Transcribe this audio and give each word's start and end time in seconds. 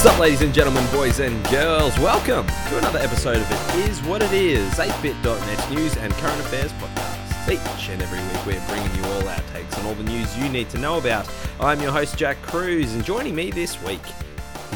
What's 0.00 0.14
up, 0.14 0.18
ladies 0.18 0.40
and 0.40 0.54
gentlemen, 0.54 0.86
boys 0.92 1.20
and 1.20 1.46
girls? 1.50 1.94
Welcome 1.98 2.46
to 2.46 2.78
another 2.78 2.98
episode 3.00 3.36
of 3.36 3.50
It 3.50 3.90
Is 3.90 4.02
What 4.04 4.22
It 4.22 4.32
Is, 4.32 4.72
8bit.net 4.76 5.70
news 5.70 5.94
and 5.98 6.10
current 6.14 6.40
affairs 6.40 6.72
podcast. 6.72 7.52
Each 7.52 7.90
and 7.90 8.00
every 8.00 8.18
week, 8.18 8.46
we're 8.46 8.66
bringing 8.66 8.96
you 8.96 9.04
all 9.10 9.28
our 9.28 9.42
takes 9.52 9.76
on 9.76 9.84
all 9.84 9.92
the 9.92 10.04
news 10.04 10.38
you 10.38 10.48
need 10.48 10.70
to 10.70 10.78
know 10.78 10.96
about. 10.96 11.30
I'm 11.60 11.82
your 11.82 11.92
host, 11.92 12.16
Jack 12.16 12.40
Cruz, 12.40 12.94
and 12.94 13.04
joining 13.04 13.34
me 13.34 13.50
this 13.50 13.78
week, 13.82 14.00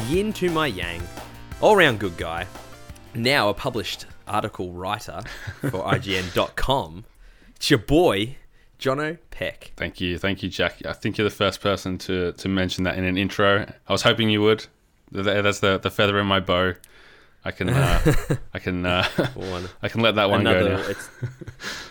yin 0.08 0.30
to 0.34 0.50
my 0.50 0.66
yang, 0.66 1.00
all 1.62 1.75
round 1.75 2.00
good 2.00 2.18
guy, 2.18 2.46
now 3.14 3.48
a 3.48 3.54
published 3.54 4.04
article 4.29 4.72
writer 4.72 5.22
for 5.62 5.84
IGN.com. 5.84 7.06
It's 7.56 7.70
your 7.70 7.79
boy, 7.79 8.36
Jono 8.79 9.16
Peck. 9.30 9.72
Thank 9.79 10.02
you, 10.02 10.18
thank 10.18 10.43
you, 10.43 10.50
Jack. 10.50 10.84
I 10.84 10.93
think 10.93 11.16
you're 11.16 11.27
the 11.27 11.34
first 11.34 11.62
person 11.62 11.96
to, 11.96 12.32
to 12.32 12.46
mention 12.46 12.84
that 12.84 12.98
in 12.98 13.04
an 13.04 13.16
intro. 13.16 13.64
I 13.88 13.93
was 13.93 14.02
hoping 14.02 14.29
you 14.29 14.43
would. 14.43 14.66
Th- 15.14 15.43
That's 15.43 15.61
the, 15.61 15.79
the 15.79 15.91
feather 15.91 16.18
in 16.18 16.27
my 16.27 16.41
bow. 16.41 16.75
I 17.46 17.50
can 17.50 17.68
uh, 17.68 18.00
I 18.54 18.59
can 18.59 18.85
uh, 18.86 19.04
One. 19.35 19.68
I 19.82 19.89
can 19.89 20.00
let 20.00 20.14
that 20.14 20.31
one 20.31 20.40
another, 20.46 20.77
go 20.77 20.95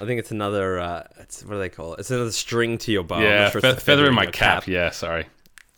I 0.02 0.06
think 0.06 0.20
it's 0.20 0.32
another. 0.32 0.80
Uh, 0.80 1.04
it's 1.20 1.44
what 1.46 1.54
do 1.54 1.60
they 1.60 1.70
call 1.70 1.94
it? 1.94 2.00
It's 2.00 2.10
another 2.12 2.32
string 2.32 2.78
to 2.80 2.92
your 2.92 3.04
bow. 3.04 3.20
Yeah, 3.22 3.50
sure 3.52 3.62
fe- 3.62 3.74
the 3.74 3.80
feather, 3.82 4.08
in 4.08 4.16
my 4.16 4.24
your 4.24 4.32
cap. 4.32 4.68
Yeah, 4.68 4.90
sorry. 4.90 5.28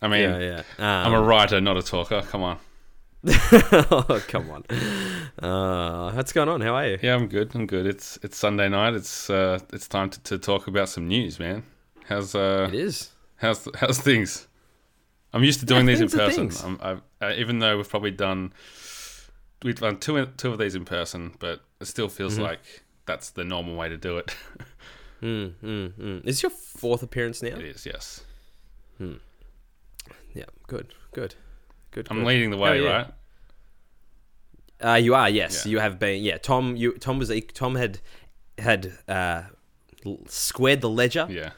I 0.02 0.08
mean, 0.08 0.22
Yeah, 0.30 0.62
yeah. 0.80 1.06
I'm 1.06 1.14
a 1.14 1.20
Um, 1.22 1.26
writer, 1.26 1.60
not 1.60 1.76
a 1.78 1.82
talker. 1.82 2.22
Come 2.22 2.44
on. 2.44 2.58
oh, 3.28 4.22
come 4.28 4.50
on. 4.52 4.64
Uh, 5.44 6.12
what's 6.14 6.32
going 6.32 6.48
on? 6.48 6.62
How 6.62 6.76
are 6.76 6.88
you? 6.88 7.00
Yeah, 7.02 7.16
I'm 7.16 7.28
good. 7.28 7.54
I'm 7.56 7.66
good. 7.66 7.86
It's 7.86 8.18
it's 8.22 8.38
Sunday 8.38 8.70
night. 8.70 8.94
It's 8.94 9.30
uh 9.30 9.60
it's 9.74 9.88
time 9.88 10.10
to, 10.12 10.20
to 10.24 10.38
talk 10.38 10.68
about 10.68 10.90
some 10.90 11.08
news, 11.08 11.40
man. 11.40 11.64
How's 12.08 12.34
uh 12.36 12.70
It 12.72 12.76
is. 12.76 13.10
how's 13.38 13.68
how's 13.76 13.98
things? 14.00 14.48
I'm 15.36 15.44
used 15.44 15.60
to 15.60 15.66
doing 15.68 15.88
Yeah, 15.88 15.96
these 15.96 16.02
in 16.02 16.10
person. 16.20 16.52
I'm, 16.64 16.80
I've, 16.82 17.02
uh, 17.22 17.34
even 17.38 17.60
though 17.60 17.78
we've 17.78 17.90
probably 17.90 18.12
done 18.12 18.54
we've 19.64 19.80
done 19.80 20.00
two 20.00 20.26
two 20.38 20.52
of 20.52 20.58
these 20.58 20.74
in 20.76 20.86
person, 20.86 21.36
but 21.40 21.62
it 21.80 21.86
still 21.86 22.10
feels 22.10 22.34
Mm-hmm. 22.36 22.44
like 22.44 22.84
that's 23.06 23.30
the 23.32 23.44
normal 23.44 23.76
way 23.76 23.90
to 23.90 23.98
do 23.98 24.18
it. 24.18 24.36
Mm, 25.22 25.54
mm, 25.64 25.92
mm. 25.94 26.28
Is 26.28 26.44
your 26.44 26.50
fourth 26.52 27.02
appearance 27.02 27.42
now? 27.42 27.56
it 27.56 27.64
is, 27.64 27.86
yes. 27.86 28.22
Yeah. 29.00 30.44
Good. 30.68 30.94
Good. 31.14 31.36
Good. 31.92 32.08
I'm 32.12 32.18
good. 32.20 32.28
leading 32.28 32.50
the 32.52 32.58
Hell 32.58 32.64
way, 32.66 32.80
right? 32.82 33.08
Uh, 34.84 34.96
you 34.96 35.16
are. 35.16 35.30
Yes, 35.30 35.66
Yeah. 35.66 35.72
you 35.72 35.80
have 35.80 35.98
been. 36.00 36.22
Yeah. 36.22 36.38
Tom. 36.38 36.76
You. 36.76 36.92
Tom 36.98 37.18
was. 37.18 37.32
Tom 37.54 37.76
had 37.76 38.00
had 38.58 38.92
uh, 39.08 39.44
squared 40.28 40.82
the 40.82 40.90
ledger. 40.90 41.28
Yeah. 41.30 41.52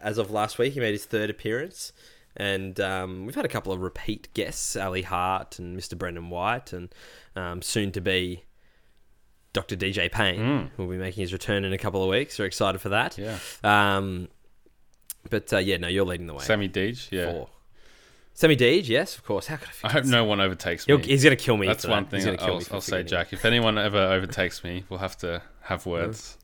as 0.00 0.16
of 0.16 0.30
last 0.30 0.58
week. 0.58 0.72
He 0.72 0.80
made 0.80 0.92
his 0.92 1.04
third 1.04 1.28
appearance. 1.28 1.92
And 2.36 2.80
um, 2.80 3.26
we've 3.26 3.34
had 3.34 3.44
a 3.44 3.48
couple 3.48 3.72
of 3.72 3.80
repeat 3.80 4.28
guests, 4.34 4.74
Ali 4.76 5.02
Hart 5.02 5.58
and 5.58 5.78
Mr. 5.78 5.96
Brendan 5.98 6.30
White, 6.30 6.72
and 6.72 6.88
um, 7.36 7.60
soon 7.62 7.92
to 7.92 8.00
be 8.00 8.44
Dr. 9.52 9.76
DJ 9.76 10.10
Payne, 10.10 10.70
who 10.76 10.84
will 10.84 10.90
be 10.92 10.96
making 10.96 11.20
his 11.20 11.32
return 11.32 11.64
in 11.64 11.72
a 11.74 11.78
couple 11.78 12.02
of 12.02 12.08
weeks. 12.08 12.38
We're 12.38 12.46
excited 12.46 12.80
for 12.80 12.88
that. 12.88 13.18
Yeah. 13.18 13.38
Um, 13.62 14.28
but 15.28 15.52
uh, 15.52 15.58
yeah, 15.58 15.76
no, 15.76 15.88
you're 15.88 16.06
leading 16.06 16.26
the 16.26 16.32
way. 16.34 16.42
Sammy 16.42 16.68
Deej, 16.70 17.10
yeah. 17.10 17.32
For 17.32 17.48
Sammy 18.32 18.56
Deej, 18.56 18.88
yes, 18.88 19.14
of 19.18 19.24
course. 19.24 19.46
How 19.48 19.56
could 19.56 19.68
I 19.84 19.88
I 19.88 19.92
hope 19.92 20.04
no 20.06 20.24
one 20.24 20.40
overtakes 20.40 20.86
He'll, 20.86 20.96
me. 20.98 21.04
he's 21.04 21.22
going 21.22 21.36
to 21.36 21.42
kill 21.44 21.58
me. 21.58 21.66
That's 21.66 21.86
one 21.86 22.06
that. 22.10 22.22
Thing 22.22 22.38
I'll, 22.40 22.62
I'll 22.72 22.80
say. 22.80 23.02
Jack. 23.02 23.34
If 23.34 23.44
anyone 23.44 23.76
ever 23.76 23.98
overtakes 23.98 24.64
me, 24.64 24.84
we'll 24.88 25.00
have 25.00 25.18
to 25.18 25.42
have 25.60 25.84
words. 25.86 26.38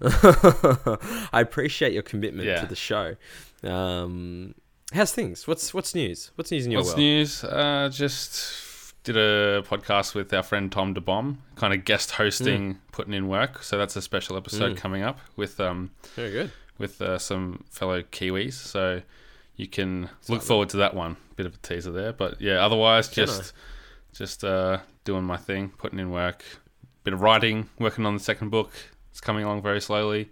I 0.00 1.40
appreciate 1.40 1.92
your 1.92 2.02
commitment 2.02 2.48
Yeah. 2.48 2.60
to 2.62 2.66
the 2.66 2.74
show. 2.74 3.16
Um, 3.62 4.54
how's 4.94 5.12
things? 5.12 5.46
What's 5.46 5.74
what's 5.74 5.94
news? 5.94 6.30
What's 6.36 6.50
news 6.50 6.64
in 6.66 6.72
your 6.72 6.80
What's 6.80 6.90
world? 6.90 6.98
news? 7.00 7.44
Uh, 7.44 7.88
just 7.92 8.94
did 9.04 9.16
a 9.16 9.62
podcast 9.62 10.14
with 10.14 10.32
our 10.32 10.42
friend 10.42 10.72
Tom 10.72 10.94
DeBomb, 10.94 11.36
kind 11.56 11.74
of 11.74 11.84
guest 11.84 12.12
hosting, 12.12 12.78
putting 12.92 13.12
in 13.12 13.28
work. 13.28 13.62
So 13.62 13.76
that's 13.76 13.96
a 13.96 14.02
special 14.02 14.36
episode 14.36 14.72
Mm. 14.72 14.76
coming 14.78 15.02
up 15.02 15.18
with 15.36 15.60
um 15.60 15.90
Very 16.14 16.30
good. 16.30 16.52
with 16.78 17.02
uh, 17.02 17.18
some 17.18 17.64
fellow 17.70 18.02
Kiwis. 18.02 18.54
So 18.54 19.02
you 19.56 19.66
can 19.68 20.08
look 20.28 20.42
forward 20.42 20.70
to 20.70 20.76
that 20.78 20.94
one. 20.94 21.16
Bit 21.36 21.46
of 21.46 21.54
a 21.54 21.58
teaser 21.58 21.92
there, 21.92 22.12
but 22.12 22.40
yeah. 22.40 22.64
Otherwise, 22.64 23.08
just 23.08 23.52
just 24.12 24.44
uh, 24.44 24.78
doing 25.04 25.24
my 25.24 25.36
thing, 25.36 25.70
putting 25.76 25.98
in 25.98 26.10
work. 26.10 26.44
Bit 27.02 27.12
of 27.12 27.20
writing, 27.20 27.68
working 27.78 28.06
on 28.06 28.14
the 28.14 28.20
second 28.22 28.48
book. 28.50 28.72
It's 29.10 29.20
coming 29.20 29.44
along 29.44 29.60
very 29.62 29.80
slowly. 29.80 30.30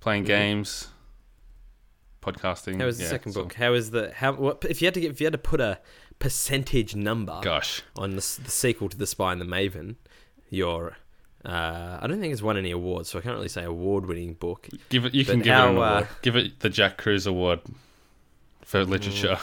Playing 0.00 0.24
Mhm. 0.24 0.26
games, 0.26 0.88
podcasting. 2.26 2.78
How 2.80 2.86
was 2.86 2.98
the 2.98 3.04
yeah, 3.04 3.10
second 3.10 3.32
so- 3.32 3.42
book? 3.44 3.54
How 3.54 3.72
is 3.74 3.90
the 3.90 4.12
how? 4.14 4.32
What 4.32 4.64
if 4.68 4.82
you 4.82 4.86
had 4.86 4.94
to 4.94 5.00
get, 5.00 5.10
if 5.12 5.20
you 5.20 5.26
had 5.26 5.32
to 5.32 5.38
put 5.38 5.60
a 5.60 5.78
percentage 6.18 6.94
number 6.96 7.38
Gosh, 7.42 7.82
on 7.96 8.10
the, 8.10 8.16
the 8.16 8.50
sequel 8.50 8.88
to 8.88 8.96
The 8.96 9.06
Spy 9.06 9.32
and 9.32 9.40
the 9.40 9.44
Maven? 9.46 9.96
Your 10.50 10.96
uh, 11.44 11.98
I 12.00 12.06
don't 12.06 12.20
think 12.20 12.32
it's 12.32 12.42
won 12.42 12.56
any 12.56 12.70
awards, 12.70 13.08
so 13.10 13.18
I 13.18 13.22
can't 13.22 13.34
really 13.36 13.48
say 13.48 13.62
award-winning 13.64 14.34
book. 14.34 14.68
give 14.88 15.04
it. 15.04 15.14
You 15.14 15.24
But 15.24 15.30
can 15.32 15.40
give 15.42 15.54
how, 15.54 15.66
it 15.66 15.70
an 15.70 15.76
uh, 15.76 15.80
award. 15.80 16.08
Give 16.22 16.36
it 16.36 16.60
the 16.60 16.68
Jack 16.70 16.98
Cruz 16.98 17.26
Award 17.26 17.60
for 18.62 18.84
literature. 18.84 19.38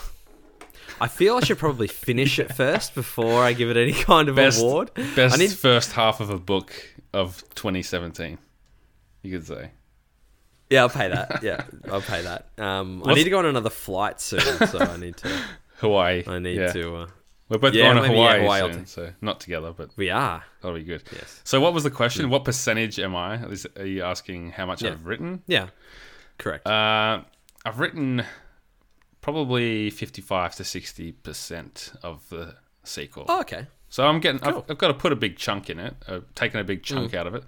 I 1.02 1.08
feel 1.08 1.36
I 1.38 1.40
should 1.42 1.58
probably 1.58 1.88
finish 1.88 2.40
it 2.40 2.54
first 2.56 2.94
before 2.96 3.42
I 3.44 3.54
give 3.54 3.70
it 3.70 3.78
any 3.78 3.94
kind 3.94 4.30
of 4.30 4.36
Best- 4.36 4.62
award. 4.62 4.92
Best 5.16 5.36
I 5.36 5.38
need 5.38 5.52
first 5.52 5.94
half 5.94 6.20
of 6.20 6.30
a 6.30 6.38
book 6.40 6.74
of 7.14 7.44
2017. 7.56 8.38
You 9.22 9.32
could 9.32 9.48
say. 9.48 9.72
Yeah, 10.74 10.82
I'll 10.82 10.90
pay 10.90 11.08
that. 11.10 11.44
Yeah, 11.44 11.64
I'll 11.92 12.02
pay 12.02 12.22
that. 12.24 12.48
Um, 12.58 13.02
I 13.04 13.08
What's- 13.08 13.18
need 13.18 13.24
to 13.26 13.30
go 13.30 13.40
on 13.40 13.46
another 13.46 13.70
flight 13.70 14.20
soon, 14.20 14.42
so 14.68 14.80
I 14.80 14.98
need 14.98 15.18
to. 15.18 15.30
Hawaii. 15.78 16.24
I 16.28 16.40
need 16.40 16.58
yeah. 16.60 16.72
to. 16.72 16.96
Uh, 16.96 17.08
We're 17.50 17.58
both 17.60 17.74
Yeah, 17.74 17.84
going 17.94 17.96
to 17.98 18.02
maybe, 18.04 18.16
yeah, 18.16 18.22
Hawaii, 18.22 18.42
Hawaii 18.42 18.62
I'll 18.62 18.74
soon, 18.74 18.86
so 18.86 19.14
not 19.22 19.40
together, 19.42 19.74
but 19.76 19.90
we 19.98 20.10
are. 20.10 20.44
that'll 20.62 20.78
be 20.78 20.84
good. 20.84 21.04
Yes. 21.12 21.42
So, 21.44 21.60
what 21.62 21.74
was 21.74 21.84
the 21.84 21.92
question? 21.92 22.30
What 22.30 22.46
percentage 22.46 23.00
am 23.00 23.16
I? 23.16 23.44
Is, 23.48 23.68
are 23.78 23.86
you 23.86 24.04
asking 24.04 24.52
how 24.52 24.66
much 24.66 24.82
Yeah. 24.82 24.92
I've 24.92 25.06
written? 25.06 25.42
Yeah. 25.48 25.68
Correct. 26.38 26.66
Uh, 26.66 27.22
I've 27.66 27.80
written 27.80 28.24
probably 29.22 29.90
55 29.90 30.56
to 30.56 30.64
60 30.64 31.12
percent 31.14 31.94
of 32.04 32.28
the 32.30 32.56
sequel. 32.84 33.26
oh, 33.30 33.42
okay. 33.42 33.68
So 33.90 34.06
I'm 34.08 34.20
getting. 34.20 34.40
Cool. 34.40 34.58
I've, 34.66 34.72
I've 34.72 34.78
got 34.78 34.88
to 34.88 34.94
put 34.96 35.12
a 35.12 35.16
big 35.16 35.38
chunk 35.38 35.70
in 35.70 35.80
it. 35.80 35.96
Uh, 36.08 36.22
taking 36.36 36.60
a 36.60 36.64
big 36.64 36.84
chunk 36.84 37.12
Mm. 37.12 37.18
out 37.18 37.28
of 37.28 37.36
it, 37.36 37.44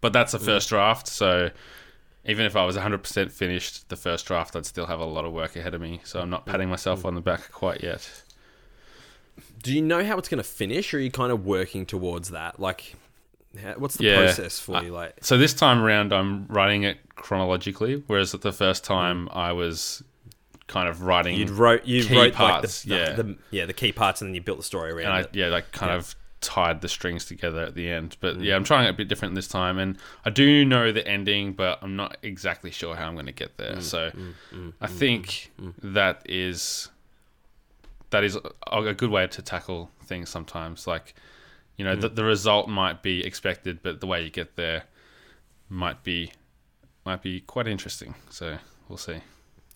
but 0.00 0.12
that's 0.12 0.34
a 0.34 0.38
first 0.38 0.68
draft. 0.68 1.06
So 1.08 1.50
even 2.28 2.44
if 2.46 2.56
I 2.56 2.64
was 2.64 2.76
100 2.76 2.98
percent 3.02 3.32
finished 3.32 3.88
the 3.88 3.96
first 3.96 4.26
draft, 4.26 4.56
I'd 4.56 4.66
still 4.66 4.86
have 4.86 5.00
a 5.00 5.04
lot 5.04 5.24
of 5.24 5.32
work 5.32 5.56
ahead 5.56 5.74
of 5.74 5.80
me. 5.80 6.00
So 6.04 6.20
I'm 6.20 6.30
not 6.30 6.46
patting 6.46 6.68
myself 6.68 7.02
Mm. 7.02 7.06
on 7.06 7.14
the 7.14 7.20
back 7.20 7.50
quite 7.52 7.82
yet. 7.82 8.22
Do 9.62 9.72
you 9.74 9.82
know 9.82 10.04
how 10.04 10.16
it's 10.18 10.28
going 10.28 10.38
to 10.38 10.48
finish, 10.48 10.92
or 10.94 10.98
are 10.98 11.00
you 11.00 11.10
kind 11.10 11.32
of 11.32 11.44
working 11.44 11.84
towards 11.86 12.30
that? 12.30 12.58
Like, 12.60 12.94
what's 13.76 13.96
the 13.96 14.04
Yeah. 14.04 14.16
process 14.16 14.58
for 14.58 14.82
you? 14.82 14.92
Like, 14.92 15.14
So 15.22 15.36
this 15.36 15.52
time 15.54 15.82
around, 15.82 16.12
I'm 16.12 16.46
writing 16.46 16.84
it 16.84 16.98
chronologically, 17.16 18.02
whereas 18.06 18.34
at 18.34 18.42
the 18.42 18.52
first 18.52 18.82
Mm. 18.84 18.86
time 18.86 19.28
I 19.32 19.52
was 19.52 20.02
kind 20.68 20.88
of 20.88 21.02
writing 21.02 21.36
you'd 21.36 21.48
wrote 21.50 21.84
you 21.84 22.02
key 22.04 22.16
wrote 22.16 22.32
parts, 22.34 22.84
like 22.86 22.98
the, 22.98 23.04
yeah. 23.10 23.12
the, 23.14 23.36
yeah 23.52 23.66
the 23.66 23.72
key 23.72 23.92
parts, 23.92 24.20
and 24.20 24.28
then 24.30 24.34
you 24.34 24.40
built 24.40 24.58
the 24.58 24.64
story 24.64 24.90
around 24.90 25.04
and 25.06 25.14
I 25.14 25.20
it. 25.20 25.30
yeah 25.32 25.46
like 25.46 25.70
kind 25.70 25.90
Yeah. 25.92 25.98
of 25.98 26.16
tied 26.46 26.80
the 26.80 26.88
strings 26.88 27.24
together 27.24 27.62
at 27.62 27.74
the 27.74 27.90
end. 27.90 28.16
But 28.20 28.36
Mm. 28.36 28.44
yeah, 28.44 28.54
I'm 28.56 28.64
trying 28.64 28.86
it 28.86 28.90
a 28.90 28.92
bit 28.92 29.08
different 29.08 29.34
this 29.34 29.48
time, 29.48 29.78
and 29.78 29.98
I 30.24 30.30
do 30.30 30.64
know 30.64 30.92
the 30.92 31.06
ending, 31.06 31.52
but 31.52 31.78
I'm 31.82 31.96
not 31.96 32.16
exactly 32.22 32.70
sure 32.70 32.94
how 32.94 33.08
I'm 33.08 33.14
going 33.14 33.26
to 33.26 33.32
get 33.32 33.56
there. 33.56 33.76
Mm, 33.76 33.82
so 33.82 34.10
mm, 34.10 34.34
mm, 34.54 34.72
I 34.80 34.86
mm, 34.86 34.90
think 34.90 35.50
mm, 35.60 35.72
that 35.82 36.22
is 36.24 36.88
that 38.10 38.22
is 38.24 38.36
a, 38.36 38.78
a 38.82 38.94
good 38.94 39.10
way 39.10 39.26
to 39.26 39.42
tackle 39.42 39.90
things 40.04 40.30
sometimes. 40.30 40.86
Like 40.86 41.14
you 41.76 41.84
know, 41.84 41.96
the, 41.96 42.08
the 42.08 42.24
result 42.24 42.68
might 42.68 43.02
be 43.02 43.24
expected, 43.26 43.82
but 43.82 44.00
the 44.00 44.06
way 44.06 44.22
you 44.22 44.30
get 44.30 44.56
there 44.56 44.84
might 45.68 46.02
be 46.04 46.32
might 47.04 47.22
be 47.22 47.40
quite 47.40 47.66
interesting. 47.66 48.14
So 48.30 48.58
we'll 48.88 48.98
see. 48.98 49.20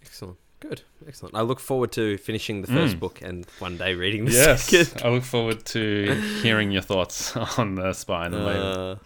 excellent, 0.02 0.38
good, 0.60 0.82
excellent. 1.08 1.34
I 1.34 1.40
look 1.40 1.58
forward 1.60 1.90
to 1.92 2.16
finishing 2.18 2.60
the 2.62 2.68
first 2.68 2.96
Mm. 2.96 3.00
book 3.00 3.20
and 3.22 3.46
one 3.58 3.76
day 3.76 3.94
reading 3.94 4.26
the 4.26 4.32
Yes, 4.32 4.64
second. 4.64 5.02
I 5.04 5.08
look 5.08 5.24
forward 5.24 5.64
to 5.66 6.14
hearing 6.42 6.70
your 6.70 6.82
thoughts 6.82 7.36
on 7.58 7.74
the 7.76 7.92
spy 7.92 8.26
and 8.26 8.34
the 8.34 8.46
Uh, 8.46 8.96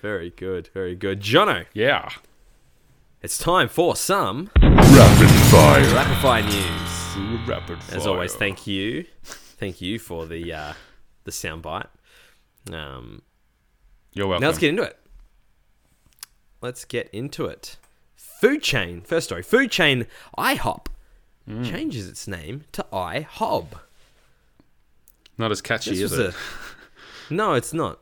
very 0.00 0.30
good, 0.30 0.68
very 0.74 0.94
good, 0.94 1.20
Jono. 1.20 1.66
Yeah. 1.72 2.08
It's 3.22 3.38
time 3.38 3.68
for 3.68 3.94
some 3.96 4.50
Rapid 4.60 5.30
fire. 5.50 5.94
rapid 5.94 6.18
fire 6.20 6.42
news. 6.42 7.48
Rapid 7.48 7.78
As 7.92 8.06
always, 8.06 8.34
thank 8.34 8.66
you, 8.66 9.04
thank 9.22 9.80
you 9.80 9.98
for 9.98 10.26
the 10.26 10.52
uh, 10.52 10.72
the 11.24 11.30
soundbite. 11.30 11.86
Um, 12.72 13.22
You're 14.12 14.26
welcome. 14.26 14.42
Now 14.42 14.48
let's 14.48 14.58
get 14.58 14.70
into 14.70 14.82
it. 14.82 14.98
Let's 16.60 16.84
get 16.84 17.08
into 17.12 17.46
it. 17.46 17.76
Food 18.42 18.60
chain. 18.60 19.02
First 19.02 19.26
story. 19.28 19.44
Food 19.44 19.70
chain 19.70 20.06
IHOP 20.36 20.86
Mm. 21.48 21.64
changes 21.68 22.08
its 22.08 22.26
name 22.26 22.64
to 22.72 22.84
iHob. 22.92 23.68
Not 25.38 25.52
as 25.52 25.60
catchy, 25.62 25.90
This 25.90 26.10
is 26.12 26.18
it? 26.18 26.34
a. 27.30 27.32
No, 27.34 27.54
it's 27.54 27.72
not. 27.72 28.00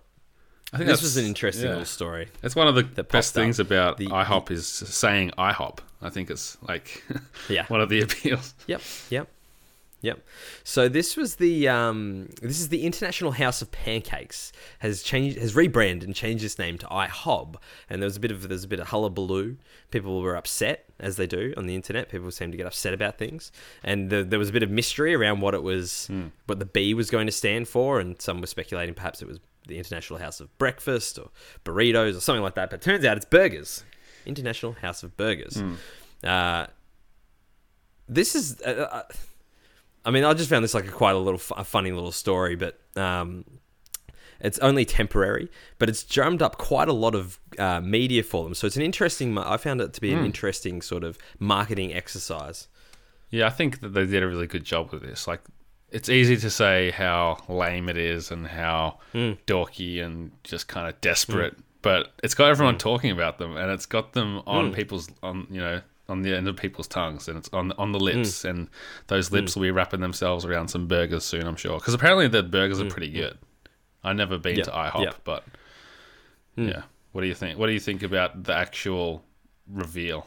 I 0.73 0.79
think 0.79 0.89
This 0.89 1.03
was 1.03 1.19
an 1.19 1.27
interesting 1.27 1.65
yeah. 1.65 1.71
little 1.73 1.85
story. 1.85 2.29
It's 2.43 2.57
one 2.57 2.69
of 2.69 2.75
the 2.75 3.05
best 3.05 3.35
things 3.35 3.59
about 3.61 3.99
The- 3.99 4.07
IHOP 4.07 4.51
is 4.51 4.67
saying 4.67 5.33
IHOP. 5.37 5.79
I 6.01 6.09
think 6.09 6.31
it's 6.31 6.57
like 6.67 7.05
Yeah. 7.51 7.67
one 7.69 7.83
of 7.83 7.91
the 7.91 8.01
appeals. 8.01 8.55
Yep. 8.67 8.81
Yep. 9.11 9.29
Yep. 10.03 10.27
So 10.65 10.89
this 10.89 11.15
was 11.17 11.37
the 11.37 11.69
um, 11.69 12.31
this 12.41 12.59
is 12.59 12.71
the 12.71 12.85
International 12.85 13.33
House 13.33 13.61
of 13.61 13.71
Pancakes 13.71 14.51
has 14.79 15.03
changed 15.03 15.39
has 15.39 15.55
rebranded 15.55 16.09
and 16.09 16.15
changed 16.15 16.43
its 16.43 16.59
name 16.59 16.79
to 16.79 16.87
IHOB, 16.87 17.57
and 17.91 18.01
there 18.01 18.07
was 18.07 18.17
a 18.17 18.21
bit 18.21 18.31
of 18.31 18.49
there's 18.49 18.65
a 18.65 18.69
bit 18.69 18.81
of 18.81 18.89
hullabaloo. 18.89 19.57
People 19.91 20.23
were 20.23 20.37
upset 20.37 20.87
as 20.99 21.17
they 21.17 21.27
do 21.27 21.53
on 21.57 21.67
the 21.67 21.75
internet. 21.75 22.09
People 22.09 22.31
seem 22.31 22.51
to 22.51 22.57
get 22.57 22.67
upset 22.67 22.95
about 22.95 23.19
things, 23.19 23.53
and 23.85 24.09
the, 24.09 24.25
there 24.25 24.39
was 24.39 24.49
a 24.49 24.53
bit 24.53 24.63
of 24.63 24.71
mystery 24.71 25.15
around 25.15 25.41
what 25.41 25.55
it 25.55 25.63
was, 25.63 26.09
what 26.47 26.59
the 26.59 26.67
B 26.67 26.95
was 26.95 27.11
going 27.11 27.27
to 27.27 27.33
stand 27.33 27.69
for, 27.69 28.01
and 28.01 28.21
some 28.23 28.41
were 28.41 28.47
speculating 28.47 28.95
perhaps 28.95 29.21
it 29.21 29.29
was 29.29 29.39
the 29.67 29.77
International 29.77 30.19
House 30.19 30.41
of 30.41 30.57
Breakfast 30.57 31.19
or 31.19 31.29
burritos 31.63 32.17
or 32.17 32.21
something 32.21 32.43
like 32.43 32.55
that. 32.55 32.71
But 32.71 32.81
turns 32.81 33.05
out 33.05 33.19
it's 33.19 33.27
burgers, 33.27 33.85
International 34.25 34.73
House 34.73 35.03
of 35.03 35.15
Burgers. 35.19 35.63
Uh, 36.25 36.69
this 38.09 38.35
is. 38.35 38.63
Uh, 38.63 38.89
uh, 38.91 39.03
I 40.05 40.11
mean, 40.11 40.25
I 40.25 40.33
just 40.35 40.49
found 40.49 40.65
this 40.65 40.75
like 40.75 40.89
a 40.89 40.93
quite 40.93 41.15
a 41.15 41.19
little 41.19 41.41
a 41.57 41.65
funny 41.65 41.93
little 41.93 42.13
story, 42.13 42.57
but 42.57 42.81
um, 42.97 43.45
it's 44.41 44.59
only 44.61 44.85
temporary. 44.85 45.51
But 45.79 45.89
it's 45.89 46.03
drummed 46.03 46.43
up 46.43 46.59
quite 46.59 46.89
a 46.89 46.93
lot 46.93 47.15
of 47.15 47.39
uh, 47.59 47.81
media 47.81 48.23
for 48.23 48.45
them, 48.45 48.55
so 48.55 48.67
it's 48.67 48.77
an 48.77 48.83
interesting. 48.83 49.37
I 49.37 49.57
found 49.57 49.81
it 49.81 49.93
to 49.95 50.01
be 50.01 50.13
an 50.13 50.21
hmm. 50.21 50.27
interesting 50.27 50.83
sort 50.83 51.05
of 51.05 51.19
marketing 51.39 51.93
exercise. 51.93 52.69
Yeah, 53.31 53.47
I 53.47 53.51
think 53.51 53.81
that 53.81 53.91
they 53.91 54.07
did 54.07 54.23
a 54.23 54.27
really 54.27 54.47
good 54.47 54.65
job 54.65 54.91
with 54.91 55.03
this. 55.03 55.29
Like, 55.29 55.43
it's 55.91 56.09
easy 56.09 56.37
to 56.39 56.51
say 56.51 56.91
how 56.91 57.39
lame 57.49 57.89
it 57.89 57.97
is 57.97 58.31
and 58.31 58.47
how 58.47 58.99
hmm. 59.13 59.33
dorky 59.47 60.03
and 60.03 60.33
just 60.45 60.67
kind 60.67 60.89
of 60.89 60.95
hmm. 60.95 61.01
desperate, 61.03 61.57
but 61.83 62.13
it's 62.23 62.35
got 62.35 62.49
everyone 62.49 62.79
talking 62.79 63.11
about 63.11 63.39
them, 63.39 63.57
and 63.57 63.71
it's 63.71 63.87
got 63.87 64.15
them 64.15 64.43
on 64.47 64.73
people's 64.73 65.11
on 65.23 65.47
you 65.51 65.61
know 65.61 65.83
on 66.11 66.23
the 66.23 66.37
end 66.37 66.49
of 66.49 66.57
people's 66.57 66.89
tongues, 66.89 67.29
and 67.29 67.39
it's 67.39 67.49
on 67.53 67.73
on 67.73 67.93
the 67.93 68.01
lips, 68.01 68.43
hmm. 68.43 68.49
and 68.49 68.69
those 69.07 69.29
hmm. 69.29 69.37
lips 69.37 69.55
will 69.55 69.63
be 69.63 69.71
wrapping 69.71 70.01
themselves 70.01 70.45
around 70.45 70.69
some 70.69 70.87
burgers 70.87 71.25
soon, 71.25 71.47
I'm 71.47 71.57
sure, 71.57 71.79
because 71.79 71.95
apparently 71.95 72.29
the 72.29 72.43
burgers 72.43 72.81
are 72.81 72.85
hmm. 72.85 72.91
pretty 72.91 73.11
good. 73.11 73.39
I've 74.03 74.17
never 74.17 74.39
been 74.39 74.57
Yeah, 74.57 74.65
to 74.65 74.71
IHOP, 74.71 75.05
yeah. 75.05 75.13
but 75.25 75.45
yeah, 76.57 76.83
what 77.13 77.23
do 77.23 77.27
you 77.27 77.35
think? 77.35 77.59
What 77.59 77.67
do 77.67 77.73
you 77.73 77.81
think 77.81 78.03
about 78.03 78.45
the 78.45 78.55
actual 78.55 79.25
reveal? 79.67 80.27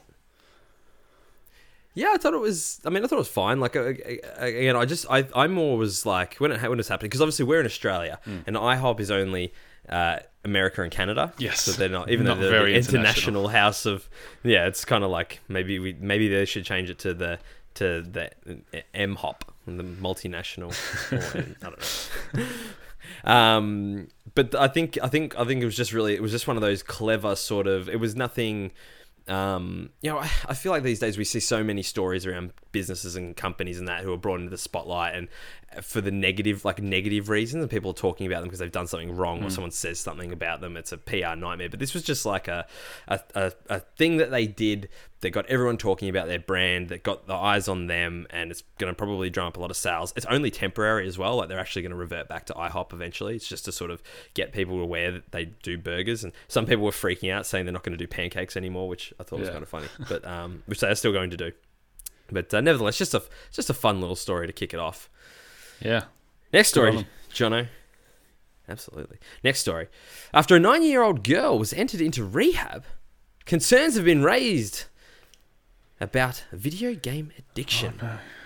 Yeah, 1.96 2.12
I 2.14 2.18
thought 2.18 2.34
it 2.34 2.40
was. 2.40 2.80
I 2.86 2.90
mean, 2.90 3.04
I 3.04 3.08
thought 3.08 3.18
it 3.18 3.20
was 3.20 3.28
fine. 3.28 3.60
Like 3.60 3.76
again, 3.76 4.76
I 4.76 4.86
just 4.86 5.06
I 5.10 5.28
I 5.36 5.48
more 5.48 5.78
was 5.78 6.06
like 6.06 6.36
when 6.38 6.52
it 6.52 6.62
when 6.62 6.74
it 6.74 6.78
was 6.78 6.88
happening 6.88 7.10
because 7.10 7.22
obviously 7.22 7.46
we're 7.46 7.60
in 7.60 7.66
Australia 7.66 8.20
and 8.26 8.56
IHOP 8.56 9.00
is 9.00 9.12
only 9.12 9.54
uh, 9.88 10.20
America 10.46 10.82
and 10.82 10.92
Canada. 10.92 11.34
Yes. 11.38 11.62
so 11.62 11.72
they're 11.72 11.90
not 11.90 12.10
even 12.10 12.26
Not 12.26 12.36
though 12.36 12.42
they're 12.44 12.52
very 12.52 12.72
the 12.74 12.78
international. 12.80 13.46
international 13.46 13.48
house 13.48 13.86
of. 13.86 14.10
Yeah, 14.44 14.68
it's 14.68 14.86
kind 14.86 15.04
of 15.04 15.10
like 15.10 15.40
maybe 15.48 15.80
we 15.80 15.94
maybe 16.00 16.28
they 16.28 16.46
should 16.46 16.66
change 16.66 16.90
it 16.90 17.00
to 17.00 17.14
the 17.14 17.40
to 17.76 18.02
the 18.02 18.32
M 18.94 19.16
Hop 19.16 19.54
the 19.66 19.84
multinational. 19.84 20.72
or, 21.12 21.42
I 21.66 21.70
don't 21.70 22.38
know. 22.38 22.46
Um, 23.26 24.08
but 24.36 24.56
I 24.56 24.68
think 24.68 24.98
I 25.02 25.08
think 25.08 25.38
I 25.38 25.46
think 25.46 25.62
it 25.62 25.66
was 25.66 25.76
just 25.78 25.94
really 25.94 26.14
it 26.16 26.22
was 26.22 26.32
just 26.32 26.48
one 26.48 26.58
of 26.58 26.62
those 26.62 26.84
clever 26.84 27.36
sort 27.36 27.68
of. 27.68 27.88
It 27.90 28.00
was 28.00 28.16
nothing. 28.16 28.72
Um, 29.28 29.90
you 30.02 30.10
know, 30.12 30.20
I, 30.20 30.30
I 30.48 30.54
feel 30.54 30.72
like 30.74 30.84
these 30.84 31.00
days 31.00 31.18
we 31.18 31.24
see 31.24 31.40
so 31.40 31.64
many 31.64 31.82
stories 31.84 32.26
around 32.26 32.52
businesses 32.74 33.16
and 33.16 33.38
companies 33.38 33.80
and 33.80 33.88
that 33.88 34.04
who 34.04 34.12
are 34.12 34.18
brought 34.18 34.42
into 34.42 34.50
the 34.50 34.58
spotlight 34.58 35.16
and 35.16 35.30
for 35.82 36.02
the 36.02 36.12
negative, 36.12 36.66
like 36.66 36.82
negative 36.82 37.30
reasons, 37.30 37.62
and 37.64 37.72
people 37.72 37.92
are 37.92 37.96
talking 37.96 38.28
about 38.28 38.40
them 38.42 38.46
because 38.48 38.60
they've 38.60 38.72
done 38.72 38.88
something 38.88 39.16
wrong 39.16 39.44
or 39.44 39.50
someone 39.50 39.72
says 39.72 40.00
something 40.00 40.32
about 40.32 40.62
them. 40.62 40.78
It's 40.78 40.92
a 40.92 40.98
PR 40.98 41.36
nightmare. 41.36 41.70
But 41.70 41.80
this 41.80 41.94
was 41.94 42.04
just 42.04 42.26
like 42.26 42.48
a 42.48 42.68
a, 43.08 43.20
a, 43.34 43.52
a 43.70 43.80
thing 43.80 44.18
that 44.18 44.30
they 44.30 44.46
did 44.46 44.90
that 45.22 45.32
got 45.32 45.46
everyone 45.48 45.78
talking 45.78 46.10
about 46.10 46.28
their 46.28 46.40
brand, 46.40 46.90
that 46.90 47.02
got 47.02 47.28
the 47.28 47.34
eyes 47.34 47.68
on 47.68 47.88
them, 47.88 48.28
and 48.30 48.52
it's 48.52 48.62
going 48.78 48.92
to 48.92 48.96
probably 48.96 49.30
drum 49.30 49.48
up 49.48 49.58
a 49.58 49.60
lot 49.60 49.72
of 49.72 49.78
sales. 49.78 50.14
It's 50.16 50.26
only 50.28 50.52
temporary 50.52 51.08
as 51.08 51.18
well. 51.18 51.38
Like 51.38 51.50
they're 51.50 51.60
actually 51.60 51.82
going 51.82 51.92
to 51.92 51.98
revert 51.98 52.28
back 52.28 52.46
to 52.48 52.54
IHOP 52.54 52.94
eventually. 52.94 53.36
It's 53.36 53.48
just 53.48 53.66
to 53.66 53.72
sort 53.72 53.90
of 53.90 54.04
get 54.34 54.52
people 54.52 54.80
aware 54.82 55.12
that 55.12 55.32
they 55.32 55.46
do 55.46 55.78
burgers. 55.78 56.24
And 56.24 56.34
some 56.48 56.66
people 56.66 56.84
were 56.84 56.92
freaking 56.92 57.32
out 57.32 57.46
saying 57.46 57.66
they're 57.66 57.74
not 57.74 57.84
going 57.84 57.98
to 57.98 58.04
do 58.04 58.08
pancakes 58.08 58.56
anymore, 58.56 58.88
which 58.88 59.14
I 59.20 59.24
thought 59.24 59.40
was 59.40 59.50
kind 59.50 59.64
of 59.64 59.70
funny, 59.70 59.88
but 60.08 60.26
um, 60.26 60.64
which 60.66 60.82
they 60.82 60.88
are 60.90 60.96
still 60.96 61.14
going 61.14 61.32
to 61.32 61.38
do. 61.38 61.52
But 62.32 62.54
uh, 62.54 62.62
nevertheless, 62.62 62.98
just 62.98 63.14
a 63.14 63.24
just 63.52 63.70
a 63.70 63.74
fun 63.74 64.00
little 64.00 64.16
story 64.16 64.48
to 64.48 64.54
kick 64.54 64.74
it 64.74 64.80
off. 64.80 65.10
Yeah, 65.82 66.06
Next 66.54 66.70
story. 66.70 67.08
Jono. 67.34 67.68
Absolutely. 68.70 69.18
Next 69.44 69.60
story. 69.60 69.88
After 70.34 70.56
a 70.56 70.60
nine 70.60 70.84
year 70.84 71.02
old 71.02 71.24
girl 71.24 71.58
was 71.58 71.74
entered 71.74 72.00
into 72.00 72.24
rehab, 72.24 72.86
concerns 73.46 73.96
have 73.96 74.06
been 74.06 74.24
raised 74.24 74.86
about 76.00 76.46
video 76.52 76.94
game 76.94 77.32
addiction 77.38 78.00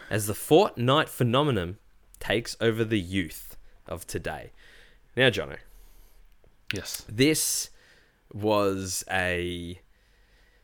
as 0.10 0.26
the 0.26 0.34
Fortnite 0.34 1.10
phenomenon 1.10 1.78
takes 2.20 2.56
over 2.62 2.84
the 2.86 3.00
youth 3.00 3.58
of 3.86 4.08
today. 4.08 4.52
Now, 5.16 5.30
Jono, 5.30 5.58
yes, 6.74 7.04
this 7.10 7.70
was 8.34 9.04
a 9.12 9.82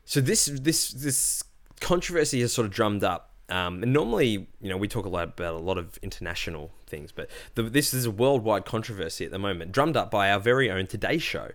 so 0.05 0.21
this 0.21 0.45
this 0.45 0.91
this 0.91 1.43
controversy 1.83 2.41
has 2.41 2.51
sort 2.51 2.65
of 2.65 2.71
drummed 2.71 3.03
up 3.03 3.31
um, 3.49 3.83
and 3.83 3.93
normally 3.93 4.47
you 4.61 4.69
know 4.69 4.77
we 4.77 4.87
talk 4.87 5.05
a 5.05 5.09
lot 5.09 5.23
about 5.23 5.53
a 5.53 5.57
lot 5.57 5.77
of 5.77 5.99
international 6.01 6.71
things 6.87 7.11
but 7.11 7.29
the, 7.55 7.63
this 7.63 7.93
is 7.93 8.05
a 8.05 8.11
worldwide 8.11 8.65
controversy 8.65 9.25
at 9.25 9.31
the 9.31 9.37
moment 9.37 9.71
drummed 9.71 9.97
up 9.97 10.09
by 10.09 10.31
our 10.31 10.39
very 10.39 10.71
own 10.71 10.87
today 10.87 11.17
show 11.17 11.51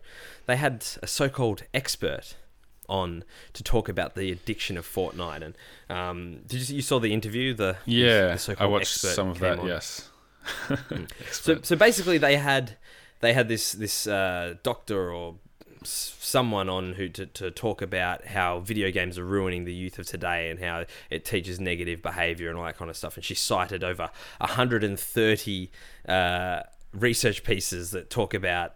they 0.46 0.56
had 0.56 0.86
a 1.02 1.06
so-called 1.06 1.62
expert 1.74 2.36
on 2.88 3.24
to 3.52 3.62
talk 3.62 3.88
about 3.88 4.14
the 4.14 4.30
addiction 4.30 4.76
of 4.78 4.86
Fortnite 4.86 5.42
and 5.42 5.54
um, 5.90 6.40
did 6.46 6.54
you 6.54 6.64
see, 6.64 6.74
you 6.76 6.82
saw 6.82 6.98
the 6.98 7.12
interview 7.12 7.54
the 7.54 7.76
yeah. 7.84 8.34
the 8.34 8.56
I 8.58 8.66
watched 8.66 8.98
some 8.98 9.28
of 9.28 9.38
that. 9.40 9.58
on? 9.58 9.66
Yes. 9.66 10.08
So, 11.30 11.60
so 11.62 11.76
basically, 11.76 12.16
they 12.16 12.36
had 12.36 12.76
they 13.20 13.32
had 13.32 13.48
this 13.48 13.72
this 13.72 14.06
uh, 14.06 14.54
doctor 14.62 15.12
or 15.12 15.36
someone 15.84 16.68
on 16.68 16.94
who 16.94 17.08
to, 17.08 17.26
to 17.26 17.50
talk 17.50 17.82
about 17.82 18.26
how 18.26 18.60
video 18.60 18.90
games 18.90 19.18
are 19.18 19.24
ruining 19.24 19.64
the 19.64 19.72
youth 19.72 19.98
of 19.98 20.06
today 20.06 20.50
and 20.50 20.60
how 20.60 20.84
it 21.10 21.24
teaches 21.24 21.60
negative 21.60 22.02
behavior 22.02 22.48
and 22.48 22.58
all 22.58 22.64
that 22.64 22.76
kind 22.76 22.90
of 22.90 22.96
stuff. 22.96 23.16
And 23.16 23.24
she 23.24 23.34
cited 23.34 23.84
over 23.84 24.10
130 24.38 25.70
uh, 26.08 26.60
research 26.92 27.44
pieces 27.44 27.90
that 27.92 28.10
talk 28.10 28.34
about 28.34 28.74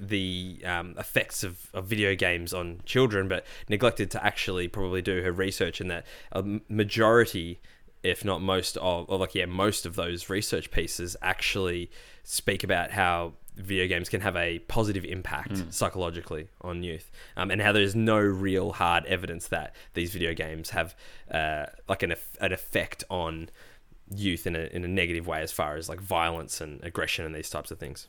the 0.00 0.60
um, 0.64 0.94
effects 0.98 1.42
of, 1.42 1.68
of 1.74 1.86
video 1.86 2.14
games 2.14 2.54
on 2.54 2.80
children, 2.84 3.28
but 3.28 3.44
neglected 3.68 4.10
to 4.12 4.24
actually 4.24 4.68
probably 4.68 5.02
do 5.02 5.22
her 5.22 5.32
research, 5.32 5.80
and 5.80 5.90
that 5.90 6.06
a 6.32 6.60
majority, 6.68 7.60
if 8.02 8.24
not 8.24 8.40
most 8.40 8.76
of, 8.76 9.06
or 9.08 9.18
like 9.18 9.34
yeah, 9.34 9.46
most 9.46 9.86
of 9.86 9.96
those 9.96 10.28
research 10.30 10.70
pieces 10.70 11.16
actually 11.22 11.90
speak 12.22 12.62
about 12.62 12.92
how 12.92 13.32
video 13.58 13.86
games 13.86 14.08
can 14.08 14.20
have 14.20 14.36
a 14.36 14.60
positive 14.60 15.04
impact 15.04 15.72
psychologically 15.74 16.48
on 16.62 16.82
youth, 16.82 17.10
um, 17.36 17.50
and 17.50 17.60
how 17.60 17.72
there's 17.72 17.94
no 17.94 18.18
real 18.18 18.72
hard 18.72 19.04
evidence 19.06 19.48
that 19.48 19.74
these 19.94 20.12
video 20.12 20.32
games 20.34 20.70
have 20.70 20.94
uh, 21.30 21.66
like 21.88 22.02
an, 22.02 22.14
an 22.40 22.52
effect 22.52 23.04
on 23.10 23.50
youth 24.14 24.46
in 24.46 24.56
a, 24.56 24.68
in 24.72 24.84
a 24.84 24.88
negative 24.88 25.26
way 25.26 25.42
as 25.42 25.52
far 25.52 25.76
as 25.76 25.88
like 25.88 26.00
violence 26.00 26.60
and 26.60 26.82
aggression 26.82 27.24
and 27.24 27.34
these 27.34 27.50
types 27.50 27.70
of 27.70 27.78
things. 27.78 28.08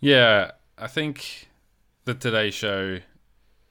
Yeah, 0.00 0.52
I 0.76 0.86
think 0.86 1.48
the 2.04 2.14
Today 2.14 2.50
Show 2.50 2.98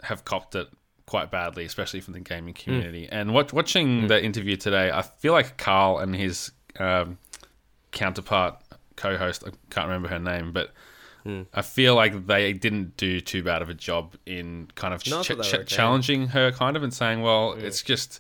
have 0.04 0.24
copped 0.26 0.56
it 0.56 0.68
quite 1.06 1.32
badly, 1.32 1.66
especially 1.66 2.02
from 2.02 2.14
the 2.14 2.20
gaming 2.20 2.54
community. 2.54 3.08
And 3.12 3.34
wat- 3.34 3.52
watching 3.52 4.08
the 4.08 4.24
interview 4.24 4.56
today, 4.56 4.92
I 4.92 5.02
feel 5.02 5.34
like 5.34 5.58
Karl 5.58 5.98
and 5.98 6.16
his 6.16 6.52
um, 6.80 7.18
counterpart, 7.92 8.62
co-host, 9.00 9.44
I 9.46 9.52
can't 9.70 9.88
remember 9.88 10.10
her 10.10 10.20
name, 10.20 10.52
but 10.52 10.72
I 11.54 11.62
feel 11.62 11.96
like 11.96 12.26
they 12.28 12.54
didn't 12.54 12.98
do 12.98 13.22
too 13.22 13.44
bad 13.44 13.62
of 13.62 13.70
a 13.70 13.74
job 13.74 14.16
in 14.26 14.68
kind 14.76 14.94
of 14.94 15.04
ch- 15.04 15.10
ch- 15.24 15.32
okay. 15.32 15.64
challenging 15.64 16.28
her, 16.30 16.52
kind 16.52 16.76
of, 16.76 16.84
and 16.84 16.94
saying, 16.94 17.22
"Well, 17.22 17.54
it's 17.54 17.82
just." 17.84 18.20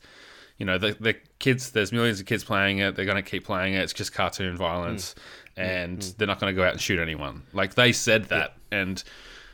You 0.57 0.65
know, 0.65 0.77
the, 0.77 0.93
the 0.99 1.15
kids, 1.39 1.71
there's 1.71 1.93
millions 1.93 2.19
of 2.19 2.25
kids 2.25 2.43
playing 2.43 2.79
it. 2.79 2.97
They're 2.97 3.05
going 3.05 3.23
to 3.23 3.29
keep 3.31 3.45
playing 3.45 3.75
it. 3.75 3.79
It's 3.81 3.93
just 3.93 4.11
cartoon 4.11 4.57
violence. 4.57 5.15
And 5.55 6.01
they're 6.17 6.27
not 6.27 6.37
going 6.41 6.53
to 6.53 6.55
go 6.55 6.65
out 6.67 6.73
and 6.73 6.81
shoot 6.81 6.99
anyone. 6.99 7.43
Like, 7.53 7.75
they 7.75 7.93
said 7.93 8.25
that. 8.25 8.55
And, 8.69 9.01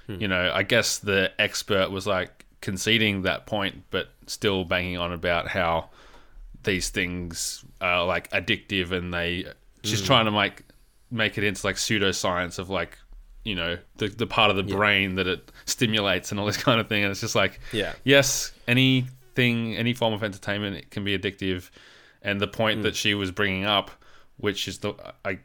you 0.08 0.27
know, 0.27 0.51
I 0.51 0.63
guess 0.63 0.98
the 0.98 1.32
expert 1.38 1.91
was 1.91 2.08
like 2.08 2.48
conceding 2.60 3.22
that 3.22 3.46
point, 3.46 3.84
but 3.91 4.10
still 4.25 4.65
banging 4.65 4.98
on 4.98 5.12
about 5.13 5.48
how 5.48 5.89
these 6.63 6.89
things 6.89 7.63
are 7.79 8.03
like 8.03 8.32
addictive 8.32 8.91
and 8.91 9.13
they 9.13 9.46
she's 9.84 10.01
trying 10.01 10.25
to 10.25 10.32
like 10.32 10.63
make 11.16 11.38
it 11.38 11.44
into 11.44 11.66
like 11.66 11.76
pseudoscience 11.76 12.60
of 12.60 12.70
like 12.70 12.98
you 13.44 13.56
know 13.56 13.78
the, 13.98 14.08
the 14.08 14.28
part 14.28 14.50
of 14.50 14.58
the 14.58 14.64
brain 14.64 15.16
that 15.16 15.28
it 15.28 15.52
stimulates 15.66 16.32
and 16.32 16.40
all 16.40 16.46
this 16.46 16.58
kind 16.64 16.80
of 16.80 16.88
thing. 16.88 17.04
And 17.04 17.12
it's 17.12 17.22
just 17.22 17.36
like 17.36 17.60
Yeah. 17.72 17.94
yes 18.04 18.52
anything 18.68 19.76
any 19.76 19.94
form 19.94 20.14
of 20.14 20.24
entertainment 20.24 20.78
it 20.78 20.92
can 20.92 21.04
be 21.04 21.18
addictive. 21.18 21.70
And 22.22 22.42
the 22.42 22.48
point 22.48 22.80
mm. 22.80 22.84
that 22.84 22.96
she 22.96 23.14
was 23.14 23.32
bringing 23.32 23.66
up 23.66 23.92
which 24.38 24.68
is 24.68 24.80
the 24.80 24.94
i 25.24 25.40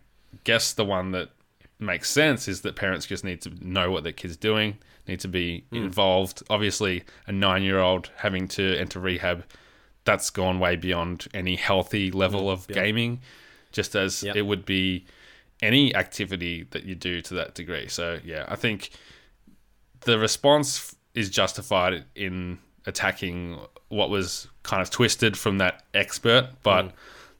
guess 0.45 0.73
the 0.73 0.85
one 0.85 1.13
that 1.13 1.29
makes 1.79 2.11
sense 2.11 2.49
is 2.49 2.61
that 2.63 2.77
parents 2.77 3.07
just 3.07 3.25
need 3.25 3.41
to 3.41 3.51
know 3.61 3.91
what 3.91 4.03
their 4.03 4.13
kids 4.13 4.37
doing 4.37 4.79
need 5.09 5.21
to 5.21 5.29
be 5.29 5.65
mm. 5.73 5.79
involved. 5.79 6.43
Obviously 6.51 7.05
a 7.27 7.33
nine 7.33 7.63
year 7.63 7.79
old 7.79 8.11
having 8.17 8.49
to 8.49 8.77
enter 8.79 9.01
rehab 9.01 9.45
that's 10.05 10.31
gone 10.31 10.59
way 10.59 10.77
beyond 10.77 11.27
any 11.35 11.57
healthy 11.57 12.11
level 12.11 12.45
mm. 12.45 12.53
of 12.53 12.69
gaming. 12.69 13.21
Just 13.73 13.95
as 13.95 14.23
Yep. 14.23 14.37
it 14.37 14.43
would 14.43 14.65
be 14.65 15.05
any 15.63 15.95
activity 15.95 16.67
that 16.71 16.85
you 16.85 16.95
do 16.95 17.21
to 17.23 17.35
that 17.35 17.55
degree. 17.55 17.89
So 17.89 18.19
yeah, 18.25 18.45
I 18.49 18.57
think 18.57 18.91
the 20.03 20.19
response 20.19 20.97
is 21.15 21.29
justified 21.31 22.05
in 22.15 22.59
attacking 22.87 23.59
what 23.89 24.09
was 24.11 24.49
kind 24.63 24.81
of 24.81 24.91
twisted 24.91 25.37
from 25.37 25.59
that 25.59 25.83
expert, 25.93 26.49
but 26.63 26.87
Mm. 26.87 26.93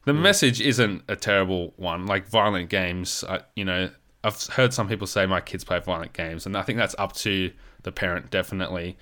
the 0.05 0.13
message 0.13 0.61
isn't 0.61 1.03
a 1.07 1.15
terrible 1.15 1.73
one. 1.77 2.05
Like 2.05 2.27
violent 2.27 2.69
games, 2.69 3.23
I, 3.27 3.41
you 3.55 3.65
know, 3.65 3.89
I've 4.23 4.39
heard 4.47 4.71
some 4.73 4.87
people 4.87 5.07
say 5.07 5.25
my 5.25 5.41
kids 5.41 5.63
play 5.63 5.79
violent 5.79 6.13
games, 6.13 6.45
and 6.45 6.55
I 6.55 6.61
think 6.61 6.77
that's 6.77 6.95
up 6.99 7.13
to 7.17 7.51
the 7.83 7.91
parent 7.91 8.29
definitely. 8.29 8.97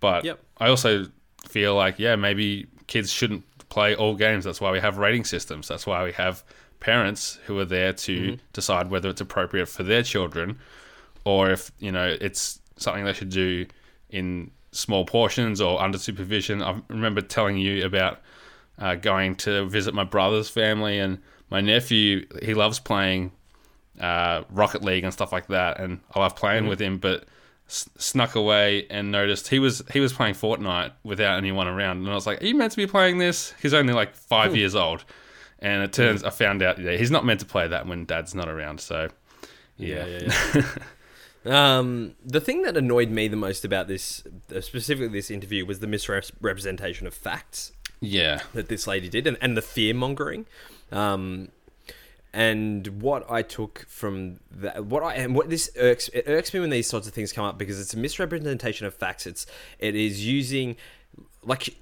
But 0.00 0.24
Yep. 0.24 0.40
I 0.58 0.68
also 0.68 1.06
feel 1.46 1.74
like 1.74 1.98
yeah, 1.98 2.16
maybe 2.16 2.66
kids 2.86 3.10
shouldn't 3.12 3.44
play 3.68 3.94
all 3.94 4.14
games. 4.14 4.44
That's 4.44 4.60
why 4.60 4.70
we 4.70 4.80
have 4.80 4.96
rating 4.96 5.24
systems. 5.24 5.68
That's 5.68 5.86
why 5.86 6.04
we 6.04 6.12
have 6.12 6.42
parents 6.80 7.38
who 7.46 7.58
are 7.58 7.64
there 7.64 7.92
to 7.92 8.38
decide 8.52 8.90
whether 8.90 9.08
it's 9.08 9.20
appropriate 9.20 9.66
for 9.66 9.82
their 9.82 10.02
children 10.02 10.58
or 11.24 11.50
if 11.50 11.70
you 11.78 11.90
know 11.90 12.16
it's 12.20 12.60
something 12.76 13.04
they 13.04 13.12
should 13.12 13.30
do 13.30 13.66
in 14.10 14.50
small 14.72 15.04
portions 15.04 15.60
or 15.60 15.80
under 15.80 15.98
supervision. 15.98 16.62
I 16.62 16.80
remember 16.88 17.20
telling 17.22 17.56
you 17.56 17.84
about 17.84 18.20
uh, 18.78 18.94
going 18.94 19.34
to 19.36 19.64
visit 19.66 19.94
my 19.94 20.04
brother's 20.04 20.48
family 20.50 20.98
and 20.98 21.18
my 21.50 21.60
nephew. 21.62 22.26
He 22.42 22.52
loves 22.54 22.78
playing 22.78 23.32
uh, 23.98 24.42
Rocket 24.50 24.84
League 24.84 25.04
and 25.04 25.12
stuff 25.12 25.32
like 25.32 25.46
that, 25.48 25.80
and 25.80 26.00
I 26.14 26.20
love 26.20 26.36
playing 26.36 26.66
with 26.66 26.78
him. 26.80 26.98
But 26.98 27.24
s- 27.68 27.88
snuck 27.96 28.34
away 28.34 28.86
and 28.90 29.10
noticed 29.10 29.48
he 29.48 29.58
was 29.58 29.82
he 29.92 30.00
was 30.00 30.12
playing 30.12 30.34
Fortnite 30.34 30.92
without 31.04 31.38
anyone 31.38 31.66
around, 31.66 31.98
and 31.98 32.10
I 32.10 32.14
was 32.14 32.26
like, 32.26 32.42
"Are 32.42 32.46
you 32.46 32.54
meant 32.54 32.72
to 32.72 32.76
be 32.76 32.86
playing 32.86 33.16
this?" 33.18 33.54
He's 33.62 33.72
only 33.72 33.94
like 33.94 34.14
five 34.14 34.54
years 34.54 34.74
old, 34.74 35.04
and 35.58 35.82
it 35.82 35.92
turns 35.92 36.24
I 36.24 36.30
found 36.30 36.62
out 36.62 36.78
yeah, 36.78 36.96
he's 36.96 37.10
not 37.10 37.24
meant 37.24 37.40
to 37.40 37.46
play 37.46 37.66
that 37.68 37.86
when 37.86 38.04
Dad's 38.04 38.34
not 38.34 38.48
around. 38.48 38.80
So 38.80 39.08
yeah, 39.76 40.06
yeah, 40.06 40.62
yeah. 41.44 41.78
um, 41.78 42.14
the 42.24 42.40
thing 42.40 42.62
that 42.62 42.76
annoyed 42.76 43.10
me 43.10 43.28
the 43.28 43.36
most 43.36 43.64
about 43.64 43.88
this, 43.88 44.22
uh, 44.54 44.60
specifically 44.60 45.08
this 45.08 45.30
interview, 45.30 45.64
was 45.66 45.80
the 45.80 45.86
misrepresentation 45.86 47.06
of 47.06 47.14
facts 47.14 47.72
yeah. 48.00 48.40
that 48.54 48.68
this 48.68 48.86
lady 48.86 49.08
did, 49.08 49.26
and, 49.26 49.36
and 49.40 49.56
the 49.56 49.62
fear 49.62 49.94
mongering. 49.94 50.46
Um, 50.92 51.48
and 52.32 53.00
what 53.00 53.30
I 53.30 53.40
took 53.40 53.86
from 53.88 54.40
that, 54.50 54.84
what 54.84 55.02
I 55.02 55.14
and 55.14 55.34
what 55.34 55.48
this 55.48 55.70
irks, 55.78 56.08
it 56.08 56.24
irks 56.26 56.52
me 56.52 56.60
when 56.60 56.68
these 56.68 56.86
sorts 56.86 57.06
of 57.06 57.14
things 57.14 57.32
come 57.32 57.46
up 57.46 57.56
because 57.56 57.80
it's 57.80 57.94
a 57.94 57.96
misrepresentation 57.96 58.86
of 58.86 58.94
facts. 58.94 59.26
It's 59.26 59.46
it 59.78 59.94
is 59.94 60.26
using 60.26 60.76
like 61.42 61.74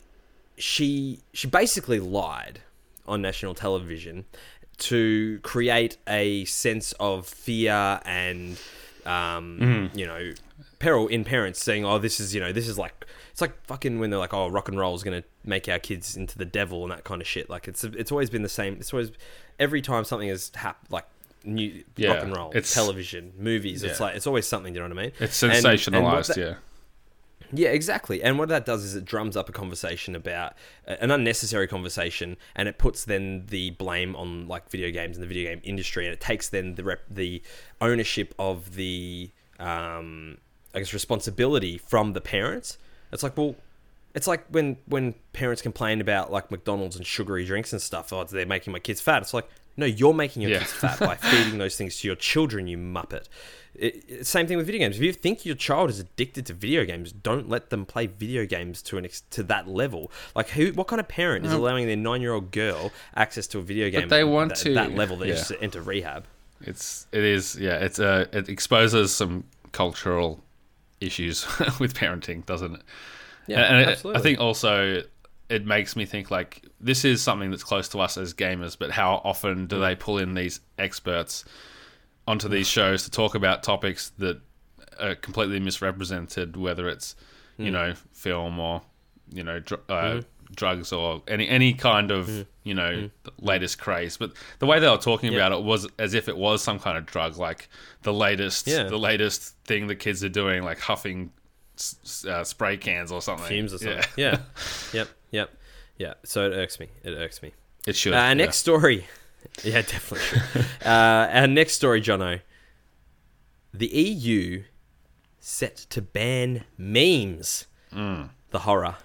she 0.57 1.21
she 1.33 1.49
basically 1.49 1.99
lied 1.99 2.61
on 3.07 3.21
national 3.23 3.55
television 3.55 4.25
to 4.79 5.39
create 5.43 5.97
a 6.09 6.45
sense 6.47 6.93
of 6.99 7.27
fear 7.27 8.01
and 8.05 8.59
um, 9.07 9.91
you 9.95 10.07
know 10.07 10.33
peril 10.79 11.07
in 11.09 11.25
parents 11.25 11.63
saying 11.63 11.85
oh 11.85 11.99
this 11.99 12.19
is 12.21 12.35
you 12.35 12.41
know 12.41 12.53
this 12.53 12.67
is 12.69 12.79
like 12.79 13.07
it's 13.31 13.41
like 13.41 13.53
fucking 13.67 13.99
when 13.99 14.11
they're 14.11 14.19
like 14.19 14.35
oh 14.35 14.49
rock 14.49 14.69
and 14.69 14.79
roll 14.79 14.95
is 14.95 15.03
going 15.03 15.21
to 15.21 15.27
make 15.45 15.69
our 15.69 15.79
kids 15.79 16.17
into 16.17 16.37
the 16.39 16.45
devil 16.45 16.83
and 16.83 16.91
that 16.93 17.05
kind 17.05 17.21
of 17.21 17.27
shit. 17.29 17.49
Like 17.51 17.69
it's 17.69 17.85
it's 17.85 18.11
always 18.11 18.31
been 18.31 18.43
the 18.43 18.49
same 18.49 18.75
it's 18.75 18.93
always 18.93 19.11
every 19.59 19.83
time 19.83 20.05
something 20.05 20.29
has 20.29 20.51
happened 20.55 20.91
like 20.91 21.05
new 21.45 21.85
Yeah, 21.97 22.15
rock 22.15 22.23
and 22.25 22.37
roll 22.37 22.49
it's- 22.51 22.73
television 22.73 23.33
movies 23.39 23.83
it's 23.83 24.01
like 24.01 24.17
it's 24.17 24.27
always 24.27 24.47
something 24.47 24.75
you 24.75 24.81
know 24.81 24.89
what 24.89 24.99
i 24.99 25.03
mean? 25.03 25.13
It's 25.21 25.43
And- 25.43 25.53
and 25.53 25.65
sensationalized, 25.65 26.29
that- 26.29 26.37
yeah. 26.39 26.55
Yeah, 27.55 27.69
exactly. 27.71 28.23
And 28.23 28.39
what 28.39 28.49
that 28.51 28.65
does 28.67 28.85
is 28.85 28.95
it 28.95 29.05
drums 29.05 29.37
up 29.37 29.49
a 29.49 29.53
conversation 29.53 30.15
about 30.15 30.55
an 30.87 31.11
unnecessary 31.11 31.67
conversation, 31.69 32.37
and 32.55 32.69
it 32.69 32.79
puts 32.79 33.05
then 33.05 33.45
the 33.49 33.71
blame 33.71 34.15
on 34.17 34.47
like 34.49 34.71
video 34.71 34.91
games 34.91 35.17
and 35.17 35.23
the 35.23 35.29
video 35.29 35.51
game 35.51 35.61
industry, 35.65 36.05
and 36.07 36.13
it 36.13 36.21
takes 36.21 36.49
then 36.49 36.75
the 36.75 36.85
rep- 36.85 37.09
the 37.11 37.43
ownership 37.81 38.35
of 38.39 38.75
the 38.75 39.31
um, 39.59 40.39
I 40.75 40.79
guess 40.81 40.93
responsibility 40.93 41.79
from 41.79 42.13
the 42.13 42.21
parents. 42.21 42.79
It's 43.13 43.23
like 43.23 43.37
well. 43.37 43.55
It's 44.15 44.29
like 44.29 44.45
when 44.49 44.77
when 44.87 45.15
parents 45.33 45.61
complain 45.61 46.01
about 46.01 46.31
like 46.31 46.49
McDonald's 46.51 46.95
and 46.95 47.05
sugary 47.05 47.45
drinks 47.45 47.73
and 47.73 47.83
stuff. 47.83 48.13
Oh, 48.13 48.23
they're 48.23 48.47
making 48.47 48.73
my 48.73 48.79
kids 48.79 49.01
fat. 49.01 49.23
It's 49.23 49.35
like 49.35 49.49
no, 49.77 49.87
you're 49.87 50.15
making 50.15 50.43
your 50.43 50.53
Yeah. 50.53 50.61
kids 50.61 50.73
fat 50.73 51.01
by 51.01 51.17
feeding 51.31 51.59
those 51.59 51.75
things 51.77 51.99
to 51.99 52.07
your 52.07 52.15
children. 52.15 52.69
You 52.69 52.79
muppet. 52.79 53.25
It, 53.75 54.05
it- 54.09 54.27
same 54.27 54.47
thing 54.47 54.57
with 54.57 54.67
video 54.67 54.81
games. 54.81 54.97
If 54.97 55.03
you 55.03 55.13
think 55.13 55.45
your 55.45 55.55
child 55.57 55.91
is 55.91 55.99
addicted 56.01 56.47
to 56.47 56.55
video 56.55 56.85
games, 56.85 57.13
don't 57.13 57.49
let 57.49 57.71
them 57.71 57.85
play 57.87 58.07
video 58.07 58.47
games 58.47 58.83
to 58.83 58.99
an 58.99 59.05
ex- 59.05 59.23
to 59.31 59.43
that 59.45 59.69
level. 59.69 60.11
Like 60.35 60.51
who? 60.51 60.73
What 60.73 60.87
kind 60.87 61.01
of 61.01 61.09
parent 61.09 61.45
is 61.47 61.53
allowing 61.53 61.87
their 61.87 61.97
nine 61.97 62.21
year 62.21 62.33
old 62.33 62.51
girl 62.53 62.93
access 63.17 63.47
to 63.49 63.59
a 63.59 63.63
video 63.63 63.91
game? 63.91 64.09
they 64.09 64.25
want 64.25 64.51
that, 64.51 64.59
to, 64.59 64.75
that 64.75 64.95
level. 64.95 65.17
They 65.17 65.29
yeah. 65.29 65.35
just 65.35 65.53
enter 65.61 65.81
rehab. 65.81 66.25
It's 66.61 67.07
it 67.13 67.25
is 67.25 67.57
yeah. 67.57 67.79
It's 67.79 67.99
uh 67.99 68.27
it 68.33 68.49
exposes 68.49 69.15
some 69.15 69.45
cultural 69.73 70.41
issues 71.01 71.45
with 71.81 71.95
parenting, 71.95 72.47
doesn't 72.47 72.75
it? 72.75 72.83
Yeah, 73.47 73.61
and, 73.61 73.91
absolutely. 73.91 74.21
I 74.21 74.23
think 74.23 74.41
also 74.41 75.03
it 75.51 75.67
makes 75.67 75.95
me 75.97 76.07
think 76.07 76.31
like 76.31 76.63
this 76.81 77.05
is 77.05 77.21
something 77.21 77.51
that's 77.51 77.65
close 77.65 77.89
to 77.91 77.99
us 78.01 78.17
as 78.17 78.33
gamers, 78.33 78.77
but 78.79 78.91
how 78.91 79.21
often 79.25 79.67
Mm. 79.67 79.69
do 79.69 79.81
they 79.81 79.95
pull 79.95 80.19
in 80.19 80.33
these 80.35 80.61
experts 80.79 81.45
onto 82.27 82.49
these 82.49 82.67
shows 82.69 83.05
to 83.05 83.11
talk 83.11 83.35
about 83.35 83.63
topics 83.63 84.11
that 84.19 84.41
are 85.01 85.15
completely 85.15 85.61
misrepresented, 85.61 86.57
whether 86.57 86.89
it's 86.89 87.17
you 87.59 87.71
Mm. 87.71 87.73
know 87.73 87.95
film 88.13 88.59
or 88.59 88.83
you 89.33 89.43
know 89.45 89.61
dr- 89.61 89.81
uh, 89.89 89.93
Mm-hmm. 89.95 90.21
drugs 90.55 90.93
or 90.93 91.23
any 91.29 91.49
any 91.49 91.73
kind 91.75 92.11
of 92.11 92.47
you 92.63 92.75
know 92.75 93.11
the 93.25 93.33
latest 93.41 93.79
craze. 93.79 94.17
But 94.17 94.33
the 94.59 94.67
way 94.67 94.79
they 94.81 94.89
were 94.89 94.97
talking 94.99 95.33
Yeah. 95.33 95.39
about 95.39 95.53
it 95.53 95.65
was 95.65 95.87
as 95.99 96.15
if 96.15 96.29
it 96.29 96.37
was 96.37 96.63
some 96.63 96.79
kind 96.79 96.97
of 96.99 97.07
drug, 97.07 97.37
like 97.37 97.69
the 98.03 98.13
latest 98.13 98.67
Yeah. 98.67 98.85
the 98.85 98.99
latest 98.99 99.55
thing 99.65 99.87
the 99.89 99.97
kids 99.97 100.23
are 100.25 100.29
doing, 100.29 100.63
like 100.63 100.79
huffing 100.81 101.33
uh, 102.29 102.45
spray 102.45 102.77
cans 102.77 103.11
or 103.11 103.21
something. 103.21 103.47
Fumes 103.49 103.73
or 103.75 103.79
something. 103.79 104.03
Yeah. 104.17 104.31
Yeah. 104.31 104.39
yep. 104.93 105.09
Yep. 105.33 105.51
Yeah. 105.99 106.15
So 106.25 106.47
it 106.51 106.55
irks 106.55 106.79
me. 106.79 106.89
It 107.03 107.11
irks 107.15 107.43
me. 107.43 107.53
It 107.87 107.97
should. 107.97 108.13
Uh, 108.15 108.19
our 108.19 108.29
yeah. 108.29 108.35
next 108.35 108.57
story. 108.59 109.07
Yeah, 109.65 109.83
definitely. 109.83 110.41
uh, 110.85 110.89
our 110.89 111.47
next 111.47 111.75
story, 111.75 112.01
Jono. 112.01 112.41
The 113.73 113.87
EU 113.87 114.63
set 115.41 115.77
to 115.91 116.03
ban 116.03 116.65
memes. 116.79 117.67
Mm. 117.93 118.31
The 118.51 118.59
horror, 118.61 118.97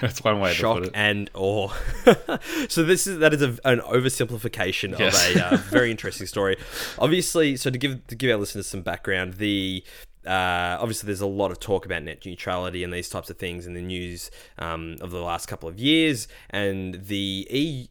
That's 0.00 0.22
one 0.22 0.38
way 0.40 0.50
to 0.50 0.54
shock, 0.54 0.74
put 0.78 0.84
it. 0.88 0.90
and 0.94 1.28
awe. 1.34 1.68
so 2.68 2.84
this 2.84 3.06
is 3.06 3.18
that 3.18 3.34
is 3.34 3.42
a, 3.42 3.56
an 3.64 3.80
oversimplification 3.80 4.96
Yes. 4.98 5.30
of 5.30 5.36
a 5.36 5.46
uh, 5.46 5.56
very 5.56 5.90
interesting 5.90 6.26
story. 6.26 6.56
Obviously, 6.98 7.56
so 7.56 7.70
to 7.70 7.78
give 7.78 8.06
to 8.06 8.14
give 8.14 8.30
our 8.30 8.36
listeners 8.36 8.66
some 8.66 8.82
background, 8.82 9.34
the 9.34 9.82
uh, 10.26 10.78
obviously 10.80 11.06
there's 11.06 11.20
a 11.20 11.26
lot 11.26 11.50
of 11.50 11.58
talk 11.58 11.84
about 11.84 12.02
net 12.02 12.24
neutrality 12.24 12.84
and 12.84 12.92
these 12.92 13.08
types 13.08 13.30
of 13.30 13.38
things 13.38 13.66
in 13.66 13.74
the 13.74 13.82
news 13.82 14.30
um, 14.58 14.96
of 15.00 15.10
the 15.10 15.20
last 15.20 15.46
couple 15.46 15.68
of 15.68 15.78
years, 15.78 16.28
and 16.50 17.06
the 17.06 17.46
EU, 17.50 17.86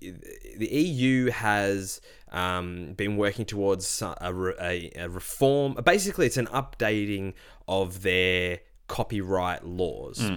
the 0.58 0.68
EU 0.68 1.30
has 1.32 2.02
um, 2.32 2.94
been 2.94 3.18
working 3.18 3.46
towards 3.46 4.02
a, 4.02 4.16
a, 4.60 4.92
a 4.96 5.10
reform. 5.10 5.78
Basically, 5.84 6.26
it's 6.26 6.38
an 6.38 6.48
updating 6.48 7.34
of 7.68 8.02
their 8.02 8.60
copyright 8.88 9.66
laws 9.66 10.32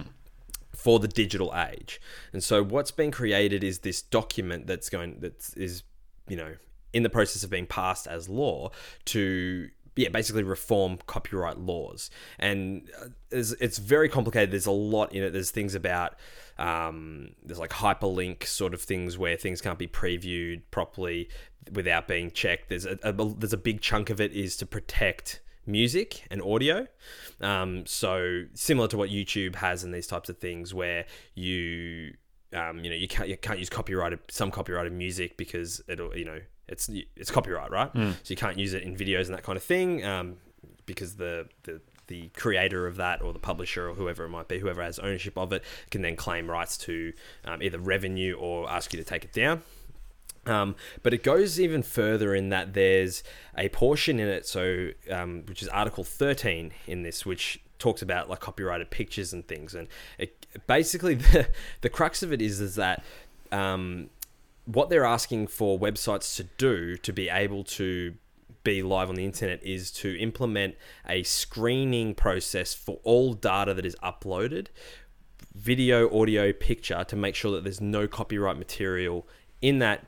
for 0.73 0.99
the 0.99 1.07
digital 1.07 1.53
age. 1.55 1.99
And 2.31 2.43
so 2.43 2.63
what's 2.63 2.91
been 2.91 3.11
created 3.11 3.63
is 3.63 3.79
this 3.79 4.01
document 4.01 4.67
that's 4.67 4.89
going 4.89 5.19
that 5.21 5.51
is 5.55 5.83
you 6.27 6.37
know 6.37 6.55
in 6.93 7.03
the 7.03 7.09
process 7.09 7.43
of 7.43 7.49
being 7.49 7.65
passed 7.65 8.07
as 8.07 8.29
law 8.29 8.71
to 9.05 9.69
yeah 9.95 10.09
basically 10.09 10.43
reform 10.43 10.97
copyright 11.07 11.57
laws. 11.57 12.09
And 12.39 12.89
uh, 13.01 13.07
it's, 13.31 13.51
it's 13.53 13.77
very 13.77 14.09
complicated. 14.09 14.51
There's 14.51 14.65
a 14.65 14.71
lot 14.71 15.13
in 15.13 15.23
it. 15.23 15.31
There's 15.31 15.51
things 15.51 15.75
about 15.75 16.15
um, 16.57 17.29
there's 17.43 17.59
like 17.59 17.71
hyperlink 17.71 18.45
sort 18.45 18.73
of 18.73 18.81
things 18.81 19.17
where 19.17 19.35
things 19.35 19.61
can't 19.61 19.79
be 19.79 19.87
previewed 19.87 20.61
properly 20.71 21.29
without 21.71 22.07
being 22.07 22.31
checked. 22.31 22.69
There's 22.69 22.85
a, 22.85 22.97
a 23.03 23.13
there's 23.13 23.53
a 23.53 23.57
big 23.57 23.81
chunk 23.81 24.09
of 24.09 24.21
it 24.21 24.31
is 24.31 24.55
to 24.57 24.65
protect 24.65 25.41
music 25.65 26.25
and 26.29 26.41
audio. 26.41 26.87
Um, 27.41 27.85
so 27.85 28.43
similar 28.53 28.87
to 28.89 28.97
what 28.97 29.09
YouTube 29.09 29.55
has 29.55 29.83
and 29.83 29.93
these 29.93 30.07
types 30.07 30.29
of 30.29 30.37
things, 30.37 30.73
where 30.73 31.05
you 31.33 32.13
um, 32.53 32.83
you 32.83 32.89
know 32.89 32.95
you 32.95 33.07
can't 33.07 33.29
you 33.29 33.37
can't 33.37 33.59
use 33.59 33.69
copyrighted 33.69 34.19
some 34.29 34.51
copyrighted 34.51 34.93
music 34.93 35.37
because 35.37 35.81
it'll 35.87 36.15
you 36.15 36.25
know 36.25 36.39
it's 36.67 36.89
it's 37.15 37.31
copyright 37.31 37.71
right, 37.71 37.91
so 37.93 38.15
you 38.27 38.35
can't 38.35 38.57
use 38.57 38.73
it 38.73 38.83
in 38.83 38.95
videos 38.95 39.25
and 39.25 39.35
that 39.35 39.43
kind 39.43 39.57
of 39.57 39.63
thing 39.63 40.03
um, 40.05 40.37
because 40.85 41.15
the 41.15 41.47
the 41.63 41.81
the 42.07 42.29
creator 42.35 42.85
of 42.85 42.97
that 42.97 43.21
or 43.21 43.33
the 43.33 43.39
publisher 43.39 43.89
or 43.89 43.95
whoever 43.95 44.25
it 44.25 44.29
might 44.29 44.47
be, 44.47 44.59
whoever 44.59 44.83
has 44.83 44.99
ownership 44.99 45.37
of 45.37 45.51
it, 45.53 45.63
can 45.89 46.01
then 46.01 46.15
claim 46.15 46.49
rights 46.49 46.77
to 46.77 47.13
um, 47.45 47.61
either 47.61 47.79
revenue 47.79 48.35
or 48.35 48.69
ask 48.69 48.93
you 48.93 48.99
to 48.99 49.05
take 49.05 49.23
it 49.23 49.33
down. 49.33 49.63
Um, 50.45 50.75
but 51.01 51.13
it 51.13 51.23
goes 51.23 51.59
even 51.59 51.81
further 51.81 52.35
in 52.35 52.49
that 52.49 52.73
there's 52.73 53.23
a 53.57 53.69
portion 53.69 54.19
in 54.19 54.27
it, 54.27 54.45
so 54.45 54.89
um, 55.09 55.43
which 55.47 55.63
is 55.63 55.67
Article 55.69 56.03
13 56.03 56.71
in 56.85 57.01
this, 57.01 57.25
which 57.25 57.61
talks 57.79 58.01
about 58.01 58.29
like 58.29 58.39
copyrighted 58.39 58.91
pictures 58.91 59.33
and 59.33 59.47
things. 59.47 59.73
And 59.73 59.87
it 60.19 60.45
basically 60.67 61.15
the 61.33 61.47
the 61.81 61.89
crux 61.89 62.21
of 62.21 62.31
it 62.31 62.41
is 62.41 62.61
is 62.61 62.75
that 62.75 63.03
um, 63.51 64.09
what 64.65 64.89
they're 64.89 65.05
asking 65.05 65.47
for 65.47 65.79
websites 65.79 66.35
to 66.37 66.43
do 66.57 66.97
to 66.97 67.13
be 67.13 67.29
able 67.29 67.63
to 67.63 68.15
be 68.63 68.81
live 68.81 69.09
on 69.09 69.15
the 69.15 69.23
internet 69.23 69.63
is 69.63 69.91
to 69.91 70.19
implement 70.19 70.75
a 71.07 71.21
screening 71.23 72.15
process 72.15 72.73
for 72.73 72.99
all 73.03 73.33
data 73.33 73.73
that 73.73 73.85
is 73.85 73.95
uploaded 74.03 74.67
video, 75.55 76.13
audio, 76.19 76.51
picture 76.51 77.03
to 77.05 77.15
make 77.15 77.33
sure 77.33 77.51
that 77.51 77.63
there's 77.63 77.81
no 77.81 78.07
copyright 78.07 78.57
material 78.57 79.27
in 79.61 79.79
that 79.79 80.05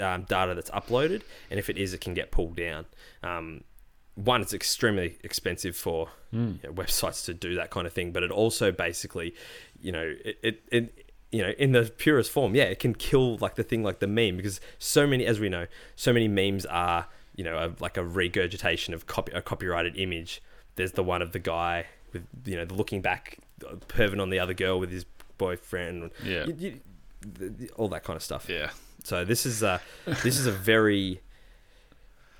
um, 0.00 0.22
data 0.22 0.54
that's 0.54 0.70
uploaded, 0.70 1.22
and 1.50 1.58
if 1.58 1.68
it 1.68 1.76
is, 1.76 1.92
it 1.92 2.00
can 2.00 2.14
get 2.14 2.30
pulled 2.30 2.56
down. 2.56 2.86
Um, 3.22 3.64
one, 4.14 4.40
it's 4.40 4.54
extremely 4.54 5.18
expensive 5.22 5.76
for 5.76 6.08
you 6.62 6.68
know, 6.68 6.72
websites 6.72 7.24
to 7.26 7.34
do 7.34 7.54
that 7.56 7.70
kind 7.70 7.86
of 7.86 7.92
thing, 7.92 8.12
but 8.12 8.22
it 8.22 8.30
also 8.30 8.72
basically, 8.72 9.34
you 9.80 9.92
know, 9.92 10.14
it, 10.24 10.38
it, 10.42 10.62
it 10.72 11.07
you 11.30 11.42
know, 11.42 11.50
in 11.58 11.72
the 11.72 11.92
purest 11.98 12.30
form, 12.30 12.54
yeah, 12.54 12.64
it 12.64 12.78
can 12.78 12.94
kill 12.94 13.36
like 13.38 13.54
the 13.56 13.62
thing 13.62 13.82
like 13.82 13.98
the 13.98 14.06
meme 14.06 14.36
because 14.36 14.60
so 14.78 15.06
many, 15.06 15.26
as 15.26 15.38
we 15.40 15.48
know, 15.48 15.66
so 15.96 16.12
many 16.12 16.26
memes 16.28 16.64
are, 16.66 17.06
you 17.36 17.44
know, 17.44 17.56
a, 17.58 17.74
like 17.82 17.96
a 17.96 18.04
regurgitation 18.04 18.94
of 18.94 19.06
copy, 19.06 19.32
a 19.32 19.42
copyrighted 19.42 19.96
image. 19.96 20.42
There's 20.76 20.92
the 20.92 21.02
one 21.04 21.20
of 21.22 21.32
the 21.32 21.38
guy 21.38 21.86
with, 22.12 22.24
you 22.46 22.56
know, 22.56 22.64
the 22.64 22.74
looking 22.74 23.02
back, 23.02 23.38
uh, 23.66 23.74
perving 23.88 24.20
on 24.22 24.30
the 24.30 24.38
other 24.38 24.54
girl 24.54 24.80
with 24.80 24.90
his 24.90 25.04
boyfriend. 25.36 26.10
Yeah. 26.24 26.46
You- 26.46 26.54
you- 26.58 26.80
th- 27.38 27.58
th- 27.58 27.70
all 27.76 27.88
that 27.88 28.04
kind 28.04 28.16
of 28.16 28.22
stuff. 28.22 28.48
Yeah. 28.48 28.70
So 29.04 29.24
this 29.24 29.44
is 29.46 29.62
a 29.62 29.80
this 30.22 30.38
is 30.38 30.46
a 30.46 30.52
very 30.52 31.20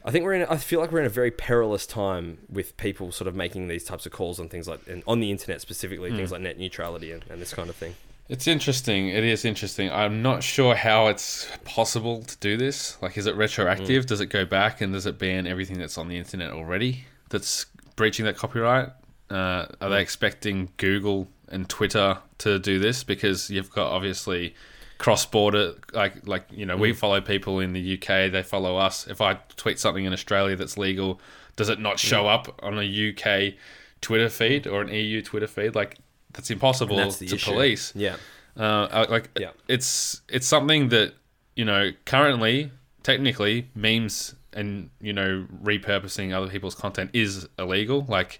I 0.04 0.11
think 0.11 0.25
we're 0.25 0.35
in. 0.35 0.47
I 0.47 0.57
feel 0.57 0.80
like 0.80 0.92
we're 0.92 1.00
in 1.00 1.07
a 1.07 1.11
very 1.11 1.30
perilous 1.30 1.87
time 1.87 2.38
with 2.49 2.76
people 2.76 3.11
sort 3.12 3.26
of 3.28 3.35
making 3.35 3.68
these 3.68 3.85
types 3.85 4.07
of 4.07 4.12
calls 4.12 4.38
on 4.40 4.49
things 4.49 4.66
like 4.68 4.80
and 4.88 5.02
on 5.07 5.21
the 5.21 5.30
internet 5.30 5.61
specifically, 5.61 6.11
things 6.11 6.30
like 6.33 6.40
net 6.40 6.57
neutrality 6.59 7.12
and, 7.12 7.25
and 7.28 7.40
this 7.42 7.52
kind 7.52 7.68
of 7.68 7.76
thing. 7.76 7.95
It's 8.28 8.47
interesting. 8.47 9.08
It 9.08 9.25
is 9.25 9.44
interesting. 9.44 9.90
I'm 9.90 10.20
not 10.20 10.42
sure 10.42 10.75
how 10.75 11.06
it's 11.06 11.49
possible 11.64 12.23
to 12.23 12.37
do 12.38 12.58
this. 12.58 13.00
Like, 13.00 13.16
is 13.16 13.26
it 13.26 13.35
retroactive? 13.37 14.04
Mm. 14.04 14.08
Does 14.08 14.20
it 14.20 14.26
go 14.26 14.44
back 14.44 14.82
and 14.82 14.92
does 14.92 15.06
it 15.06 15.18
ban 15.18 15.47
everything 15.47 15.78
that's 15.78 15.97
on 15.97 16.08
the 16.08 16.18
internet 16.18 16.50
already 16.50 17.04
that's 17.30 17.64
breaching 17.97 18.26
that 18.26 18.37
copyright? 18.37 18.90
Uh, 19.30 19.66
are 19.80 19.88
they 19.88 19.99
mm. 19.99 20.02
expecting 20.02 20.70
Google 20.76 21.28
and 21.49 21.68
Twitter 21.70 22.18
to 22.38 22.58
do 22.58 22.78
this? 22.78 23.02
Because 23.02 23.49
you've 23.49 23.70
got 23.70 23.90
obviously 23.90 24.54
cross-border, 24.99 25.75
like 25.94 26.26
like 26.26 26.44
you 26.50 26.66
know, 26.66 26.76
we 26.76 26.92
mm. 26.92 26.97
follow 26.97 27.23
people 27.23 27.61
in 27.61 27.73
the 27.73 27.94
UK. 27.94 28.30
They 28.30 28.42
follow 28.42 28.76
us. 28.76 29.06
If 29.06 29.23
I 29.23 29.35
tweet 29.56 29.78
something 29.78 30.04
in 30.04 30.12
Australia 30.12 30.54
that's 30.54 30.76
legal, 30.76 31.18
does 31.56 31.70
it 31.70 31.80
not 31.80 31.99
show 31.99 32.28
up 32.28 32.61
on 32.62 32.78
a 32.78 33.11
UK 33.11 33.54
Twitter 34.02 34.28
feed 34.28 34.66
or 34.66 34.82
an 34.82 34.88
EU 34.88 35.23
Twitter 35.23 35.47
feed? 35.47 35.75
Like, 35.75 35.97
that's 36.38 36.50
impossible 36.50 36.97
that's 36.97 37.18
to 37.18 37.25
issue. 37.26 37.50
police. 37.52 37.92
Yeah. 37.95 38.16
Uh, 38.57 39.07
like 39.11 39.28
Yeah. 39.38 39.50
it's 39.68 40.23
it's 40.28 40.47
something 40.47 40.88
that 40.88 41.12
you 41.57 41.64
know 41.64 41.92
currently 42.07 42.71
technically 43.02 43.68
memes 43.75 44.35
and 44.52 44.90
you 45.00 45.12
know 45.12 45.47
repurposing 45.62 46.33
other 46.33 46.49
people's 46.49 46.75
content 46.75 47.11
is 47.12 47.47
illegal. 47.59 48.07
Like 48.09 48.38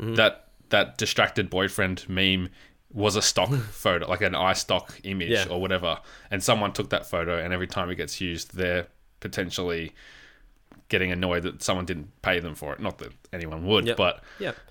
Mm-hmm. 0.00 0.14
that 0.16 0.48
that 0.68 0.98
distracted 0.98 1.48
boyfriend 1.48 2.04
meme 2.08 2.50
was 2.92 3.16
a 3.16 3.22
stock 3.22 3.50
photo, 3.84 4.06
like 4.08 4.20
an 4.20 4.34
iStock 4.34 5.00
image 5.04 5.30
Yeah. 5.30 5.46
or 5.50 5.58
whatever, 5.60 6.00
and 6.30 6.42
someone 6.42 6.72
took 6.74 6.90
that 6.90 7.06
photo, 7.06 7.38
and 7.38 7.54
every 7.54 7.66
time 7.66 7.88
it 7.90 7.94
gets 7.96 8.20
used, 8.20 8.54
they're 8.56 8.88
potentially 9.20 9.94
getting 10.88 11.10
annoyed 11.10 11.42
that 11.42 11.62
someone 11.62 11.84
didn't 11.84 12.10
pay 12.22 12.38
them 12.40 12.54
for 12.54 12.72
it. 12.72 12.80
Not 12.80 12.98
that 12.98 13.12
anyone 13.32 13.66
would, 13.66 13.86
Yep. 13.86 13.96
but 13.96 14.22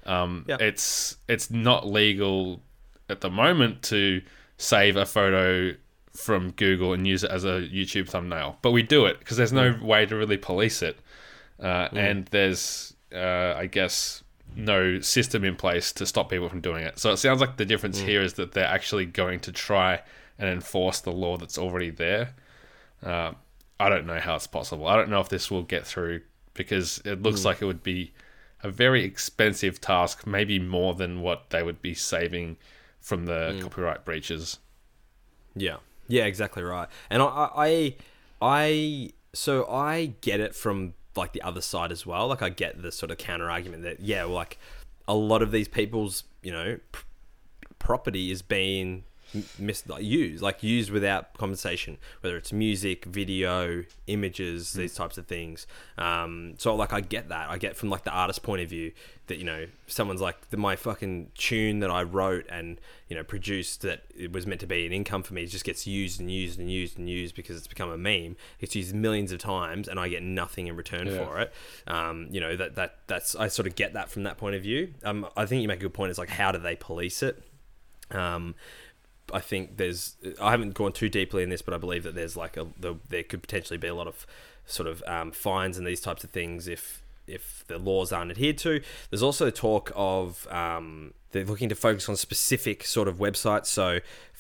um, 0.06 0.46
Yeah. 0.48 0.58
it's 0.60 1.18
it's 1.28 1.50
not 1.52 1.86
legal 1.88 2.62
at 3.10 3.22
the 3.22 3.30
moment 3.30 3.82
to 3.84 4.22
save 4.58 4.96
a 4.96 5.06
photo 5.06 5.74
from 6.14 6.52
Google 6.52 6.94
and 6.94 7.06
use 7.06 7.24
it 7.24 7.32
as 7.32 7.44
a 7.44 7.68
YouTube 7.72 8.08
thumbnail, 8.10 8.58
but 8.62 8.72
we 8.72 8.82
do 8.82 9.06
it 9.06 9.20
because 9.20 9.36
there's 9.38 9.52
no 9.54 9.78
way 9.82 10.06
to 10.06 10.16
really 10.16 10.38
police 10.38 10.82
it, 10.82 10.98
uh, 11.60 11.90
and 11.92 12.26
there's 12.28 12.94
uh, 13.14 13.54
I 13.58 13.66
guess 13.68 14.24
no 14.56 15.02
system 15.02 15.44
in 15.44 15.56
place 15.58 15.92
to 15.92 16.06
stop 16.06 16.30
people 16.30 16.48
from 16.48 16.62
doing 16.62 16.84
it. 16.86 16.98
So 16.98 17.12
it 17.12 17.18
sounds 17.18 17.42
like 17.42 17.58
the 17.58 17.66
difference 17.66 18.00
here 18.00 18.22
is 18.22 18.34
that 18.36 18.54
they're 18.54 18.64
actually 18.66 19.06
going 19.06 19.42
to 19.42 19.52
try 19.52 20.02
and 20.40 20.50
enforce 20.50 21.02
the 21.02 21.12
law 21.12 21.36
that's 21.38 21.58
already 21.58 21.90
there. 21.90 22.34
Uh, 23.04 23.34
I 23.80 23.90
don't 23.90 24.06
know 24.06 24.20
how 24.20 24.36
it's 24.36 24.48
possible. 24.48 24.88
I 24.88 24.96
don't 24.96 25.10
know 25.10 25.20
if 25.20 25.30
this 25.30 25.52
will 25.52 25.64
get 25.64 25.86
through 25.86 26.22
because 26.54 27.02
it 27.06 27.22
looks 27.22 27.42
hmm. 27.42 27.48
like 27.48 27.62
it 27.62 27.66
would 27.66 27.84
be 27.84 28.14
a 28.64 28.70
very 28.70 29.04
expensive 29.04 29.82
task, 29.82 30.26
maybe 30.26 30.60
more 30.60 30.94
than 30.94 31.22
what 31.22 31.50
they 31.50 31.62
would 31.62 31.82
be 31.82 31.94
saving 31.94 32.58
from 33.00 33.26
the 33.26 33.54
hmm. 33.54 33.62
copyright 33.62 34.06
breaches. 34.06 34.60
Yeah, 35.56 35.78
yeah, 36.08 36.26
exactly 36.26 36.64
right. 36.64 36.88
And 37.10 37.22
I, 37.22 37.50
I, 37.56 37.96
I, 38.42 39.10
so 39.34 39.66
I 39.68 40.14
get 40.22 40.40
it 40.40 40.56
from 40.56 40.94
like 41.16 41.34
the 41.34 41.42
other 41.42 41.62
side 41.62 41.92
as 41.92 42.06
well. 42.06 42.28
Like 42.28 42.42
I 42.42 42.50
get 42.50 42.82
the 42.82 42.92
sort 42.92 43.12
of 43.12 43.18
counter 43.18 43.50
argument 43.50 43.84
that 43.84 44.00
yeah, 44.00 44.24
like 44.24 44.58
a 45.08 45.16
lot 45.16 45.42
of 45.42 45.52
these 45.52 45.68
people's 45.68 46.24
you 46.42 46.52
know 46.52 46.78
p- 46.92 47.02
property 47.80 48.32
is 48.32 48.42
being 48.42 49.04
mis- 49.60 49.88
like, 49.88 50.04
used, 50.04 50.42
like 50.42 50.64
used 50.64 50.92
without 50.92 51.34
compensation, 51.38 51.98
whether 52.22 52.38
it's 52.38 52.52
music, 52.54 53.06
video, 53.06 53.84
images, 54.08 54.74
these 54.74 54.94
types 54.96 55.18
of 55.18 55.28
things. 55.28 55.68
Um, 55.98 56.56
so 56.58 56.76
like 56.76 56.94
I 56.94 57.02
get 57.02 57.30
that. 57.30 57.50
I 57.50 57.58
get 57.58 57.76
from 57.76 57.90
like 57.90 58.04
the 58.04 58.12
artist 58.12 58.44
point 58.44 58.62
of 58.62 58.70
view 58.70 58.92
that 59.28 59.38
you 59.38 59.44
know 59.44 59.66
someone's 59.88 60.22
like 60.22 60.50
the, 60.52 60.58
my 60.58 60.76
fucking 60.76 61.32
tune 61.36 61.80
that 61.80 61.90
I 61.90 62.04
wrote 62.04 62.46
and 62.48 62.80
you 63.10 63.16
know 63.16 63.24
produced 63.24 63.82
that 63.82 64.04
it 64.16 64.32
was 64.32 64.46
meant 64.46 64.62
to 64.62 64.68
be 64.68 64.86
an 64.86 64.94
income 64.94 65.24
for 65.24 65.34
me 65.34 65.42
It 65.42 65.48
just 65.48 65.66
gets 65.66 65.88
used 65.88 66.20
and 66.20 66.30
used 66.32 66.60
and 66.60 66.72
used 66.72 67.00
and 67.00 67.10
used 67.10 67.34
because 67.36 67.58
it's 67.58 67.66
become 67.68 67.90
a 67.90 67.98
meme. 67.98 68.36
It's 68.60 68.76
used 68.76 68.94
millions 68.94 69.32
of 69.32 69.40
times 69.40 69.88
and 69.88 70.00
I 70.00 70.10
get 70.10 70.22
nothing 70.22 70.68
in 70.68 70.76
return 70.76 71.08
Yeah. 71.08 71.26
for 71.26 71.40
it. 71.40 71.54
Um, 71.88 72.28
you 72.30 72.40
know 72.40 72.56
that 72.56 72.76
that 72.76 72.98
that's 73.08 73.36
I 73.36 73.48
sort 73.48 73.68
of 73.68 73.76
get 73.76 73.94
that 73.94 74.12
from 74.12 74.24
that 74.24 74.38
point 74.38 74.56
of 74.56 74.62
view. 74.62 74.94
Um, 75.04 75.26
I 75.36 75.48
think 75.48 75.62
you 75.64 75.68
make 75.68 75.80
a 75.80 75.84
good 75.84 75.94
point. 75.94 76.12
It's 76.12 76.20
like 76.20 76.30
how 76.30 76.52
do 76.52 76.60
they 76.60 76.76
police 76.76 77.24
it? 77.24 77.42
Um, 78.12 78.54
I 79.34 79.40
think 79.40 79.78
there's 79.78 80.16
I 80.42 80.52
haven't 80.52 80.74
gone 80.74 80.92
too 80.92 81.10
deeply 81.10 81.44
in 81.44 81.50
this, 81.50 81.62
but 81.62 81.74
I 81.74 81.78
believe 81.78 82.04
that 82.04 82.16
there's 82.16 82.38
like 82.38 82.58
a 82.58 82.68
the, 82.80 82.96
there 83.10 83.24
could 83.24 83.42
potentially 83.42 83.78
be 83.78 83.88
a 83.88 83.96
lot 83.96 84.08
of 84.08 84.26
sort 84.66 84.88
of 84.88 85.04
um, 85.08 85.32
fines 85.32 85.78
and 85.78 85.86
these 85.86 86.02
types 86.02 86.24
of 86.24 86.30
things 86.30 86.68
if 86.68 87.02
if 87.28 87.64
the 87.68 87.78
laws 87.78 88.12
aren't 88.12 88.32
adhered 88.32 88.58
to. 88.60 88.82
There's 89.10 89.24
also 89.24 89.50
talk 89.50 89.92
of 89.96 90.48
um, 90.52 91.14
they're 91.32 91.46
looking 91.46 91.70
to 91.70 91.76
focus 91.76 92.08
on 92.08 92.16
specific 92.16 92.86
sort 92.86 93.08
of 93.08 93.18
websites, 93.18 93.66
so 93.68 94.00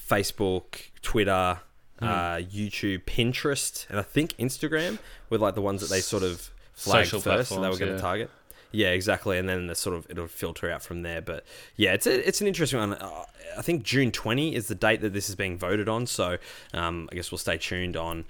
Facebook, 0.09 0.89
Twitter, 1.01 1.59
uh, 1.99 2.35
YouTube, 2.37 3.05
Pinterest, 3.05 3.89
and 3.89 3.99
I 3.99 4.03
think 4.03 4.33
Instagram 4.37 4.99
were 5.29 5.37
like 5.37 5.55
the 5.55 5.61
ones 5.61 5.81
that 5.81 5.89
they 5.89 6.01
sort 6.01 6.23
of 6.23 6.51
flagged 6.73 7.07
Social 7.07 7.21
first 7.21 7.51
and 7.51 7.63
they 7.63 7.69
were 7.69 7.77
going 7.77 7.91
to 7.91 7.97
yeah. 7.97 8.01
target. 8.01 8.29
Yeah, 8.75 8.89
exactly, 8.89 9.37
and 9.37 9.47
then 9.47 9.67
the 9.67 9.75
sort 9.75 9.95
of 9.95 10.05
it'll 10.09 10.27
filter 10.27 10.69
out 10.69 10.83
from 10.83 11.01
there. 11.01 11.21
But 11.21 11.45
yeah, 11.77 11.93
it's 11.93 12.05
a, 12.05 12.27
it's 12.27 12.41
an 12.41 12.47
interesting 12.47 12.79
one. 12.79 12.93
Uh, 12.93 13.23
I 13.57 13.61
think 13.61 13.83
June 13.83 14.11
twenty 14.11 14.53
is 14.53 14.67
the 14.67 14.75
date 14.75 15.01
that 15.01 15.13
this 15.13 15.29
is 15.29 15.35
being 15.35 15.57
voted 15.57 15.87
on. 15.87 16.05
So 16.07 16.37
um, 16.73 17.07
I 17.11 17.15
guess 17.15 17.31
we'll 17.31 17.37
stay 17.37 17.57
tuned 17.57 17.95
on 17.95 18.25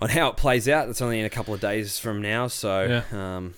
on 0.00 0.08
how 0.10 0.28
it 0.28 0.36
plays 0.36 0.68
out. 0.68 0.88
It's 0.88 1.02
only 1.02 1.18
in 1.20 1.26
a 1.26 1.30
couple 1.30 1.52
of 1.54 1.60
days 1.60 1.98
from 1.98 2.22
now. 2.22 2.46
So 2.48 3.02
Yeah. 3.12 3.36
um, 3.36 3.54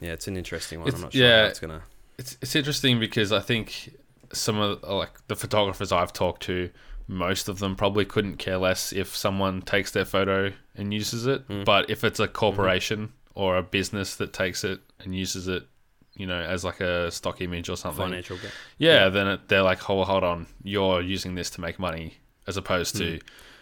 yeah 0.00 0.12
it's 0.12 0.26
an 0.28 0.36
interesting 0.36 0.80
one. 0.80 0.88
It's- 0.88 0.98
I'm 1.00 1.04
not 1.04 1.12
sure 1.12 1.22
yeah. 1.26 1.42
how 1.42 1.48
it's 1.48 1.60
gonna. 1.60 1.82
It's 2.18 2.36
it's 2.42 2.54
interesting 2.56 2.98
because 3.00 3.32
I 3.32 3.40
think 3.40 3.96
some 4.32 4.58
of 4.58 4.82
like 4.82 5.26
the 5.28 5.36
photographers 5.36 5.90
I've 5.92 6.12
talked 6.12 6.42
to, 6.42 6.70
most 7.08 7.48
of 7.48 7.60
them 7.60 7.76
probably 7.76 8.04
couldn't 8.04 8.36
care 8.36 8.58
less 8.58 8.92
if 8.92 9.16
someone 9.16 9.62
takes 9.62 9.90
their 9.92 10.04
photo 10.04 10.52
and 10.76 10.92
uses 10.92 11.26
it. 11.26 11.42
But 11.64 11.88
if 11.90 12.04
it's 12.04 12.20
a 12.20 12.28
corporation 12.28 13.12
or 13.34 13.56
a 13.56 13.62
business 13.62 14.16
that 14.16 14.32
takes 14.32 14.64
it 14.64 14.80
and 15.04 15.14
uses 15.14 15.48
it, 15.48 15.66
you 16.14 16.26
know, 16.26 16.40
as 16.40 16.64
like 16.64 16.80
a 16.80 17.10
stock 17.10 17.40
image 17.40 17.68
or 17.68 17.76
something, 17.76 18.04
Financial 18.06 18.36
gain. 18.36 18.50
yeah, 18.78 19.08
then 19.08 19.26
it, 19.26 19.48
they're 19.48 19.62
like, 19.62 19.78
hold, 19.78 20.06
hold 20.06 20.24
on, 20.24 20.46
you're 20.62 21.00
using 21.00 21.34
this 21.34 21.50
to 21.50 21.60
make 21.60 21.78
money, 21.78 22.14
as 22.46 22.56
opposed 22.56 22.96
to 22.96 23.14
hmm. 23.14 23.18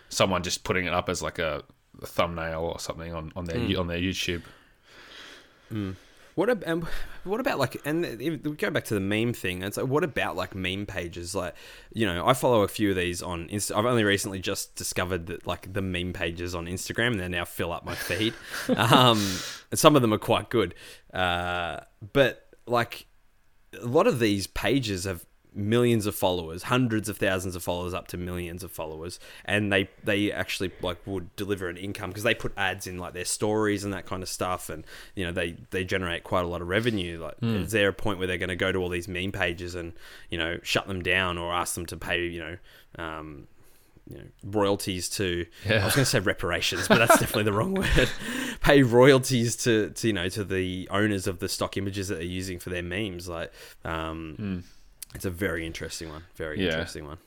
someone 0.08 0.42
just 0.42 0.64
putting 0.64 0.86
it 0.86 0.94
up 0.94 1.08
as 1.08 1.22
like 1.22 1.38
a, 1.38 1.62
a 2.02 2.06
thumbnail 2.06 2.62
or 2.62 2.78
something 2.78 3.12
on 3.14 3.32
on 3.36 3.44
their 3.44 3.58
hmm. 3.58 3.78
on 3.78 3.86
their 3.86 3.98
YouTube. 3.98 4.42
Hmm. 5.68 5.92
What 6.38 6.50
about 6.50 6.84
what 7.24 7.40
about 7.40 7.58
like 7.58 7.84
and 7.84 8.04
if 8.04 8.44
we 8.44 8.52
go 8.52 8.70
back 8.70 8.84
to 8.84 8.94
the 8.94 9.00
meme 9.00 9.32
thing? 9.32 9.62
It's 9.62 9.76
like 9.76 9.88
what 9.88 10.04
about 10.04 10.36
like 10.36 10.54
meme 10.54 10.86
pages? 10.86 11.34
Like 11.34 11.52
you 11.92 12.06
know, 12.06 12.24
I 12.24 12.32
follow 12.32 12.62
a 12.62 12.68
few 12.68 12.90
of 12.90 12.96
these 12.96 13.24
on. 13.24 13.48
Insta- 13.48 13.76
I've 13.76 13.84
only 13.84 14.04
recently 14.04 14.38
just 14.38 14.76
discovered 14.76 15.26
that 15.26 15.48
like 15.48 15.72
the 15.72 15.82
meme 15.82 16.12
pages 16.12 16.54
on 16.54 16.66
Instagram. 16.66 17.18
They 17.18 17.26
now 17.26 17.44
fill 17.44 17.72
up 17.72 17.84
my 17.84 17.96
feed. 17.96 18.34
um, 18.76 19.18
some 19.74 19.96
of 19.96 20.02
them 20.02 20.14
are 20.14 20.18
quite 20.18 20.48
good, 20.48 20.76
uh, 21.12 21.80
but 22.12 22.48
like 22.68 23.06
a 23.82 23.86
lot 23.86 24.06
of 24.06 24.20
these 24.20 24.46
pages 24.46 25.06
have 25.06 25.26
millions 25.54 26.06
of 26.06 26.14
followers, 26.14 26.64
hundreds 26.64 27.08
of 27.08 27.18
thousands 27.18 27.56
of 27.56 27.62
followers, 27.62 27.94
up 27.94 28.08
to 28.08 28.16
millions 28.16 28.62
of 28.62 28.70
followers, 28.70 29.18
and 29.44 29.72
they 29.72 29.88
they 30.04 30.30
actually 30.32 30.70
like 30.82 30.98
would 31.06 31.34
deliver 31.36 31.68
an 31.68 31.76
income 31.76 32.10
because 32.10 32.22
they 32.22 32.34
put 32.34 32.52
ads 32.56 32.86
in 32.86 32.98
like 32.98 33.14
their 33.14 33.24
stories 33.24 33.84
and 33.84 33.92
that 33.92 34.06
kind 34.06 34.22
of 34.22 34.28
stuff, 34.28 34.68
and 34.68 34.84
you 35.14 35.24
know 35.24 35.32
they 35.32 35.56
they 35.70 35.84
generate 35.84 36.24
quite 36.24 36.44
a 36.44 36.48
lot 36.48 36.62
of 36.62 36.68
revenue. 36.68 37.18
Like, 37.20 37.36
is 37.42 37.72
there 37.72 37.88
a 37.88 37.92
point 37.92 38.18
where 38.18 38.26
they're 38.26 38.38
going 38.38 38.48
to 38.48 38.56
go 38.56 38.72
to 38.72 38.78
all 38.78 38.88
these 38.88 39.08
meme 39.08 39.32
pages 39.32 39.74
and 39.74 39.92
you 40.30 40.38
know 40.38 40.58
shut 40.62 40.86
them 40.86 41.02
down 41.02 41.38
or 41.38 41.52
ask 41.52 41.74
them 41.74 41.86
to 41.86 41.96
pay 41.96 42.26
you 42.26 42.40
know 42.40 42.56
um, 42.98 43.46
you 44.08 44.18
know 44.18 44.24
royalties 44.44 45.08
to. 45.10 45.46
Yeah. 45.66 45.82
I 45.82 45.84
was 45.84 45.94
going 45.94 46.04
to 46.04 46.10
say 46.10 46.20
reparations, 46.20 46.88
but 46.88 46.98
that's 46.98 47.18
definitely 47.20 47.44
the 47.44 47.52
wrong 47.52 47.74
word. 47.96 48.10
Pay 48.62 48.82
royalties 48.82 49.56
to, 49.56 49.90
to 49.90 50.06
you 50.06 50.12
know 50.12 50.28
to 50.30 50.44
the 50.44 50.88
owners 50.90 51.26
of 51.26 51.38
the 51.38 51.48
stock 51.48 51.76
images 51.76 52.08
that 52.08 52.16
they're 52.16 52.24
using 52.24 52.58
for 52.58 52.70
their 52.70 52.82
memes. 52.82 53.28
Like, 53.28 53.52
um, 53.84 54.64
it's 55.14 55.24
a 55.24 55.30
very 55.30 55.66
interesting 55.66 56.08
one. 56.10 56.24
Very 56.36 56.56
Hmm. 56.56 56.62
Yeah. 56.62 56.68
interesting 56.72 57.06
one. 57.06 57.18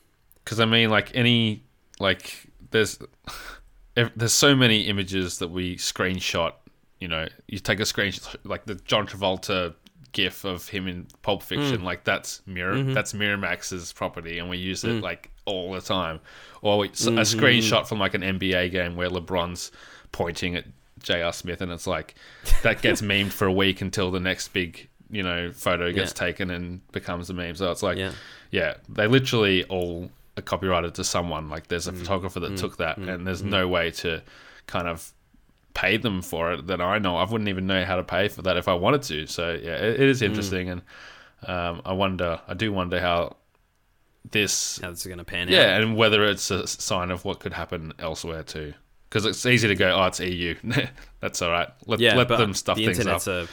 because 0.44 0.60
I 0.60 0.64
mean, 0.64 0.90
like 0.90 1.10
any 1.14 1.62
like 2.00 2.46
there's 2.70 2.98
there's 3.94 4.32
so 4.32 4.54
many 4.56 4.82
images 4.82 5.38
that 5.38 5.48
we 5.48 5.76
screenshot. 5.76 6.52
You 7.00 7.08
know, 7.08 7.26
you 7.48 7.58
take 7.58 7.80
a 7.80 7.84
screenshot 7.84 8.36
like 8.44 8.64
the 8.64 8.76
John 8.76 9.06
Travolta 9.06 9.74
gif 10.12 10.44
of 10.44 10.68
him 10.68 10.86
in 10.88 11.06
Pulp 11.22 11.42
Fiction. 11.42 11.78
Mm. 11.80 11.84
Like 11.84 12.04
that's 12.04 12.42
Mirror 12.46 12.74
Mm-hmm. 12.74 12.92
that's 12.94 13.12
Miramax's 13.12 13.92
property, 13.92 14.38
and 14.38 14.48
we 14.48 14.56
use 14.58 14.84
it 14.84 15.02
like 15.02 15.30
all 15.44 15.72
the 15.72 15.80
time. 15.80 16.20
Or 16.62 16.78
we, 16.78 16.88
Mm-hmm. 16.90 17.18
a 17.18 17.22
screenshot 17.22 17.86
from 17.86 17.98
like 17.98 18.14
an 18.14 18.22
NBA 18.22 18.70
game 18.70 18.94
where 18.96 19.08
LeBron's 19.10 19.72
pointing 20.12 20.54
at 20.56 20.64
J.R. 21.02 21.32
Smith, 21.32 21.60
and 21.60 21.72
it's 21.72 21.86
like 21.86 22.14
that 22.62 22.80
gets 22.82 23.00
memed 23.10 23.32
for 23.32 23.46
a 23.46 23.52
week 23.52 23.80
until 23.80 24.10
the 24.12 24.20
next 24.20 24.48
big 24.48 24.88
you 25.12 25.22
know 25.22 25.52
photo 25.52 25.92
gets 25.92 26.10
Yeah. 26.10 26.26
taken 26.26 26.50
and 26.50 26.80
becomes 26.90 27.30
a 27.30 27.34
meme. 27.34 27.54
So 27.54 27.70
it's 27.70 27.82
like 27.84 27.98
Yeah. 27.98 28.12
yeah, 28.50 28.74
they 28.88 29.06
literally 29.06 29.62
all 29.64 30.10
are 30.36 30.42
copyrighted 30.42 30.94
to 30.94 31.04
someone. 31.04 31.48
Like 31.48 31.68
there's 31.68 31.86
Mm. 31.86 31.92
a 31.92 31.96
photographer 31.98 32.40
that 32.40 32.56
took 32.56 32.78
that, 32.78 32.96
and 32.98 33.26
there's 33.26 33.42
no 33.44 33.68
way 33.68 33.90
to 34.02 34.22
kind 34.66 34.88
of 34.88 35.12
pay 35.74 35.96
them 35.96 36.20
for 36.22 36.52
it 36.52 36.66
that 36.66 36.80
I 36.80 36.98
know. 36.98 37.16
I 37.16 37.24
wouldn't 37.30 37.48
even 37.48 37.66
know 37.66 37.84
how 37.84 37.96
to 37.96 38.02
pay 38.02 38.28
for 38.28 38.42
that 38.42 38.56
if 38.56 38.66
I 38.68 38.74
wanted 38.74 39.02
to. 39.04 39.26
So 39.26 39.52
yeah, 39.62 39.76
it, 39.76 40.00
it 40.00 40.16
Mm. 40.16 40.22
interesting, 40.22 40.68
and 40.70 40.82
um, 41.46 41.82
I 41.84 41.92
wonder, 41.92 42.40
I 42.48 42.54
do 42.54 42.72
wonder 42.72 43.00
how 43.00 43.36
this, 44.30 44.78
How 44.82 44.90
this 44.90 45.00
is 45.00 45.06
going 45.06 45.18
to 45.18 45.24
pan 45.24 45.48
out. 45.48 45.52
yeah, 45.54 45.76
and 45.78 45.96
whether 45.96 46.24
it's 46.24 46.50
a 46.50 46.66
sign 46.66 47.10
of 47.10 47.24
what 47.24 47.40
could 47.40 47.52
happen 47.52 47.92
elsewhere 47.98 48.42
too. 48.42 48.74
Because 49.08 49.26
it's 49.26 49.44
easy 49.44 49.68
to 49.68 49.74
go, 49.74 49.94
oh, 49.94 50.04
it's 50.06 50.20
EU. 50.20 50.54
That's 51.20 51.42
all 51.42 51.50
right. 51.50 51.68
Let, 51.86 52.00
yeah, 52.00 52.14
let 52.16 52.28
them 52.28 52.54
stuff 52.54 52.78
the 52.78 52.86
things 52.86 53.06
up. 53.06 53.26
a 53.26 53.48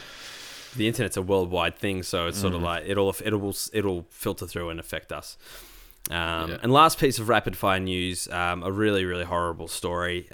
the 0.76 0.88
internet's 0.88 1.18
a 1.18 1.22
worldwide 1.22 1.76
thing, 1.78 2.04
so 2.04 2.28
it's 2.28 2.38
Mm. 2.38 2.42
sort 2.42 2.54
of 2.56 2.62
like 2.62 2.84
it'll 2.88 3.16
it'll 3.24 3.56
it'll 3.74 4.06
filter 4.10 4.48
through 4.48 4.70
and 4.70 4.80
affect 4.80 5.12
us. 5.12 5.38
Um, 6.10 6.52
Yeah. 6.52 6.58
And 6.64 6.72
last 6.72 6.98
piece 7.00 7.20
of 7.20 7.30
rapid 7.30 7.56
fire 7.58 7.80
news: 7.80 8.28
um, 8.30 8.64
a 8.64 8.72
really 8.72 9.06
really 9.06 9.26
horrible 9.26 9.68
story. 9.68 10.28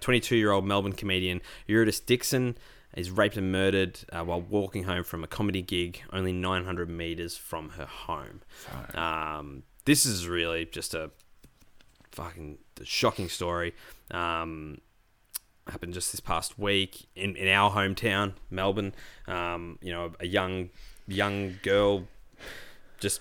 Twenty 0.00 0.20
two 0.20 0.36
year 0.36 0.50
old 0.52 0.64
Melbourne 0.66 0.92
comedian 0.92 1.40
Eurydice 1.66 2.00
Dixon 2.00 2.56
is 2.96 3.10
raped 3.10 3.36
and 3.36 3.52
murdered 3.52 4.00
uh, 4.12 4.24
while 4.24 4.40
walking 4.40 4.84
home 4.84 5.04
from 5.04 5.22
a 5.22 5.26
comedy 5.26 5.62
gig, 5.62 6.02
only 6.12 6.32
nine 6.32 6.64
hundred 6.64 6.88
meters 6.88 7.36
from 7.36 7.70
her 7.70 7.84
home. 7.86 8.40
Um, 8.94 9.62
this 9.84 10.06
is 10.06 10.26
really 10.26 10.64
just 10.64 10.94
a 10.94 11.10
fucking 12.12 12.58
shocking 12.84 13.28
story. 13.28 13.74
Um, 14.10 14.78
happened 15.70 15.94
just 15.94 16.12
this 16.12 16.20
past 16.20 16.58
week 16.58 17.06
in, 17.14 17.36
in 17.36 17.48
our 17.48 17.70
hometown, 17.70 18.32
Melbourne. 18.50 18.94
Um, 19.26 19.78
you 19.82 19.92
know, 19.92 20.12
a 20.20 20.26
young 20.26 20.70
young 21.06 21.58
girl 21.62 22.04
just 22.98 23.20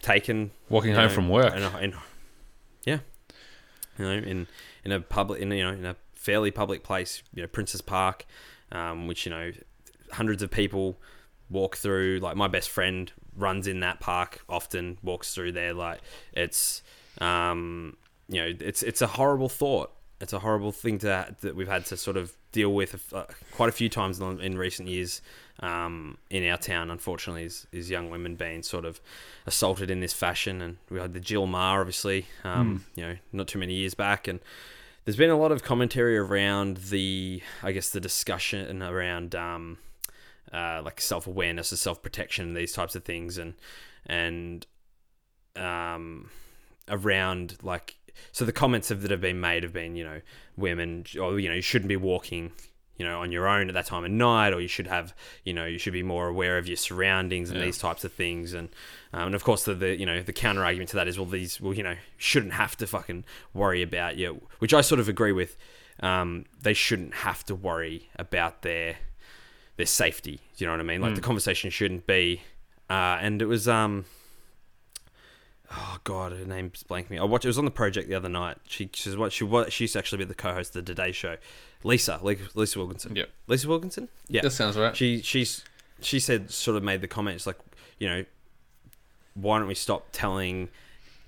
taken 0.00 0.50
Walking 0.68 0.94
home 0.94 1.08
know, 1.08 1.14
from 1.14 1.28
work. 1.28 1.54
in 1.54 1.62
a- 1.62 1.78
in- 1.78 1.94
yeah, 2.84 2.98
you 3.98 4.04
know, 4.04 4.10
in 4.10 4.46
in 4.84 4.92
a 4.92 5.00
public, 5.00 5.40
in 5.40 5.50
you 5.52 5.64
know, 5.64 5.72
in 5.72 5.86
a 5.86 5.96
fairly 6.14 6.50
public 6.50 6.82
place, 6.82 7.22
you 7.34 7.42
know, 7.42 7.48
Princes 7.48 7.80
Park, 7.80 8.26
um, 8.72 9.06
which 9.06 9.26
you 9.26 9.30
know, 9.30 9.52
hundreds 10.12 10.42
of 10.42 10.50
people 10.50 10.98
walk 11.50 11.76
through. 11.76 12.18
Like 12.20 12.36
my 12.36 12.48
best 12.48 12.70
friend 12.70 13.12
runs 13.36 13.66
in 13.66 13.80
that 13.80 14.00
park 14.00 14.44
often, 14.48 14.98
walks 15.02 15.34
through 15.34 15.52
there. 15.52 15.72
Like 15.74 16.00
it's, 16.32 16.82
um, 17.18 17.96
you 18.28 18.40
know, 18.40 18.52
it's 18.60 18.82
it's 18.82 19.02
a 19.02 19.06
horrible 19.06 19.48
thought. 19.48 19.92
It's 20.22 20.32
a 20.32 20.38
horrible 20.38 20.70
thing 20.70 20.98
to 21.00 21.34
that 21.40 21.56
we've 21.56 21.68
had 21.68 21.84
to 21.86 21.96
sort 21.96 22.16
of 22.16 22.32
deal 22.52 22.72
with 22.72 23.12
uh, 23.12 23.24
quite 23.50 23.68
a 23.68 23.72
few 23.72 23.88
times 23.88 24.20
in, 24.20 24.40
in 24.40 24.56
recent 24.56 24.88
years 24.88 25.20
um, 25.58 26.16
in 26.30 26.48
our 26.48 26.56
town. 26.56 26.90
Unfortunately, 26.90 27.42
is, 27.42 27.66
is 27.72 27.90
young 27.90 28.08
women 28.08 28.36
being 28.36 28.62
sort 28.62 28.84
of 28.84 29.00
assaulted 29.46 29.90
in 29.90 29.98
this 29.98 30.12
fashion, 30.12 30.62
and 30.62 30.76
we 30.88 31.00
had 31.00 31.12
the 31.12 31.18
Jill 31.18 31.48
Meagher, 31.48 31.80
obviously, 31.80 32.26
um, 32.44 32.84
you 32.94 33.02
know, 33.02 33.16
not 33.32 33.48
too 33.48 33.58
many 33.58 33.74
years 33.74 33.94
back, 33.94 34.28
and 34.28 34.38
there's 35.04 35.16
been 35.16 35.30
a 35.30 35.36
lot 35.36 35.50
of 35.50 35.64
commentary 35.64 36.16
around 36.16 36.76
the, 36.76 37.42
I 37.60 37.72
guess, 37.72 37.90
the 37.90 38.00
discussion 38.00 38.80
around 38.80 39.34
um, 39.34 39.78
uh, 40.52 40.82
like 40.84 41.00
self 41.00 41.26
awareness 41.26 41.72
and 41.72 41.78
self 41.80 42.00
protection, 42.00 42.54
these 42.54 42.72
types 42.72 42.94
of 42.94 43.04
things, 43.04 43.38
and 43.38 43.54
and 44.06 44.66
um, 45.56 46.30
around 46.88 47.56
like 47.62 47.96
so 48.32 48.44
the 48.44 48.52
comments 48.52 48.88
have, 48.88 49.02
that 49.02 49.10
have 49.10 49.20
been 49.20 49.40
made 49.40 49.62
have 49.62 49.72
been 49.72 49.96
you 49.96 50.04
know 50.04 50.20
women 50.56 51.04
or 51.20 51.38
you 51.40 51.48
know 51.48 51.54
you 51.54 51.62
shouldn't 51.62 51.88
be 51.88 51.96
walking 51.96 52.52
you 52.98 53.06
know 53.06 53.20
on 53.22 53.32
your 53.32 53.48
own 53.48 53.68
at 53.68 53.74
that 53.74 53.86
time 53.86 54.04
of 54.04 54.10
night 54.10 54.52
or 54.52 54.60
you 54.60 54.68
should 54.68 54.86
have 54.86 55.14
you 55.44 55.52
know 55.52 55.64
you 55.64 55.78
should 55.78 55.92
be 55.94 56.02
more 56.02 56.28
aware 56.28 56.58
of 56.58 56.66
your 56.68 56.76
surroundings 56.76 57.50
and 57.50 57.58
Yeah. 57.58 57.66
these 57.66 57.78
types 57.78 58.04
of 58.04 58.12
things. 58.12 58.52
And 58.52 58.68
um, 59.12 59.26
and 59.28 59.34
of 59.34 59.44
course 59.44 59.64
the, 59.64 59.74
the 59.74 59.98
you 59.98 60.06
know 60.06 60.22
the 60.22 60.32
counter 60.32 60.64
argument 60.64 60.90
to 60.90 60.96
that 60.96 61.08
is 61.08 61.18
well 61.18 61.26
these 61.26 61.60
well 61.60 61.74
you 61.74 61.82
know 61.82 61.96
shouldn't 62.18 62.52
have 62.52 62.76
to 62.76 62.86
fucking 62.86 63.24
worry 63.54 63.82
about 63.82 64.16
you 64.16 64.42
which 64.58 64.74
I 64.74 64.82
sort 64.82 65.00
of 65.00 65.08
agree 65.08 65.32
with 65.32 65.56
um, 66.00 66.44
they 66.60 66.74
shouldn't 66.74 67.14
have 67.14 67.44
to 67.46 67.54
worry 67.54 68.10
about 68.16 68.62
their 68.62 68.96
their 69.76 69.86
safety. 69.86 70.40
You 70.56 70.66
know 70.66 70.72
what 70.74 70.80
I 70.80 70.84
mean? 70.84 71.00
Like 71.00 71.14
the 71.14 71.20
conversation 71.22 71.70
shouldn't 71.70 72.06
be 72.06 72.42
uh, 72.90 73.18
and 73.20 73.40
it 73.40 73.46
was 73.46 73.68
um 73.68 74.04
oh 75.74 75.98
god, 76.04 76.32
her 76.32 76.44
name's 76.44 76.82
blank 76.82 77.10
me. 77.10 77.18
I 77.18 77.24
watched. 77.24 77.44
It 77.44 77.48
was 77.48 77.58
on 77.58 77.64
the 77.64 77.70
project 77.70 78.08
the 78.08 78.14
other 78.14 78.28
night. 78.28 78.58
She 78.66 78.90
she's 78.92 79.16
what 79.16 79.32
she 79.32 79.44
what 79.44 79.72
she 79.72 79.84
used 79.84 79.94
to 79.94 79.98
actually 79.98 80.18
be 80.18 80.24
the 80.24 80.34
co-host 80.34 80.76
of 80.76 80.84
the 80.84 80.94
Today 80.94 81.12
Show. 81.12 81.36
Lisa, 81.84 82.20
Lisa 82.22 82.78
Wilkinson. 82.78 83.16
Yeah, 83.16 83.24
Lisa 83.48 83.68
Wilkinson. 83.68 84.08
Yeah, 84.28 84.42
That 84.42 84.50
sounds 84.50 84.76
right. 84.76 84.96
she 84.96 85.20
she's 85.22 85.64
she 86.00 86.20
said 86.20 86.50
sort 86.50 86.76
of 86.76 86.82
made 86.82 87.00
the 87.00 87.08
comments 87.08 87.46
like 87.46 87.58
you 87.98 88.08
know 88.08 88.24
why 89.34 89.58
don't 89.58 89.68
we 89.68 89.74
stop 89.74 90.06
telling 90.12 90.68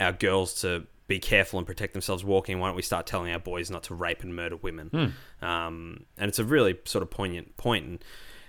our 0.00 0.12
girls 0.12 0.60
to 0.60 0.84
be 1.06 1.18
careful 1.18 1.58
and 1.58 1.66
protect 1.66 1.92
themselves 1.92 2.24
walking 2.24 2.58
why 2.58 2.66
don't 2.66 2.76
we 2.76 2.82
start 2.82 3.06
telling 3.06 3.32
our 3.32 3.38
boys 3.38 3.70
not 3.70 3.84
to 3.84 3.94
rape 3.94 4.22
and 4.22 4.34
murder 4.34 4.56
women 4.56 5.14
um, 5.42 6.04
and 6.18 6.28
it's 6.28 6.38
a 6.38 6.44
really 6.44 6.76
sort 6.84 7.02
of 7.02 7.10
poignant 7.10 7.56
point 7.56 7.84
and 7.86 8.04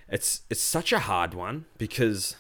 it's 0.10 0.42
it's 0.50 0.62
such 0.62 0.92
a 0.92 1.00
hard 1.00 1.34
one 1.36 1.66
because 1.78 2.36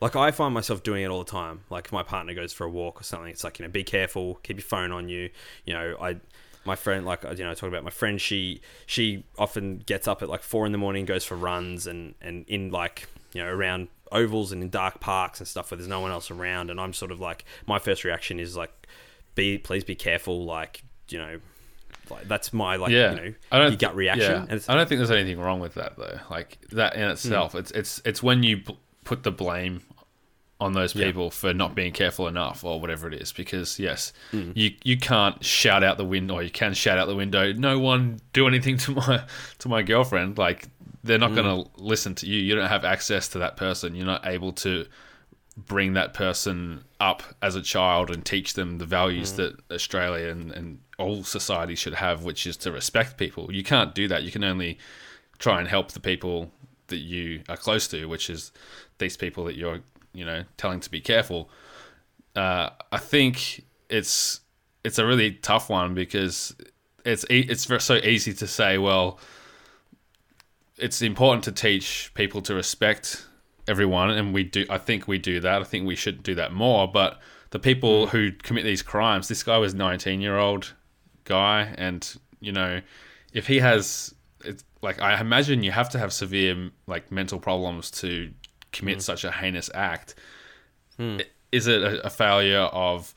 like 0.00 0.16
I 0.16 0.30
find 0.30 0.54
myself 0.54 0.82
doing 0.82 1.02
it 1.02 1.08
all 1.08 1.24
the 1.24 1.30
time. 1.30 1.60
Like 1.70 1.86
if 1.86 1.92
my 1.92 2.02
partner 2.02 2.34
goes 2.34 2.52
for 2.52 2.64
a 2.64 2.70
walk 2.70 3.00
or 3.00 3.04
something 3.04 3.30
it's 3.30 3.44
like 3.44 3.58
you 3.58 3.64
know 3.64 3.70
be 3.70 3.84
careful 3.84 4.36
keep 4.42 4.56
your 4.56 4.64
phone 4.64 4.92
on 4.92 5.08
you. 5.08 5.30
You 5.64 5.74
know 5.74 5.96
I 6.00 6.16
my 6.64 6.76
friend 6.76 7.04
like 7.04 7.24
you 7.24 7.44
know 7.44 7.50
I 7.50 7.54
talk 7.54 7.68
about 7.68 7.84
my 7.84 7.90
friend 7.90 8.20
she 8.20 8.60
she 8.86 9.24
often 9.38 9.78
gets 9.78 10.06
up 10.06 10.22
at 10.22 10.28
like 10.28 10.42
four 10.42 10.66
in 10.66 10.72
the 10.72 10.78
morning 10.78 11.04
goes 11.04 11.24
for 11.24 11.36
runs 11.36 11.86
and 11.86 12.14
and 12.20 12.44
in 12.48 12.70
like 12.70 13.08
you 13.32 13.42
know 13.42 13.48
around 13.48 13.88
ovals 14.12 14.52
and 14.52 14.62
in 14.62 14.70
dark 14.70 15.00
parks 15.00 15.40
and 15.40 15.48
stuff 15.48 15.70
where 15.70 15.76
there's 15.76 15.88
no 15.88 16.00
one 16.00 16.10
else 16.10 16.30
around. 16.30 16.70
And 16.70 16.80
I'm 16.80 16.92
sort 16.92 17.10
of 17.10 17.20
like 17.20 17.44
my 17.66 17.78
first 17.78 18.04
reaction 18.04 18.38
is 18.40 18.56
like 18.56 18.86
be 19.34 19.58
please 19.58 19.84
be 19.84 19.94
careful. 19.94 20.44
Like 20.44 20.82
you 21.08 21.18
know 21.18 21.40
like 22.10 22.28
that's 22.28 22.52
my 22.52 22.76
like 22.76 22.90
yeah, 22.90 23.10
you 23.10 23.16
know 23.16 23.34
I 23.52 23.58
don't 23.58 23.72
your 23.72 23.78
gut 23.78 23.96
reaction. 23.96 24.46
yeah. 24.48 24.58
I 24.68 24.74
don't 24.74 24.88
think 24.88 24.98
there's 24.98 25.10
anything 25.10 25.40
wrong 25.40 25.60
with 25.60 25.74
that 25.74 25.96
though. 25.96 26.20
Like 26.30 26.58
that 26.72 26.94
in 26.94 27.02
hmm. 27.02 27.10
itself, 27.10 27.54
it's 27.54 27.70
it's 27.72 28.00
it's 28.04 28.22
when 28.22 28.42
you 28.42 28.62
put 29.04 29.22
the 29.22 29.32
blame 29.32 29.82
on 30.60 30.72
those 30.72 30.94
Yeah. 30.94 31.06
people 31.06 31.30
for 31.30 31.54
not 31.54 31.74
being 31.76 31.92
careful 31.92 32.26
enough 32.26 32.64
or 32.64 32.80
whatever 32.80 33.06
it 33.06 33.14
is. 33.14 33.32
Because 33.32 33.78
yes, 33.78 34.12
Mm. 34.32 34.52
you 34.56 34.72
you 34.82 34.96
can't 34.96 35.44
shout 35.44 35.84
out 35.84 35.98
the 35.98 36.04
window, 36.04 36.34
or 36.34 36.42
you 36.42 36.50
can 36.50 36.74
shout 36.74 36.98
out 36.98 37.06
the 37.06 37.14
window. 37.14 37.52
No 37.52 37.78
one 37.78 38.20
do 38.32 38.46
anything 38.48 38.76
to 38.78 38.92
my 38.92 39.22
to 39.58 39.68
my 39.68 39.82
girlfriend. 39.82 40.36
Like 40.38 40.66
they're 41.04 41.18
not 41.18 41.34
going 41.34 41.46
Mm. 41.46 41.64
to 41.76 41.82
listen 41.82 42.14
to 42.16 42.26
you. 42.26 42.38
You 42.40 42.54
don't 42.56 42.68
have 42.68 42.84
access 42.84 43.28
to 43.28 43.38
that 43.38 43.56
person. 43.56 43.94
You're 43.94 44.04
not 44.04 44.26
able 44.26 44.52
to 44.52 44.86
bring 45.56 45.94
that 45.94 46.14
person 46.14 46.84
up 47.00 47.22
as 47.42 47.54
a 47.56 47.62
child 47.62 48.10
and 48.10 48.24
teach 48.24 48.54
them 48.54 48.78
the 48.78 48.84
values 48.86 49.32
that 49.34 49.56
Australia 49.72 50.28
and, 50.28 50.52
and 50.52 50.78
all 50.98 51.24
society 51.24 51.74
should 51.74 51.94
have, 51.94 52.22
which 52.24 52.46
is 52.46 52.56
to 52.56 52.70
respect 52.72 53.16
people. 53.16 53.52
You 53.52 53.64
can't 53.64 53.92
do 53.94 54.06
that. 54.08 54.22
You 54.22 54.30
can 54.30 54.44
only 54.44 54.78
try 55.38 55.58
and 55.60 55.68
help 55.68 55.92
the 55.92 56.00
people 56.00 56.52
that 56.88 56.98
you 56.98 57.42
are 57.48 57.56
close 57.56 57.88
to, 57.88 58.06
which 58.06 58.30
is 58.30 58.52
these 58.98 59.16
people 59.16 59.44
that 59.44 59.56
you're, 59.56 59.80
you 60.18 60.24
know, 60.24 60.44
telling 60.56 60.80
to 60.80 60.90
be 60.90 61.00
careful. 61.00 61.48
Uh, 62.34 62.70
I 62.92 62.98
think 62.98 63.64
it's 63.88 64.40
it's 64.84 64.98
a 64.98 65.06
really 65.06 65.32
tough 65.32 65.70
one 65.70 65.94
because 65.94 66.54
it's 67.04 67.24
it's 67.28 67.84
so 67.84 67.96
easy 67.96 68.32
to 68.34 68.46
say, 68.46 68.78
well, 68.78 69.18
it's 70.76 71.02
important 71.02 71.44
to 71.44 71.52
teach 71.52 72.12
people 72.14 72.42
to 72.42 72.54
respect 72.54 73.26
everyone, 73.66 74.10
and 74.10 74.34
we 74.34 74.44
do. 74.44 74.64
I 74.68 74.78
think 74.78 75.08
we 75.08 75.18
do 75.18 75.40
that. 75.40 75.60
I 75.60 75.64
think 75.64 75.86
we 75.86 75.96
should 75.96 76.22
do 76.22 76.34
that 76.36 76.52
more. 76.52 76.88
But 76.88 77.20
the 77.50 77.58
people 77.58 78.08
who 78.08 78.32
commit 78.32 78.64
these 78.64 78.82
crimes, 78.82 79.28
this 79.28 79.42
guy 79.42 79.58
was 79.58 79.74
nineteen 79.74 80.20
year 80.20 80.38
old 80.38 80.74
guy, 81.24 81.74
and 81.76 82.18
you 82.40 82.52
know, 82.52 82.80
if 83.32 83.46
he 83.46 83.58
has, 83.58 84.14
it's 84.44 84.64
like 84.82 85.00
I 85.00 85.20
imagine 85.20 85.62
you 85.62 85.72
have 85.72 85.90
to 85.90 85.98
have 85.98 86.12
severe 86.12 86.70
like 86.86 87.10
mental 87.10 87.38
problems 87.38 87.90
to 87.92 88.32
commit 88.72 88.96
hmm. 88.96 89.00
such 89.00 89.24
a 89.24 89.30
heinous 89.30 89.70
act. 89.74 90.14
Hmm. 90.96 91.18
I- 91.20 91.26
Is 91.52 91.66
it 91.66 91.82
a, 91.82 92.06
a 92.06 92.10
failure 92.10 92.68
of 92.72 93.14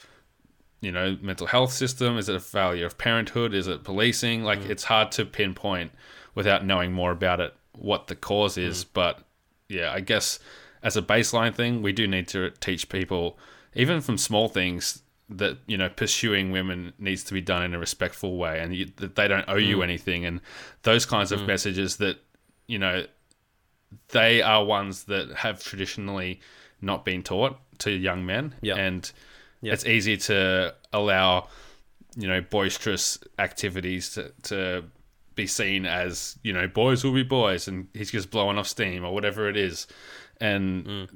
you 0.81 0.91
know 0.91 1.17
mental 1.21 1.47
health 1.47 1.73
system? 1.73 2.17
Is 2.17 2.29
it 2.29 2.35
a 2.35 2.39
failure 2.39 2.85
of 2.85 2.97
parenthood? 2.97 3.53
Is 3.53 3.67
it 3.67 3.83
policing? 3.83 4.43
Like 4.43 4.63
hmm. 4.63 4.71
it's 4.71 4.85
hard 4.85 5.11
to 5.13 5.25
pinpoint 5.25 5.91
without 6.35 6.65
knowing 6.65 6.91
more 6.91 7.11
about 7.11 7.39
it 7.39 7.53
what 7.77 8.07
the 8.07 8.15
cause 8.15 8.57
is. 8.57 8.83
But 8.83 9.19
yeah, 9.67 9.91
I 9.91 9.99
guess 9.99 10.39
as 10.83 10.97
a 10.97 11.01
baseline 11.01 11.53
thing, 11.53 11.81
we 11.81 11.91
do 11.91 12.07
need 12.07 12.27
to 12.29 12.51
teach 12.59 12.89
people, 12.89 13.37
even 13.75 14.01
from 14.01 14.17
small 14.17 14.49
things, 14.49 15.03
that 15.29 15.57
you 15.65 15.77
know 15.77 15.89
pursuing 15.89 16.51
women 16.51 16.93
needs 16.99 17.23
to 17.25 17.33
be 17.33 17.41
done 17.41 17.63
in 17.63 17.73
a 17.73 17.79
respectful 17.79 18.37
way, 18.37 18.59
and 18.59 18.75
you, 18.75 18.87
that 18.97 19.15
they 19.15 19.27
don't 19.27 19.45
owe 19.47 19.55
you 19.55 19.81
anything, 19.81 20.25
and 20.25 20.41
those 20.83 21.05
kinds 21.05 21.31
of 21.31 21.45
messages 21.45 21.97
that 21.97 22.17
you 22.67 22.79
know 22.79 23.05
they 24.10 24.41
are 24.41 24.63
ones 24.63 25.06
that 25.06 25.32
have 25.38 25.63
traditionally 25.63 26.39
not 26.82 27.06
been 27.06 27.23
taught 27.23 27.58
to 27.80 27.91
young 27.91 28.25
men, 28.25 28.56
Yeah. 28.62 28.75
and 28.75 29.12
Yeah. 29.62 29.73
it's 29.73 29.86
easy 29.86 30.17
to 30.17 30.75
allow 30.93 31.47
you 32.17 32.27
know 32.27 32.41
boisterous 32.41 33.17
activities 33.39 34.10
to, 34.13 34.34
to 34.43 34.84
be 35.36 35.47
seen 35.47 35.86
as 35.86 36.38
you 36.43 36.51
know 36.51 36.67
boys 36.67 37.04
will 37.04 37.13
be 37.13 37.23
boys 37.23 37.67
and 37.67 37.88
he's 37.93 38.12
just 38.12 38.30
blowing 38.30 38.58
off 38.58 38.67
steam 38.67 39.06
or 39.06 39.13
whatever 39.13 39.47
it 39.47 39.56
is 39.56 39.88
and 40.41 40.86
mm. 40.86 41.10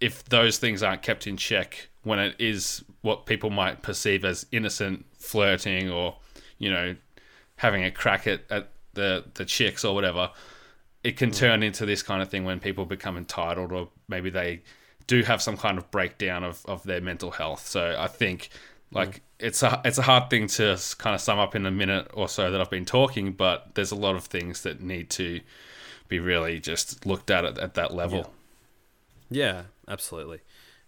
if 0.00 0.24
those 0.26 0.58
things 0.58 0.82
aren't 0.82 1.02
kept 1.02 1.26
in 1.26 1.36
check 1.36 1.88
when 2.04 2.18
it 2.20 2.36
is 2.38 2.84
what 3.02 3.26
people 3.26 3.50
might 3.50 3.82
perceive 3.82 4.24
as 4.24 4.46
innocent 4.52 5.04
flirting 5.18 5.90
or 5.90 6.16
you 6.58 6.70
know 6.70 6.94
having 7.56 7.84
a 7.84 7.90
crack 7.90 8.28
at, 8.28 8.42
at 8.50 8.68
the 8.94 9.24
the 9.34 9.44
chicks 9.44 9.84
or 9.84 9.94
whatever 9.94 10.30
it 11.02 11.16
can 11.16 11.30
turn 11.30 11.60
mm. 11.60 11.64
into 11.64 11.86
this 11.86 12.02
kind 12.02 12.22
of 12.22 12.28
thing 12.28 12.44
when 12.44 12.60
people 12.60 12.84
become 12.84 13.16
entitled 13.16 13.72
or 13.72 13.88
maybe 14.08 14.30
they 14.30 14.62
do 15.06 15.22
have 15.22 15.42
some 15.42 15.56
kind 15.56 15.78
of 15.78 15.90
breakdown 15.90 16.44
of, 16.44 16.64
of 16.66 16.82
their 16.84 17.00
mental 17.00 17.30
health. 17.30 17.66
So 17.66 17.96
i 17.98 18.06
think 18.06 18.50
like 18.92 19.16
mm. 19.16 19.20
it's 19.38 19.62
a 19.62 19.80
it's 19.84 19.98
a 19.98 20.02
hard 20.02 20.30
thing 20.30 20.46
to 20.48 20.78
kind 20.98 21.14
of 21.14 21.20
sum 21.20 21.38
up 21.38 21.54
in 21.54 21.66
a 21.66 21.70
minute 21.70 22.08
or 22.12 22.28
so 22.28 22.50
that 22.50 22.60
I've 22.60 22.70
been 22.70 22.84
talking, 22.84 23.32
but 23.32 23.74
there's 23.74 23.92
a 23.92 23.96
lot 23.96 24.16
of 24.16 24.24
things 24.24 24.62
that 24.62 24.80
need 24.80 25.10
to 25.10 25.40
be 26.08 26.18
really 26.18 26.58
just 26.58 27.06
looked 27.06 27.30
at 27.30 27.44
at, 27.44 27.58
at 27.58 27.74
that 27.74 27.94
level. 27.94 28.32
Yeah, 29.30 29.62
absolutely. 29.86 30.40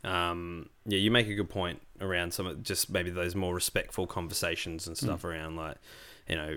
Um, 0.03 0.69
yeah, 0.85 0.99
you 0.99 1.13
make 1.13 1.29
a 1.29 1.35
good 1.35 1.49
point 1.49 1.81
around 2.01 2.35
some 2.35 2.47
of 2.47 2.63
just 2.65 2.91
maybe 2.91 3.11
those 3.11 3.37
more 3.37 3.55
respectful 3.55 4.07
conversations 4.09 4.89
and 4.89 4.97
mm. 4.97 5.01
stuff 5.01 5.25
around 5.25 5.55
like, 5.55 5.77
you 6.29 6.35
know, 6.35 6.57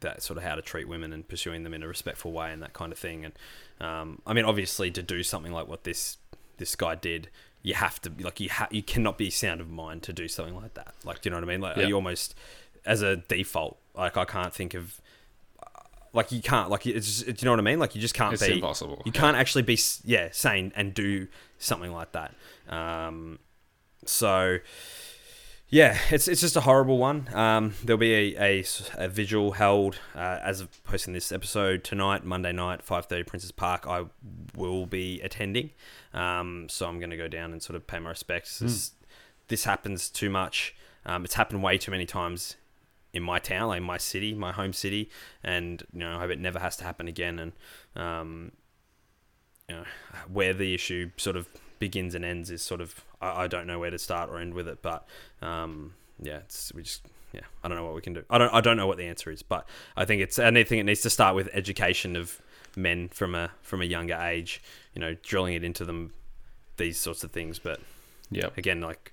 that 0.00 0.22
sort 0.22 0.36
of 0.36 0.44
how 0.44 0.54
to 0.54 0.62
treat 0.62 0.88
women 0.88 1.12
and 1.12 1.26
pursuing 1.26 1.64
them 1.64 1.74
in 1.74 1.82
a 1.82 1.88
respectful 1.88 2.30
way 2.32 2.52
and 2.52 2.62
that 2.62 2.72
kind 2.72 2.92
of 2.92 2.98
thing. 2.98 3.24
And 3.24 3.34
um, 3.80 4.22
I 4.26 4.32
mean, 4.32 4.44
obviously, 4.44 4.90
to 4.92 5.02
do 5.02 5.22
something 5.22 5.52
like 5.52 5.66
what 5.68 5.84
this 5.84 6.16
this 6.58 6.76
guy 6.76 6.94
did, 6.94 7.28
you 7.62 7.74
have 7.74 8.00
to 8.02 8.12
like 8.20 8.40
you 8.40 8.48
ha- 8.50 8.68
you 8.70 8.82
cannot 8.82 9.18
be 9.18 9.30
sound 9.30 9.60
of 9.60 9.68
mind 9.70 10.02
to 10.04 10.12
do 10.12 10.28
something 10.28 10.54
like 10.56 10.74
that. 10.74 10.94
Like, 11.04 11.20
do 11.22 11.28
you 11.28 11.30
know 11.32 11.38
what 11.38 11.44
I 11.48 11.52
mean? 11.52 11.60
Like, 11.60 11.76
Yeah. 11.76 11.86
you 11.88 11.94
almost 11.94 12.34
as 12.86 13.02
a 13.02 13.16
default, 13.16 13.78
like 13.94 14.16
I 14.16 14.24
can't 14.24 14.54
think 14.54 14.74
of. 14.74 15.00
Like 16.12 16.32
you 16.32 16.42
can't, 16.42 16.70
like 16.70 16.88
it's, 16.88 17.06
just, 17.06 17.24
do 17.26 17.30
you 17.38 17.44
know 17.44 17.52
what 17.52 17.60
I 17.60 17.62
mean? 17.62 17.78
Like 17.78 17.94
you 17.94 18.00
just 18.00 18.14
can't 18.14 18.32
It's 18.34 18.44
be 18.44 18.54
impossible. 18.54 19.00
You 19.04 19.12
can't 19.12 19.36
actually 19.36 19.62
be, 19.62 19.78
yeah, 20.04 20.30
sane 20.32 20.72
and 20.74 20.92
do 20.92 21.28
something 21.58 21.92
like 21.92 22.10
that. 22.10 22.34
Um, 22.68 23.38
so, 24.04 24.58
yeah, 25.70 25.96
it's 26.10 26.26
it's 26.26 26.40
just 26.40 26.56
a 26.56 26.60
horrible 26.62 26.98
one. 26.98 27.28
Um, 27.32 27.74
there'll 27.84 27.98
be 27.98 28.36
a 28.36 28.62
vigil 29.08 29.52
held 29.52 29.98
uh, 30.16 30.38
as 30.42 30.60
of 30.60 30.82
posting 30.82 31.14
this 31.14 31.30
episode 31.30 31.84
tonight, 31.84 32.24
Monday 32.24 32.50
night, 32.50 32.82
five 32.82 33.06
thirty, 33.06 33.22
Princes 33.22 33.52
Park. 33.52 33.86
I 33.86 34.06
will 34.56 34.86
be 34.86 35.20
attending, 35.20 35.70
um, 36.12 36.68
so 36.68 36.88
I'm 36.88 36.98
going 36.98 37.10
to 37.10 37.16
go 37.16 37.28
down 37.28 37.52
and 37.52 37.62
sort 37.62 37.76
of 37.76 37.86
pay 37.86 38.00
my 38.00 38.10
respects. 38.10 38.58
This, 38.58 38.92
this 39.46 39.64
happens 39.64 40.08
too 40.08 40.28
much. 40.28 40.74
Um, 41.06 41.24
it's 41.24 41.34
happened 41.34 41.62
way 41.62 41.78
too 41.78 41.92
many 41.92 42.04
times 42.04 42.56
in 43.12 43.22
my 43.22 43.38
town, 43.38 43.68
like 43.68 43.82
my 43.82 43.96
city, 43.96 44.34
my 44.34 44.50
home 44.50 44.72
city, 44.72 45.08
and 45.44 45.84
you 45.92 46.00
know 46.00 46.16
I 46.16 46.18
hope 46.20 46.30
it 46.30 46.40
never 46.40 46.58
has 46.58 46.76
to 46.78 46.84
happen 46.84 47.06
again. 47.06 47.38
And 47.38 47.52
um, 47.94 48.52
you 49.68 49.76
know 49.76 49.84
where 50.32 50.52
the 50.52 50.74
issue 50.74 51.12
sort 51.16 51.36
of 51.36 51.48
begins 51.80 52.14
and 52.14 52.24
ends 52.24 52.50
is 52.52 52.62
sort 52.62 52.80
of 52.80 53.04
I, 53.20 53.44
I 53.44 53.46
don't 53.48 53.66
know 53.66 53.80
where 53.80 53.90
to 53.90 53.98
start 53.98 54.30
or 54.30 54.38
end 54.38 54.54
with 54.54 54.68
it, 54.68 54.80
but 54.82 55.04
um, 55.42 55.94
yeah, 56.22 56.36
it's 56.38 56.72
we 56.72 56.84
just 56.84 57.04
yeah 57.32 57.40
I 57.64 57.68
don't 57.68 57.76
know 57.76 57.84
what 57.84 57.94
we 57.94 58.00
can 58.00 58.12
do. 58.12 58.22
I 58.30 58.38
don't 58.38 58.54
I 58.54 58.60
don't 58.60 58.76
know 58.76 58.86
what 58.86 58.98
the 58.98 59.06
answer 59.06 59.32
is, 59.32 59.42
but 59.42 59.66
I 59.96 60.04
think 60.04 60.22
it's 60.22 60.38
I 60.38 60.52
think 60.52 60.70
it 60.70 60.84
needs 60.84 61.00
to 61.00 61.10
start 61.10 61.34
with 61.34 61.48
education 61.52 62.14
of 62.14 62.40
men 62.76 63.08
from 63.08 63.34
a 63.34 63.50
from 63.62 63.82
a 63.82 63.84
younger 63.86 64.14
age. 64.14 64.62
You 64.94 65.00
know, 65.00 65.16
drilling 65.22 65.54
it 65.54 65.64
into 65.64 65.84
them 65.84 66.12
these 66.76 66.98
sorts 66.98 67.24
of 67.24 67.32
things, 67.32 67.58
but 67.58 67.80
yeah, 68.30 68.50
again, 68.56 68.80
like 68.80 69.12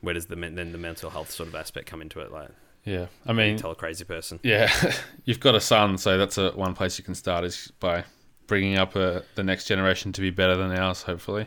where 0.00 0.14
does 0.14 0.26
the 0.26 0.36
men, 0.36 0.54
then 0.54 0.72
the 0.72 0.78
mental 0.78 1.10
health 1.10 1.30
sort 1.30 1.48
of 1.48 1.54
aspect 1.54 1.86
come 1.86 2.00
into 2.02 2.20
it? 2.20 2.30
Like 2.32 2.50
Yeah. 2.84 3.06
I 3.26 3.32
mean, 3.32 3.56
tell 3.56 3.70
a 3.70 3.74
crazy 3.74 4.04
person. 4.04 4.40
yeah, 4.42 4.70
you've 5.24 5.40
got 5.40 5.54
a 5.54 5.60
son, 5.60 5.98
so 5.98 6.16
that's 6.18 6.38
a 6.38 6.50
one 6.52 6.74
place 6.74 6.98
you 6.98 7.04
can 7.04 7.14
start 7.14 7.44
is 7.44 7.72
by 7.80 8.04
bringing 8.46 8.78
up 8.78 8.96
uh 8.96 9.20
the 9.34 9.42
next 9.42 9.66
generation 9.66 10.12
to 10.12 10.20
be 10.20 10.30
better 10.30 10.56
than 10.56 10.72
ours, 10.72 11.02
hopefully. 11.02 11.46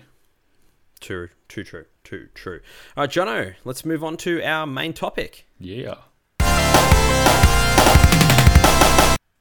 Too, 1.01 1.29
too 1.47 1.63
true, 1.63 1.85
too 2.03 2.29
true. 2.35 2.61
All 2.95 3.03
right, 3.03 3.09
Jono, 3.09 3.55
let's 3.65 3.83
move 3.83 4.03
on 4.03 4.17
to 4.17 4.41
our 4.43 4.67
main 4.67 4.93
topic. 4.93 5.47
Yeah. 5.59 5.95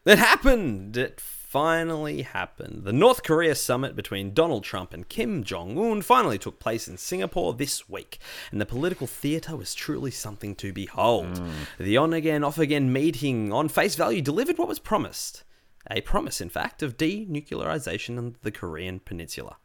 It 0.07 0.19
happened. 0.19 0.97
It 0.97 1.21
finally 1.21 2.23
happened. 2.23 2.85
The 2.85 2.93
North 2.95 3.23
Korea 3.23 3.55
summit 3.55 3.95
between 3.95 4.33
Donald 4.33 4.65
Trump 4.65 4.95
and 4.95 5.07
Kim 5.07 5.45
Jong 5.45 5.77
Un 5.79 6.01
finally 6.01 6.39
took 6.39 6.59
place 6.59 6.89
in 6.89 6.97
Singapore 6.97 7.53
this 7.53 7.91
week, 7.91 8.19
and 8.51 8.59
the 8.59 8.67
political 8.67 9.07
theatre 9.07 9.55
was 9.55 9.75
truly 9.75 10.11
something 10.11 10.55
to 10.55 10.73
behold. 10.73 11.41
Mm. 11.41 11.51
The 11.79 11.97
on 11.99 12.15
again, 12.15 12.43
off 12.43 12.57
again 12.57 12.91
meeting 12.91 13.53
on 13.53 13.69
face 13.69 13.97
value 13.97 14.23
delivered 14.23 14.57
what 14.57 14.69
was 14.69 14.79
promised. 14.79 15.45
A 15.91 16.01
promise, 16.01 16.41
in 16.41 16.49
fact, 16.49 16.83
of 16.83 16.97
denuclearization 16.97 18.17
of 18.17 18.41
the 18.41 18.51
Korean 18.51 19.01
peninsula. 19.01 19.57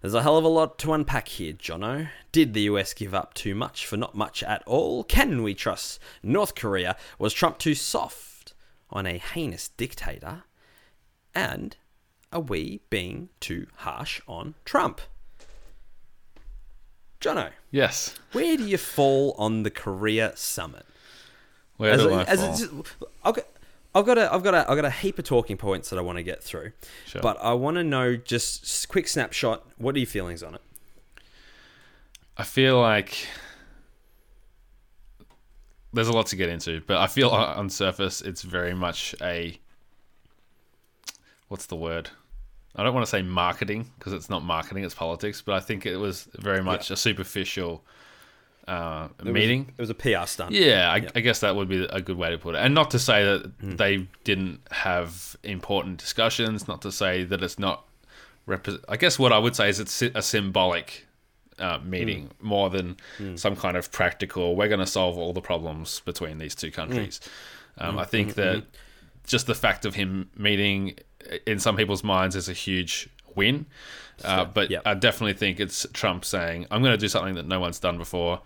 There's 0.00 0.14
a 0.14 0.22
hell 0.22 0.36
of 0.36 0.44
a 0.44 0.48
lot 0.48 0.78
to 0.80 0.92
unpack 0.92 1.28
here, 1.28 1.52
Jono. 1.54 2.08
Did 2.32 2.54
the 2.54 2.62
US 2.62 2.92
give 2.94 3.14
up 3.14 3.34
too 3.34 3.54
much 3.54 3.86
for 3.86 3.96
not 3.96 4.14
much 4.14 4.42
at 4.42 4.62
all? 4.66 5.02
Can 5.04 5.42
we 5.42 5.54
trust 5.54 5.98
North 6.22 6.54
Korea? 6.54 6.96
Was 7.18 7.32
Trump 7.32 7.58
too 7.58 7.74
soft 7.74 8.54
on 8.90 9.06
a 9.06 9.18
heinous 9.18 9.68
dictator? 9.68 10.44
And 11.34 11.76
are 12.32 12.40
we 12.40 12.80
being 12.90 13.30
too 13.40 13.66
harsh 13.76 14.20
on 14.28 14.54
Trump? 14.64 15.00
Jono, 17.20 17.50
Yes. 17.70 18.14
where 18.32 18.56
do 18.56 18.64
you 18.66 18.76
fall 18.78 19.34
on 19.38 19.62
the 19.62 19.70
Korea 19.70 20.36
summit? 20.36 20.86
Where 21.78 21.92
As 21.92 22.00
do 22.02 22.10
a- 22.10 22.14
I 22.18 22.24
as 22.24 22.42
a- 22.42 22.66
fall? 22.68 23.36
I've 23.96 24.04
got, 24.06 24.18
a, 24.18 24.32
I've 24.32 24.42
got 24.42 24.54
a, 24.54 24.70
I've 24.70 24.76
got 24.76 24.84
a 24.84 24.90
heap 24.90 25.18
of 25.18 25.24
talking 25.24 25.56
points 25.56 25.88
that 25.90 25.98
I 25.98 26.02
want 26.02 26.18
to 26.18 26.22
get 26.22 26.42
through, 26.42 26.72
Sure. 27.06 27.22
but 27.22 27.38
I 27.42 27.54
want 27.54 27.76
to 27.76 27.84
know 27.84 28.16
just 28.16 28.88
quick 28.88 29.08
snapshot. 29.08 29.64
What 29.78 29.94
are 29.94 29.98
your 29.98 30.06
feelings 30.06 30.42
on 30.42 30.54
it? 30.54 30.60
I 32.36 32.42
feel 32.42 32.78
like 32.80 33.26
there's 35.92 36.08
a 36.08 36.12
lot 36.12 36.26
to 36.26 36.36
get 36.36 36.48
into, 36.50 36.82
but 36.86 36.98
I 36.98 37.06
feel 37.06 37.30
on 37.30 37.56
on 37.58 37.70
surface 37.70 38.20
it's 38.20 38.42
very 38.42 38.74
much 38.74 39.14
a 39.22 39.58
what's 41.48 41.66
the 41.66 41.76
word? 41.76 42.10
I 42.74 42.82
don't 42.82 42.92
want 42.92 43.06
to 43.06 43.10
say 43.10 43.22
marketing 43.22 43.90
because 43.98 44.12
it's 44.12 44.28
not 44.28 44.42
marketing; 44.44 44.84
it's 44.84 44.94
politics. 44.94 45.40
But 45.40 45.54
I 45.54 45.60
think 45.60 45.86
it 45.86 45.96
was 45.96 46.28
very 46.34 46.62
much 46.62 46.90
a 46.90 46.96
superficial 46.96 47.82
uh, 48.68 49.08
It 49.20 49.24
was- 49.26 49.32
meeting. 49.34 49.72
it 49.76 49.80
was 49.80 49.90
a 49.90 49.94
PR 49.94 50.26
stunt. 50.26 50.52
Yeah, 50.52 50.90
I, 50.90 51.06
I 51.14 51.20
guess 51.20 51.40
that 51.40 51.54
would 51.56 51.68
be 51.68 51.84
a 51.84 52.00
good 52.00 52.16
way 52.16 52.30
to 52.30 52.38
put 52.38 52.54
it. 52.54 52.58
And 52.58 52.74
not 52.74 52.90
to 52.92 52.98
say 52.98 53.24
that 53.24 53.50
Hmm. 53.60 53.76
they 53.76 54.08
didn't 54.24 54.60
have 54.70 55.36
important 55.42 55.98
discussions. 55.98 56.66
Not 56.66 56.82
to 56.82 56.90
say 56.92 57.24
that 57.24 57.42
it's 57.42 57.58
not. 57.58 57.84
Repre- 58.48 58.82
I 58.88 58.96
guess 58.96 59.18
what 59.18 59.32
I 59.32 59.38
would 59.38 59.56
say 59.56 59.68
is 59.68 59.80
it's 59.80 60.02
a 60.02 60.22
symbolic 60.22 61.06
uh, 61.58 61.78
meeting 61.82 62.30
Hmm. 62.40 62.46
more 62.46 62.68
than 62.70 62.96
some 63.36 63.56
kind 63.56 63.76
of 63.76 63.90
practical. 63.90 64.56
We're 64.56 64.68
going 64.68 64.80
to 64.80 64.86
solve 64.86 65.16
all 65.16 65.32
the 65.32 65.40
problems 65.40 66.00
between 66.04 66.38
these 66.38 66.54
two 66.54 66.70
countries. 66.70 67.20
Hmm. 67.78 67.86
Um, 67.86 67.98
I 67.98 68.04
think 68.04 68.34
that 68.34 68.64
just 69.26 69.46
the 69.46 69.54
fact 69.54 69.84
of 69.86 69.94
him 69.94 70.28
meeting, 70.36 70.96
in 71.46 71.58
some 71.58 71.76
people's 71.76 72.04
minds, 72.04 72.36
is 72.36 72.48
a 72.48 72.52
huge 72.52 73.08
win. 73.34 73.66
Uh, 74.24 74.44
but 74.44 74.70
Yep. 74.70 74.82
I 74.86 74.94
definitely 74.94 75.34
think 75.34 75.58
it's 75.60 75.86
Trump 75.92 76.24
saying, 76.24 76.66
"I'm 76.70 76.80
going 76.82 76.92
to 76.94 76.98
do 76.98 77.08
something 77.08 77.34
that 77.34 77.46
no 77.46 77.58
one's 77.60 77.78
done 77.78 77.98
before," 77.98 78.40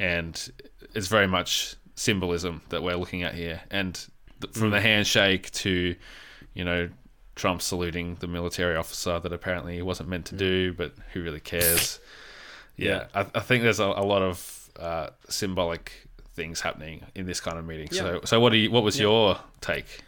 and 0.00 0.50
it's 0.94 1.08
very 1.08 1.26
much 1.28 1.76
symbolism 1.94 2.62
that 2.70 2.82
we're 2.82 2.96
looking 2.96 3.22
at 3.22 3.34
here. 3.34 3.60
And 3.70 3.94
th- 4.40 4.54
from 4.54 4.70
the 4.70 4.80
handshake 4.80 5.50
to, 5.52 5.94
you 6.54 6.64
know, 6.64 6.88
Trump 7.36 7.60
saluting 7.60 8.16
the 8.16 8.26
military 8.26 8.76
officer 8.76 9.20
that 9.20 9.32
apparently 9.32 9.76
he 9.76 9.82
wasn't 9.82 10.08
meant 10.08 10.24
to 10.26 10.34
do, 10.34 10.72
but 10.72 10.94
who 11.12 11.22
really 11.22 11.38
cares? 11.38 12.00
yeah, 12.76 13.06
I, 13.14 13.26
I 13.34 13.40
think 13.40 13.62
there's 13.62 13.78
a, 13.78 13.84
a 13.84 14.04
lot 14.04 14.22
of 14.22 14.70
uh, 14.78 15.08
symbolic 15.28 16.08
things 16.34 16.62
happening 16.62 17.04
in 17.14 17.26
this 17.26 17.38
kind 17.40 17.58
of 17.58 17.66
meeting. 17.66 17.88
So, 17.92 18.20
so 18.24 18.40
what 18.40 18.50
do 18.50 18.56
you? 18.56 18.70
What 18.70 18.82
was 18.82 18.98
your 18.98 19.38
take? 19.60 20.00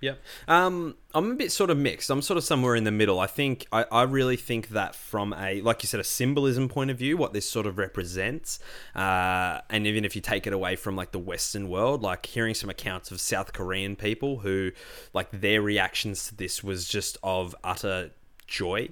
Yep. 0.00 0.20
Um, 0.46 0.94
I'm 1.12 1.32
a 1.32 1.34
bit 1.34 1.50
sort 1.50 1.70
of 1.70 1.78
mixed. 1.78 2.08
I'm 2.10 2.22
sort 2.22 2.36
of 2.36 2.44
somewhere 2.44 2.76
in 2.76 2.84
the 2.84 2.92
middle. 2.92 3.18
I 3.18 3.26
think 3.26 3.66
I, 3.72 3.84
I 3.90 4.02
really 4.02 4.36
think 4.36 4.68
that 4.68 4.94
from 4.94 5.32
a 5.32 5.60
like 5.60 5.82
you 5.82 5.88
said 5.88 5.98
a 5.98 6.04
symbolism 6.04 6.68
point 6.68 6.90
of 6.90 6.98
view, 6.98 7.16
what 7.16 7.32
this 7.32 7.48
sort 7.48 7.66
of 7.66 7.78
represents, 7.78 8.60
uh, 8.94 9.60
and 9.68 9.86
even 9.86 10.04
if 10.04 10.14
you 10.14 10.22
take 10.22 10.46
it 10.46 10.52
away 10.52 10.76
from 10.76 10.94
like 10.94 11.10
the 11.10 11.18
Western 11.18 11.68
world, 11.68 12.02
like 12.02 12.26
hearing 12.26 12.54
some 12.54 12.70
accounts 12.70 13.10
of 13.10 13.20
South 13.20 13.52
Korean 13.52 13.96
people 13.96 14.38
who 14.38 14.70
like 15.14 15.30
their 15.32 15.60
reactions 15.60 16.28
to 16.28 16.36
this 16.36 16.62
was 16.62 16.86
just 16.88 17.18
of 17.22 17.56
utter 17.64 18.10
joy 18.46 18.88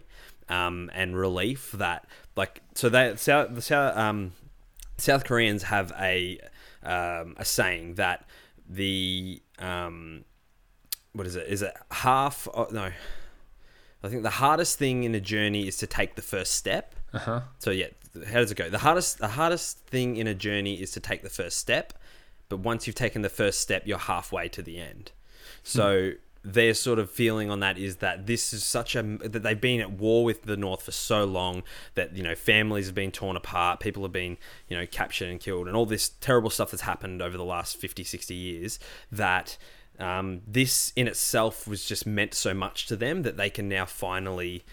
um, 0.49 0.91
and 0.95 1.17
relief 1.17 1.73
that 1.73 2.07
like 2.37 2.63
so 2.75 2.89
they 2.89 3.15
South 3.17 3.55
the 3.55 3.63
South 3.63 3.97
um, 3.97 4.33
South 4.99 5.25
Koreans 5.25 5.65
have 5.65 5.93
a 5.99 6.41
um, 6.83 7.35
a 7.37 7.45
saying 7.45 7.95
that 7.95 8.25
the 8.69 9.43
um, 9.59 10.25
what 11.17 11.27
is 11.27 11.37
it? 11.37 11.47
Is 11.49 11.63
it 11.63 11.75
half? 11.91 12.47
Oh, 12.53 12.69
no, 12.71 12.91
I 14.03 14.09
think 14.09 14.23
the 14.23 14.31
hardest 14.31 14.79
thing 14.79 15.05
in 15.05 15.15
a 15.15 15.21
journey 15.21 15.67
is 15.67 15.77
to 15.79 15.87
take 15.87 16.15
the 16.15 16.23
first 16.23 16.53
step. 16.53 16.95
Uh-huh. 17.13 17.41
So 17.59 17.71
yeah, 17.71 17.89
how 18.27 18.41
does 18.41 18.51
it 18.51 18.57
go? 18.57 18.69
The 18.71 18.79
hardest 18.79 19.19
the 19.19 19.29
hardest 19.29 19.79
thing 19.81 20.17
in 20.17 20.27
a 20.27 20.35
journey 20.35 20.81
is 20.81 20.91
to 20.93 21.01
take 21.01 21.23
the 21.23 21.31
first 21.31 21.57
step, 21.57 21.93
but 22.49 22.59
once 22.59 22.87
you've 22.87 22.97
taken 22.97 23.23
the 23.23 23.29
first 23.29 23.61
step, 23.61 23.87
you're 23.87 23.99
halfway 23.99 24.49
to 24.51 24.63
the 24.63 24.79
end. 24.79 25.13
So 25.63 26.13
their 26.45 26.75
sort 26.75 27.01
of 27.01 27.11
feeling 27.11 27.51
on 27.51 27.59
that 27.59 27.77
is 27.77 27.97
that 27.97 28.27
this 28.27 28.53
is 28.53 28.63
such 28.63 28.95
a 28.95 29.03
that 29.03 29.43
they've 29.43 29.61
been 29.61 29.81
at 29.81 29.91
war 29.91 30.25
with 30.25 30.43
the 30.43 30.57
North 30.57 30.83
for 30.83 30.93
so 30.93 31.25
long 31.25 31.65
that 31.95 32.15
you 32.15 32.23
know 32.23 32.37
families 32.37 32.87
have 32.87 32.95
been 32.95 33.11
torn 33.11 33.37
apart, 33.37 33.81
people 33.81 34.03
have 34.05 34.13
been 34.13 34.37
you 34.69 34.77
know 34.77 34.87
captured 34.87 35.29
and 35.29 35.41
killed, 35.41 35.67
and 35.67 35.77
all 35.77 35.87
this 35.87 36.09
terrible 36.09 36.51
stuff 36.51 36.71
that's 36.71 36.83
happened 36.83 37.21
over 37.21 37.37
the 37.37 37.45
last 37.45 37.77
50, 37.77 38.05
60 38.05 38.35
years 38.35 38.79
that. 39.11 39.57
Um, 39.99 40.43
this 40.47 40.93
in 40.97 41.09
itself 41.09 41.67
was 41.67 41.85
just 41.85 42.07
meant 42.07 42.35
so 42.35 42.53
much 42.53 42.87
to 42.87 42.97
them 42.97 43.23
that 43.23 43.37
they 43.37 43.51
can 43.51 43.69
now 43.69 43.87
finally 43.87 44.65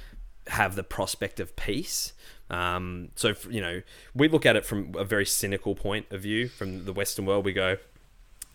have 0.47 0.75
the 0.75 0.83
prospect 0.83 1.39
of 1.39 1.55
peace. 1.55 2.13
Um, 2.49 3.09
so, 3.15 3.33
you 3.49 3.61
know, 3.61 3.81
we 4.13 4.27
look 4.27 4.45
at 4.45 4.55
it 4.55 4.65
from 4.65 4.93
a 4.97 5.05
very 5.05 5.25
cynical 5.25 5.75
point 5.75 6.07
of 6.11 6.21
view 6.21 6.47
from 6.47 6.85
the 6.85 6.93
Western 6.93 7.25
world. 7.25 7.45
We 7.45 7.53
go, 7.53 7.77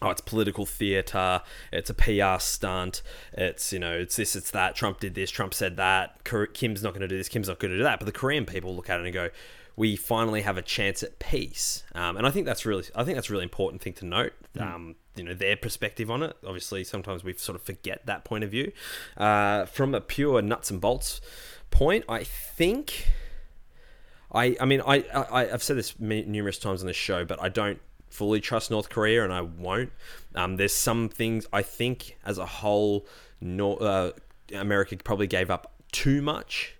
oh, 0.02 0.10
it's 0.10 0.20
political 0.20 0.66
theater, 0.66 1.42
it's 1.72 1.90
a 1.90 1.94
PR 1.94 2.40
stunt, 2.40 3.02
it's, 3.32 3.72
you 3.72 3.78
know, 3.78 3.96
it's 3.96 4.16
this, 4.16 4.36
it's 4.36 4.50
that. 4.52 4.76
Trump 4.76 5.00
did 5.00 5.14
this, 5.14 5.30
Trump 5.30 5.54
said 5.54 5.76
that, 5.76 6.22
Kim's 6.54 6.82
not 6.82 6.90
going 6.90 7.00
to 7.00 7.08
do 7.08 7.16
this, 7.16 7.28
Kim's 7.28 7.48
not 7.48 7.58
going 7.58 7.72
to 7.72 7.78
do 7.78 7.82
that. 7.82 7.98
But 7.98 8.06
the 8.06 8.12
Korean 8.12 8.46
people 8.46 8.74
look 8.76 8.88
at 8.88 9.00
it 9.00 9.04
and 9.04 9.12
go, 9.12 9.30
we 9.76 9.96
finally 9.96 10.42
have 10.42 10.56
a 10.56 10.62
chance 10.62 11.02
at 11.02 11.18
peace, 11.18 11.84
um, 11.94 12.16
and 12.16 12.26
I 12.26 12.30
think 12.30 12.46
that's 12.46 12.66
really, 12.66 12.84
I 12.94 13.04
think 13.04 13.16
that's 13.16 13.30
a 13.30 13.32
really 13.32 13.44
important 13.44 13.82
thing 13.82 13.92
to 13.94 14.06
note. 14.06 14.32
Um, 14.58 14.96
you 15.18 15.24
know, 15.24 15.34
their 15.34 15.56
perspective 15.56 16.10
on 16.10 16.22
it. 16.22 16.36
Obviously, 16.46 16.84
sometimes 16.84 17.24
we 17.24 17.34
sort 17.34 17.56
of 17.56 17.62
forget 17.62 18.06
that 18.06 18.24
point 18.24 18.44
of 18.44 18.50
view. 18.50 18.72
Uh, 19.16 19.64
from 19.66 19.94
a 19.94 20.00
pure 20.00 20.40
nuts 20.40 20.70
and 20.70 20.80
bolts 20.80 21.20
point, 21.70 22.04
I 22.08 22.24
think 22.24 23.08
I, 24.32 24.56
I 24.60 24.64
mean, 24.66 24.82
I, 24.86 25.04
I, 25.14 25.52
I've 25.52 25.62
said 25.62 25.76
this 25.76 25.98
numerous 25.98 26.58
times 26.58 26.82
on 26.82 26.86
this 26.86 26.96
show, 26.96 27.24
but 27.24 27.42
I 27.42 27.48
don't 27.48 27.80
fully 28.10 28.40
trust 28.40 28.70
North 28.70 28.90
Korea, 28.90 29.24
and 29.24 29.32
I 29.32 29.40
won't. 29.40 29.92
Um, 30.34 30.56
there's 30.56 30.74
some 30.74 31.08
things 31.08 31.46
I 31.52 31.62
think, 31.62 32.18
as 32.24 32.38
a 32.38 32.46
whole, 32.46 33.06
North, 33.40 33.80
uh, 33.80 34.12
America 34.54 34.96
probably 35.02 35.26
gave 35.26 35.50
up 35.50 35.72
too 35.92 36.20
much 36.20 36.74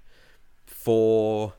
for 0.67 1.55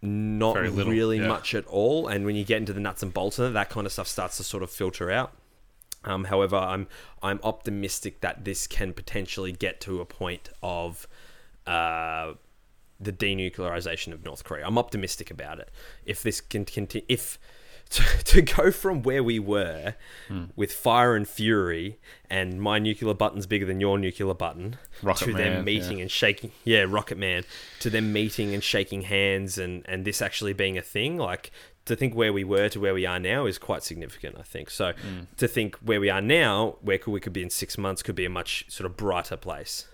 not 0.00 0.56
little, 0.56 0.90
really 0.90 1.18
yeah. 1.18 1.28
much 1.28 1.54
at 1.54 1.66
all. 1.66 2.08
And 2.08 2.24
when 2.24 2.34
you 2.34 2.44
get 2.44 2.58
into 2.58 2.72
the 2.72 2.80
nuts 2.80 3.02
and 3.02 3.12
bolts 3.12 3.38
of 3.38 3.50
it, 3.50 3.54
that 3.54 3.70
kind 3.70 3.86
of 3.86 3.92
stuff 3.92 4.08
starts 4.08 4.38
to 4.38 4.44
sort 4.44 4.62
of 4.62 4.70
filter 4.70 5.10
out. 5.10 5.32
Um, 6.04 6.24
however, 6.24 6.56
I'm 6.56 6.88
I'm 7.22 7.40
optimistic 7.42 8.20
that 8.20 8.44
this 8.44 8.66
can 8.66 8.92
potentially 8.92 9.52
get 9.52 9.80
to 9.82 10.00
a 10.00 10.04
point 10.04 10.50
of 10.62 11.06
uh, 11.66 12.34
the 12.98 13.12
denuclearization 13.12 14.12
of 14.12 14.24
North 14.24 14.44
Korea. 14.44 14.66
I'm 14.66 14.78
optimistic 14.78 15.30
about 15.30 15.58
it. 15.58 15.70
If 16.04 16.22
this 16.22 16.40
can 16.40 16.64
continue, 16.64 17.06
if 17.08 17.38
to, 17.96 18.24
to 18.24 18.42
go 18.42 18.70
from 18.70 19.02
where 19.02 19.22
we 19.22 19.38
were 19.38 19.94
Hmm. 20.28 20.44
with 20.56 20.72
fire 20.72 21.14
and 21.14 21.26
fury, 21.28 21.98
and 22.30 22.60
my 22.60 22.78
nuclear 22.78 23.14
button's 23.14 23.46
bigger 23.46 23.66
than 23.66 23.80
your 23.80 23.98
nuclear 23.98 24.34
button, 24.34 24.76
Rocket 25.02 25.26
to 25.26 25.32
them 25.34 25.64
meeting 25.64 25.98
yeah. 25.98 26.02
and 26.02 26.10
shaking, 26.10 26.52
yeah, 26.64 26.84
Rocket 26.88 27.18
Man, 27.18 27.44
to 27.80 27.90
them 27.90 28.12
meeting 28.12 28.54
and 28.54 28.62
shaking 28.64 29.02
hands, 29.02 29.58
and 29.58 29.84
and 29.86 30.04
this 30.04 30.22
actually 30.22 30.52
being 30.52 30.78
a 30.78 30.82
thing, 30.82 31.16
like. 31.18 31.50
To 31.86 31.96
think 31.96 32.14
where 32.14 32.32
we 32.32 32.44
were 32.44 32.68
to 32.68 32.78
where 32.78 32.94
we 32.94 33.06
are 33.06 33.18
now 33.18 33.44
is 33.44 33.58
quite 33.58 33.82
significant, 33.82 34.36
I 34.38 34.42
think. 34.42 34.70
So, 34.70 34.92
Hmm. 34.92 35.22
to 35.38 35.48
think 35.48 35.74
where 35.82 35.98
we 35.98 36.08
are 36.10 36.20
now, 36.22 36.76
where 36.80 36.96
could 36.96 37.10
we 37.10 37.18
could 37.18 37.32
be 37.32 37.42
in 37.42 37.50
six 37.50 37.76
months, 37.76 38.04
could 38.04 38.14
be 38.14 38.24
a 38.24 38.30
much 38.30 38.66
sort 38.68 38.86
of 38.88 38.96
brighter 38.96 39.36
place. 39.36 39.88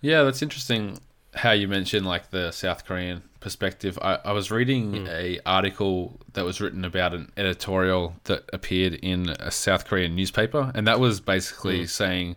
Yeah, 0.00 0.22
that's 0.22 0.40
interesting 0.40 1.00
how 1.34 1.52
you 1.52 1.68
mentioned 1.68 2.06
like 2.06 2.30
the 2.30 2.50
South 2.50 2.84
Korean 2.84 3.22
perspective. 3.40 3.98
I, 4.00 4.18
I 4.24 4.32
was 4.32 4.50
reading 4.50 5.02
hmm. 5.02 5.06
a 5.08 5.40
article 5.44 6.20
that 6.32 6.44
was 6.44 6.60
written 6.60 6.84
about 6.84 7.14
an 7.14 7.32
editorial 7.36 8.14
that 8.24 8.44
appeared 8.52 8.94
in 8.94 9.30
a 9.30 9.50
South 9.50 9.86
Korean 9.86 10.14
newspaper, 10.14 10.72
and 10.74 10.86
that 10.86 11.00
was 11.00 11.20
basically 11.20 11.80
hmm. 11.80 11.86
saying 11.86 12.36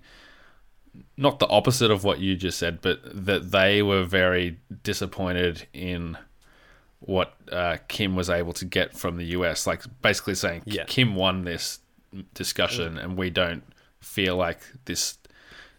not 1.15 1.39
the 1.39 1.47
opposite 1.47 1.91
of 1.91 2.03
what 2.03 2.19
you 2.19 2.35
just 2.35 2.57
said, 2.57 2.81
but 2.81 2.99
that 3.25 3.51
they 3.51 3.81
were 3.81 4.03
very 4.03 4.57
disappointed 4.83 5.67
in 5.73 6.17
what 6.99 7.35
uh, 7.51 7.77
Kim 7.87 8.15
was 8.15 8.29
able 8.29 8.53
to 8.53 8.65
get 8.65 8.95
from 8.95 9.17
the 9.17 9.25
US. 9.25 9.67
Like 9.67 9.83
basically 10.01 10.35
saying 10.35 10.63
Yeah. 10.65 10.85
Kim 10.85 11.15
won 11.15 11.43
this 11.43 11.79
discussion, 12.33 12.95
mm. 12.95 13.03
and 13.03 13.17
we 13.17 13.29
don't 13.29 13.63
feel 13.99 14.35
like 14.35 14.59
this 14.85 15.17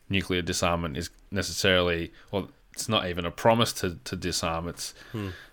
nuclear 0.09 0.43
disarmament 0.43 0.97
is 0.97 1.11
necessarily, 1.31 2.13
well, 2.31 2.49
it's 2.79 2.88
not 2.88 3.09
even 3.09 3.25
a 3.25 3.31
promise 3.31 3.73
to, 3.75 3.99
to 4.05 4.14
disarm. 4.17 4.69
It's 4.69 4.95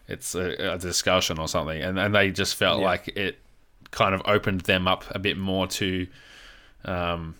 it's 0.08 0.36
a, 0.36 0.74
a 0.74 0.78
discussion 0.78 1.40
or 1.40 1.48
something, 1.48 1.82
and 1.82 1.98
and 2.00 2.14
they 2.14 2.30
just 2.32 2.56
felt 2.56 2.80
Yeah. 2.80 2.86
like 2.86 3.08
it 3.10 3.40
kind 3.92 4.14
of 4.14 4.22
opened 4.26 4.62
them 4.62 4.88
up 4.88 5.04
a 5.10 5.20
bit 5.20 5.38
more 5.38 5.66
to. 5.68 6.08
Um, 6.86 7.36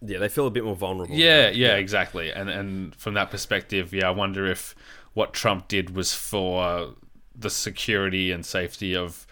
Yeah, 0.00 0.18
they 0.18 0.28
feel 0.28 0.46
a 0.46 0.50
bit 0.50 0.64
more 0.64 0.76
vulnerable. 0.76 1.14
yeah, 1.14 1.48
yeah, 1.50 1.76
exactly. 1.76 2.32
And 2.32 2.48
and 2.50 2.94
from 2.96 3.14
that 3.14 3.30
perspective, 3.30 3.92
yeah, 3.92 4.08
I 4.08 4.10
wonder 4.10 4.46
if 4.50 4.74
what 5.14 5.32
Trump 5.32 5.68
did 5.68 5.94
was 5.94 6.12
for 6.14 6.94
the 7.38 7.50
security 7.50 8.32
and 8.32 8.44
safety 8.44 8.96
of 8.96 9.26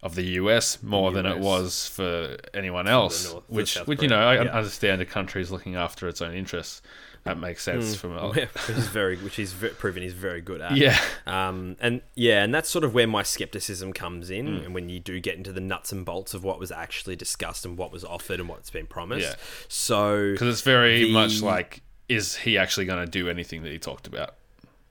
of 0.00 0.14
the 0.14 0.22
US 0.42 0.80
more 0.82 1.10
than 1.10 1.26
it 1.26 1.38
was 1.40 1.88
for 1.88 2.36
anyone 2.54 2.86
else. 2.86 3.32
North- 3.32 3.46
the 3.48 3.52
which, 3.54 3.76
which 3.86 4.02
you 4.02 4.08
know, 4.08 4.20
I 4.20 4.34
yeah. 4.34 4.42
understand 4.56 5.00
a 5.02 5.04
country 5.04 5.42
is 5.42 5.50
looking 5.50 5.74
after 5.74 6.06
its 6.08 6.22
own 6.22 6.34
interests. 6.34 6.82
That 7.24 7.38
makes 7.38 7.62
sense 7.62 7.94
from 7.94 8.16
a, 8.16 8.28
which 8.32 8.48
is 8.70 8.86
very, 8.88 9.16
which 9.16 9.38
proven 9.78 10.02
he's 10.02 10.14
very 10.14 10.40
good 10.40 10.60
at. 10.62 10.76
yeah, 10.76 10.98
Um, 11.26 11.76
and 11.80 12.00
yeah, 12.14 12.42
and 12.42 12.54
that's 12.54 12.70
sort 12.70 12.84
of 12.84 12.94
where 12.94 13.06
my 13.06 13.22
skepticism 13.22 13.92
comes 13.92 14.30
in, 14.30 14.46
Hmm. 14.46 14.64
and 14.64 14.74
when 14.74 14.88
you 14.88 14.98
do 14.98 15.20
get 15.20 15.36
into 15.36 15.52
the 15.52 15.60
nuts 15.60 15.92
and 15.92 16.04
bolts 16.06 16.32
of 16.32 16.42
what 16.42 16.58
was 16.58 16.72
actually 16.72 17.16
discussed 17.16 17.66
and 17.66 17.76
what 17.76 17.92
was 17.92 18.04
offered 18.04 18.40
and 18.40 18.48
what's 18.48 18.70
been 18.70 18.86
promised. 18.86 19.26
Yeah. 19.26 19.34
So 19.68 20.32
because 20.32 20.48
it's 20.48 20.62
very 20.62 21.04
The- 21.04 21.12
much 21.12 21.42
like, 21.42 21.82
is 22.08 22.36
he 22.36 22.56
actually 22.56 22.86
going 22.86 23.04
to 23.04 23.10
do 23.10 23.28
anything 23.28 23.62
that 23.64 23.72
he 23.72 23.78
talked 23.78 24.06
about? 24.06 24.34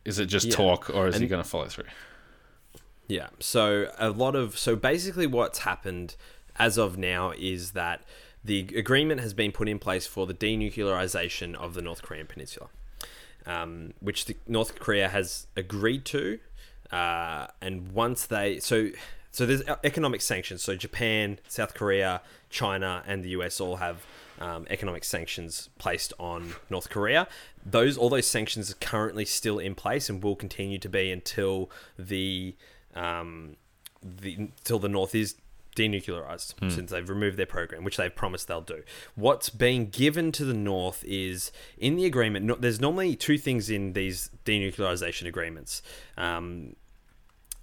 Is 0.05 0.19
it 0.19 0.27
just 0.27 0.47
Yeah. 0.47 0.55
talk, 0.55 0.89
or 0.91 1.07
is 1.07 1.17
he 1.17 1.25
going 1.27 1.41
to 1.43 1.49
follow 1.49 1.65
through? 1.67 1.85
Yeah. 3.07 3.27
So 3.39 3.91
a 3.97 4.09
lot 4.09 4.35
of 4.35 4.57
so 4.57 4.75
basically 4.75 5.27
what's 5.27 5.59
happened 5.59 6.15
as 6.57 6.77
of 6.77 6.97
now 6.97 7.31
is 7.37 7.71
that 7.71 8.01
the 8.47 8.67
agreement 8.75 9.19
has 9.19 9.33
been 9.33 9.51
put 9.51 9.67
in 9.67 9.77
place 9.77 10.07
for 10.07 10.25
the 10.25 10.33
denuclearization 10.33 11.53
of 11.53 11.73
the 11.73 11.81
North 11.81 12.01
Korean 12.01 12.25
peninsula, 12.25 12.69
um, 13.45 13.93
which 13.99 14.25
North 14.47 14.79
Korea 14.79 15.09
has 15.09 15.47
agreed 15.57 16.05
to, 16.05 16.39
uh, 16.91 17.47
and 17.61 17.91
once 17.91 18.25
they 18.25 18.59
so 18.59 18.89
so 19.31 19.45
there's 19.45 19.61
economic 19.83 20.21
sanctions. 20.21 20.63
So 20.63 20.75
Japan, 20.75 21.39
South 21.47 21.73
Korea, 21.73 22.21
China, 22.49 23.03
and 23.05 23.23
the 23.23 23.29
US 23.29 23.59
all 23.59 23.75
have 23.75 24.05
um, 24.39 24.65
economic 24.69 25.03
sanctions 25.03 25.69
placed 25.77 26.13
on 26.17 26.55
North 26.69 26.89
Korea. 26.89 27.27
Those 27.65 27.97
all 27.97 28.09
those 28.09 28.27
sanctions 28.27 28.71
are 28.71 28.75
currently 28.75 29.25
still 29.25 29.59
in 29.59 29.75
place 29.75 30.09
and 30.09 30.23
will 30.23 30.37
continue 30.37 30.79
to 30.79 30.89
be 30.89 31.11
until 31.11 31.69
the 31.99 32.55
um, 32.95 33.57
the 34.01 34.35
until 34.35 34.79
the 34.79 34.89
North 34.89 35.13
is 35.13 35.35
denuclearized 35.77 36.71
since 36.71 36.91
they've 36.91 37.07
removed 37.07 37.37
their 37.37 37.45
program, 37.45 37.83
which 37.83 37.97
they've 37.97 38.13
promised 38.13 38.47
they'll 38.47 38.61
do. 38.61 38.83
What's 39.15 39.49
being 39.49 39.89
given 39.89 40.31
to 40.33 40.43
the 40.43 40.53
North 40.53 41.03
is 41.05 41.51
in 41.77 41.95
the 41.95 42.05
agreement. 42.05 42.45
No, 42.45 42.55
there's 42.55 42.81
normally 42.81 43.15
two 43.15 43.37
things 43.37 43.69
in 43.69 43.93
these 43.93 44.29
denuclearization 44.45 45.27
agreements. 45.27 45.81
Um, 46.17 46.75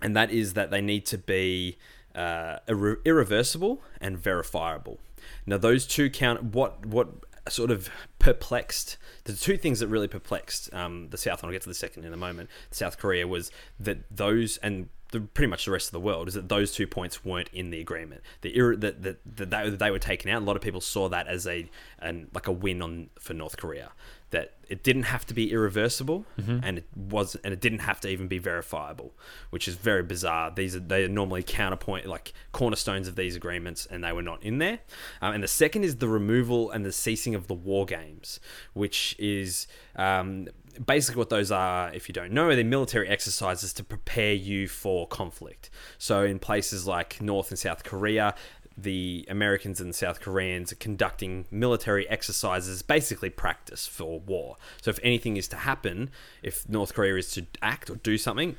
and 0.01 0.15
that 0.17 0.31
is 0.31 0.55
that 0.55 0.71
they 0.71 0.81
need 0.81 1.07
to 1.07 1.19
be 1.19 1.77
uh, 2.15 2.59
irre- 2.69 3.05
irreversible 3.05 3.83
and 4.01 4.19
verifiable. 4.19 4.99
Now, 5.47 5.59
those 5.59 5.87
two 5.87 6.11
count. 6.11 6.43
What 6.55 6.87
what 6.87 7.09
sort 7.49 7.71
of 7.71 7.91
perplexed 8.19 8.97
the 9.25 9.33
two 9.35 9.57
things 9.57 9.81
that 9.81 9.89
really 9.89 10.09
perplexed 10.09 10.73
um, 10.73 11.09
the 11.11 11.19
South, 11.19 11.43
and 11.43 11.49
I'll 11.49 11.53
get 11.53 11.63
to 11.63 11.69
the 11.69 11.75
second 11.75 12.05
in 12.05 12.13
a 12.13 12.17
moment. 12.17 12.49
South 12.71 12.99
Korea 12.99 13.27
was 13.27 13.51
that 13.81 13.99
those 14.11 14.59
and 14.59 14.89
the, 15.15 15.21
pretty 15.21 15.49
much 15.49 15.65
the 15.65 15.71
rest 15.71 15.89
of 15.89 15.93
the 15.93 16.01
world 16.01 16.29
is 16.29 16.35
that 16.35 16.49
those 16.49 16.73
two 16.73 16.87
points 16.87 17.25
weren't 17.25 17.49
in 17.53 17.71
the 17.71 17.81
agreement. 17.81 18.21
The 18.43 18.51
ir- 18.57 18.77
that 18.77 19.03
that 19.03 19.17
that 19.37 19.51
they, 19.51 19.71
they 19.71 19.91
were 19.91 19.99
taken 19.99 20.31
out. 20.31 20.43
A 20.43 20.45
lot 20.45 20.57
of 20.57 20.63
people 20.63 20.81
saw 20.83 21.09
that 21.09 21.27
as 21.27 21.47
a 21.47 21.71
an 22.01 22.29
like 22.35 22.47
a 22.49 22.53
win 22.53 22.83
on 22.83 23.11
for 23.19 23.33
North 23.33 23.57
Korea. 23.57 23.93
That 24.31 24.55
it 24.69 24.83
didn't 24.83 25.05
have 25.05 25.25
to 25.27 25.35
be 25.35 25.53
irreversible, 25.53 26.27
and 26.65 26.79
it 26.79 26.89
was, 26.97 27.37
and 27.45 27.55
it 27.55 27.61
didn't 27.61 27.81
have 27.81 28.01
to 28.01 28.09
even 28.09 28.27
be 28.27 28.39
verifiable, 28.39 29.13
which 29.51 29.69
is 29.69 29.77
very 29.77 30.03
bizarre. 30.03 30.51
These 30.51 30.75
are 30.75 30.81
they 30.81 31.05
are 31.05 31.09
normally 31.09 31.45
counterpoint 31.45 32.07
like 32.07 32.33
cornerstones 32.51 33.07
of 33.07 33.15
these 33.15 33.37
agreements, 33.37 33.87
and 33.87 34.03
they 34.03 34.13
were 34.13 34.23
not 34.23 34.43
in 34.43 34.59
there. 34.59 34.81
Um, 35.23 35.35
and 35.35 35.43
the 35.45 35.49
second 35.49 35.85
is 35.85 35.97
the 35.97 36.09
removal 36.09 36.71
and 36.73 36.85
the 36.85 36.91
ceasing 36.91 37.37
of 37.37 37.47
the 37.47 37.55
war 37.55 37.87
games, 37.87 38.41
which 38.73 39.15
is 39.21 39.69
um, 39.95 40.49
basically 40.85 41.19
what 41.19 41.31
those 41.31 41.51
are 41.51 41.93
if 41.93 42.09
you 42.09 42.13
don't 42.13 42.33
know 42.33 42.55
they're 42.55 42.65
military 42.65 43.09
exercises 43.09 43.73
to 43.75 43.85
prepare 43.85 44.33
you 44.33 44.69
for 44.69 45.07
conflict. 45.07 45.71
So 45.99 46.25
in 46.25 46.39
places 46.39 46.87
like 46.87 47.21
north 47.21 47.51
and 47.51 47.59
south 47.59 47.85
korea 47.85 48.35
the 48.77 49.25
americans 49.29 49.81
and 49.81 49.95
south 49.95 50.21
koreans 50.21 50.73
are 50.73 50.77
conducting 50.77 51.47
military 51.49 52.09
exercises 52.09 52.83
basically 52.83 53.31
practice 53.31 53.87
for 53.87 54.21
war. 54.21 54.57
So 54.83 54.91
if 54.91 54.99
anything 55.03 55.37
is 55.37 55.49
to 55.49 55.57
happen 55.57 56.11
if 56.43 56.69
north 56.69 56.95
korea 56.95 57.17
is 57.17 57.31
to 57.33 57.47
act 57.63 57.91
or 57.91 57.97
do 57.97 58.19
something 58.19 58.57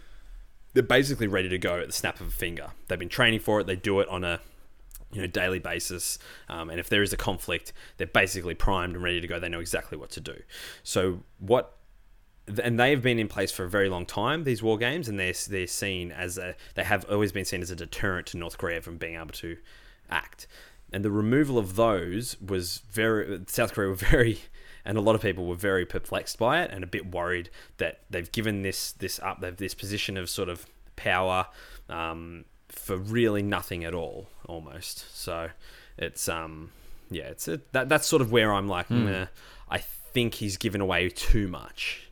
they're 0.76 0.84
basically 0.84 1.28
ready 1.28 1.49
to 1.49 1.57
go 1.57 1.80
at 1.80 1.88
the 1.88 1.93
snap 1.93 2.20
of 2.20 2.28
a 2.28 2.32
finger. 2.32 2.72
They've 2.88 2.99
been 2.99 3.09
training 3.09 3.39
for 3.39 3.61
it. 3.61 3.66
They 3.66 3.78
do 3.78 4.01
it 4.01 4.09
on 4.09 4.26
a 4.26 4.41
you 5.11 5.22
know 5.22 5.28
daily 5.28 5.59
basis. 5.59 6.20
Um, 6.49 6.70
and 6.70 6.80
if 6.80 6.89
there 6.89 7.01
is 7.01 7.13
a 7.13 7.18
conflict 7.18 7.72
they're 7.97 8.05
basically 8.05 8.53
primed 8.53 8.93
and 8.93 9.03
ready 9.03 9.22
to 9.22 9.28
go. 9.28 9.39
They 9.39 9.49
know 9.49 9.61
exactly 9.61 9.97
what 9.97 10.11
to 10.11 10.20
do. 10.20 10.36
So 10.84 11.24
what 11.39 11.74
and 12.62 12.80
they 12.80 12.91
have 12.91 13.02
been 13.02 13.20
in 13.20 13.28
place 13.28 13.52
for 13.52 13.64
a 13.64 13.70
very 13.70 13.89
long 13.89 14.06
time. 14.06 14.43
These 14.43 14.62
war 14.62 14.78
games, 14.78 15.08
and 15.08 15.20
they're 15.20 15.34
they're 15.50 15.68
seen 15.68 16.12
as 16.12 16.38
a 16.38 16.56
they 16.76 16.84
have 16.84 17.06
always 17.10 17.32
been 17.32 17.46
seen 17.46 17.62
as 17.62 17.72
a 17.72 17.76
deterrent 17.76 18.28
to 18.28 18.38
North 18.38 18.58
Korea 18.58 18.82
from 18.82 18.98
being 18.98 19.16
able 19.16 19.28
to 19.28 19.58
act. 20.10 20.48
And 20.93 21.04
the 21.04 21.12
removal 21.12 21.58
of 21.58 21.76
those 21.76 22.39
was 22.39 22.84
very 22.91 23.41
South 23.48 23.74
Korea 23.74 23.89
were 23.89 23.96
very, 23.96 24.39
and 24.84 24.98
a 24.98 25.02
lot 25.02 25.16
of 25.16 25.22
people 25.22 25.46
were 25.46 25.56
very 25.56 25.86
perplexed 25.86 26.38
by 26.38 26.62
it 26.62 26.72
and 26.72 26.84
a 26.84 26.88
bit 26.88 27.12
worried 27.12 27.50
that 27.78 28.02
they've 28.10 28.32
given 28.32 28.62
this 28.62 28.91
this 28.91 29.20
up 29.20 29.41
they've 29.41 29.58
this 29.58 29.74
position 29.74 30.16
of 30.16 30.30
sort 30.30 30.50
of 30.50 30.68
power 30.96 31.48
um, 31.89 32.46
for 32.70 32.98
really 32.98 33.41
nothing 33.41 33.84
at 33.84 33.93
all 33.93 34.30
almost. 34.48 35.06
So 35.16 35.50
it's 35.98 36.30
um 36.30 36.72
yeah 37.10 37.26
it's 37.26 37.48
a, 37.48 37.60
that 37.72 37.89
that's 37.89 38.06
sort 38.06 38.22
of 38.22 38.32
where 38.32 38.54
I'm 38.54 38.68
like 38.68 38.91
meh, 38.91 39.26
I 39.70 39.80
think 39.80 40.36
he's 40.36 40.58
given 40.58 40.82
away 40.82 41.10
too 41.10 41.48
much 41.48 42.06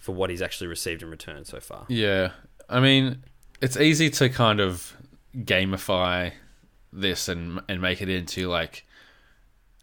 for 0.00 0.12
what 0.12 0.30
he's 0.30 0.42
actually 0.42 0.66
received 0.66 1.02
in 1.02 1.10
return 1.10 1.44
so 1.44 1.60
far. 1.60 1.84
Yeah. 1.88 2.30
I 2.68 2.80
mean, 2.80 3.22
it's 3.60 3.76
easy 3.76 4.10
to 4.10 4.28
kind 4.28 4.58
of 4.60 4.96
gamify 5.36 6.32
this 6.92 7.28
and 7.28 7.60
and 7.68 7.80
make 7.80 8.02
it 8.02 8.08
into 8.08 8.48
like 8.48 8.84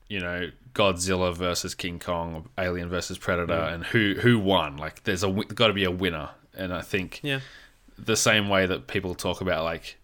you 0.09 0.19
know 0.19 0.49
Godzilla 0.73 1.33
versus 1.35 1.73
King 1.75 1.99
Kong, 1.99 2.49
Alien 2.57 2.89
versus 2.89 3.17
Predator, 3.17 3.53
mm. 3.53 3.73
and 3.73 3.85
who 3.85 4.15
who 4.19 4.39
won? 4.39 4.77
Like, 4.77 5.03
there's 5.03 5.23
a 5.23 5.31
got 5.31 5.67
to 5.67 5.73
be 5.73 5.83
a 5.85 5.91
winner, 5.91 6.29
and 6.55 6.73
I 6.73 6.81
think 6.81 7.19
Yeah. 7.23 7.39
the 7.97 8.15
same 8.15 8.49
way 8.49 8.65
that 8.65 8.87
people 8.87 9.15
talk 9.15 9.41
about 9.41 9.63
like 9.63 9.97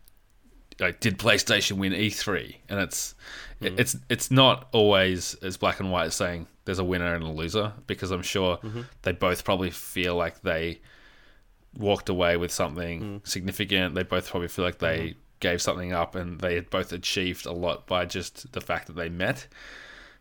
like 0.79 0.99
did 0.99 1.17
PlayStation 1.19 1.73
win 1.73 1.93
E3 1.93 2.55
and 2.69 2.79
it's 2.79 3.15
Mm. 3.61 3.79
it's 3.79 3.95
it's 4.09 4.29
not 4.31 4.67
always 4.73 5.35
as 5.35 5.55
black 5.55 5.79
and 5.79 5.89
white 5.89 6.07
as 6.07 6.15
saying 6.15 6.47
there's 6.65 6.79
a 6.79 6.83
winner 6.83 7.13
and 7.13 7.23
a 7.23 7.29
loser 7.29 7.71
because 7.87 8.11
I'm 8.11 8.21
sure 8.23 8.57
Mm-hmm. 8.57 8.81
they 9.03 9.13
both 9.13 9.45
probably 9.45 9.69
feel 9.71 10.15
like 10.15 10.41
they 10.41 10.81
walked 11.77 12.09
away 12.09 12.37
with 12.37 12.51
something 12.51 13.01
Mm. 13.21 13.27
significant 13.27 13.95
they 13.95 14.03
both 14.03 14.29
probably 14.29 14.47
feel 14.49 14.65
like 14.65 14.79
they 14.79 14.99
Mm-hmm. 14.99 15.19
gave 15.39 15.61
something 15.61 15.93
up 15.93 16.15
and 16.15 16.39
they 16.41 16.55
had 16.55 16.69
both 16.69 16.91
achieved 16.91 17.45
a 17.45 17.51
lot 17.51 17.87
by 17.87 18.05
just 18.05 18.51
the 18.53 18.61
fact 18.61 18.87
that 18.87 18.95
they 18.95 19.09
met 19.09 19.47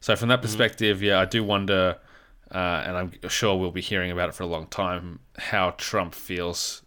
so 0.00 0.14
from 0.14 0.28
that 0.28 0.36
Mm-hmm. 0.36 0.42
perspective 0.42 1.02
yeah 1.02 1.18
I 1.20 1.24
do 1.24 1.42
wonder 1.42 1.98
uh, 2.54 2.82
and 2.86 2.96
I'm 2.96 3.28
sure 3.28 3.56
we'll 3.56 3.70
be 3.70 3.80
hearing 3.80 4.10
about 4.10 4.28
it 4.28 4.34
for 4.34 4.42
a 4.42 4.46
long 4.46 4.66
time 4.66 5.20
how 5.38 5.70
Trump 5.78 6.14
feels 6.14 6.81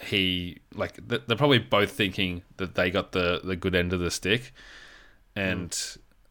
he 0.00 0.58
like 0.74 0.96
they're 1.06 1.36
probably 1.36 1.58
both 1.58 1.92
thinking 1.92 2.42
that 2.56 2.74
they 2.74 2.90
got 2.90 3.12
the 3.12 3.40
the 3.42 3.56
good 3.56 3.74
end 3.74 3.92
of 3.92 4.00
the 4.00 4.10
stick. 4.10 4.52
And 5.36 5.76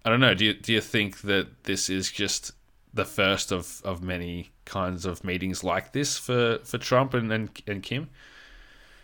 i 0.05 0.09
don't 0.09 0.19
know 0.19 0.33
do 0.33 0.45
you 0.45 0.53
do 0.53 0.71
you 0.71 0.81
think 0.81 1.21
that 1.21 1.63
this 1.63 1.89
is 1.89 2.11
just 2.11 2.51
the 2.93 3.05
first 3.05 3.51
of 3.51 3.81
of 3.83 4.03
many 4.03 4.51
kinds 4.65 5.05
of 5.05 5.23
meetings 5.23 5.63
like 5.63 5.91
this 5.93 6.17
for 6.17 6.59
for 6.63 6.77
trump 6.77 7.13
and 7.13 7.31
and, 7.31 7.61
and 7.67 7.83
kim? 7.83 8.09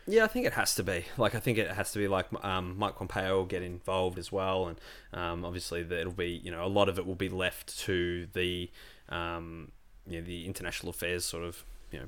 Yeah, 0.06 0.26
I 0.26 0.28
think 0.28 0.46
it 0.46 0.54
has 0.54 0.76
to 0.76 0.84
be. 0.84 1.06
Like, 1.18 1.34
I 1.34 1.40
think 1.40 1.58
it 1.58 1.72
has 1.72 1.94
to 1.94 2.00
be 2.00 2.10
like 2.10 2.28
um, 2.44 2.78
Mike 2.78 2.98
Pompeo 2.98 3.38
will 3.38 3.46
get 3.46 3.64
involved 3.64 4.20
as 4.20 4.34
well, 4.34 4.68
and 4.68 4.78
um, 5.14 5.46
obviously 5.46 5.80
it'll 5.80 6.12
be 6.12 6.42
you 6.44 6.52
know 6.52 6.66
a 6.66 6.68
lot 6.68 6.90
of 6.90 7.00
it 7.00 7.06
will 7.06 7.16
be 7.16 7.30
left 7.30 7.78
to 7.80 8.28
the 8.34 8.70
um, 9.10 9.72
you 10.06 10.20
know 10.20 10.26
the 10.26 10.46
international 10.46 10.90
affairs 10.90 11.24
sort 11.24 11.46
of 11.46 11.64
you 11.92 12.00
know 12.00 12.06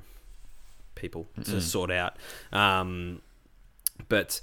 people 0.95 1.27
to 1.43 1.61
sort 1.61 1.91
out. 1.91 2.17
Um, 2.51 3.21
but 4.09 4.41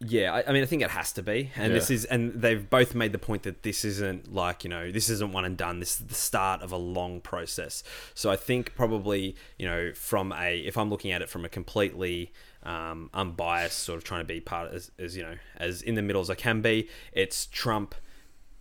yeah, 0.00 0.32
I, 0.32 0.44
I 0.48 0.52
mean, 0.52 0.62
I 0.62 0.66
think 0.66 0.82
it 0.82 0.90
has 0.90 1.12
to 1.14 1.22
be, 1.22 1.50
and 1.56 1.74
this 1.74 1.90
is, 1.90 2.04
and 2.04 2.32
they've 2.34 2.68
both 2.70 2.94
made 2.94 3.10
the 3.10 3.18
point 3.18 3.42
that 3.42 3.64
this 3.64 3.84
isn't 3.84 4.32
like 4.32 4.62
you 4.62 4.70
know, 4.70 4.92
this 4.92 5.08
isn't 5.08 5.32
one 5.32 5.44
and 5.44 5.56
done. 5.56 5.80
This 5.80 6.00
is 6.00 6.06
the 6.06 6.14
start 6.14 6.62
of 6.62 6.70
a 6.70 6.76
long 6.76 7.20
process. 7.20 7.82
So 8.14 8.30
I 8.30 8.36
think 8.36 8.74
probably 8.76 9.34
you 9.58 9.66
know, 9.66 9.92
from 9.94 10.32
a, 10.32 10.58
if 10.60 10.78
I'm 10.78 10.88
looking 10.88 11.10
at 11.10 11.20
it 11.20 11.28
from 11.28 11.44
a 11.44 11.48
completely 11.48 12.32
um, 12.62 13.10
unbiased 13.12 13.80
sort 13.80 13.96
of 13.96 14.04
trying 14.04 14.20
to 14.20 14.26
be 14.26 14.40
part 14.40 14.72
as, 14.72 14.92
as 14.98 15.16
you 15.16 15.22
know, 15.22 15.34
as 15.56 15.82
in 15.82 15.96
the 15.96 16.02
middle 16.02 16.20
as 16.20 16.30
I 16.30 16.36
can 16.36 16.60
be, 16.60 16.88
it's 17.12 17.46
Trump 17.46 17.94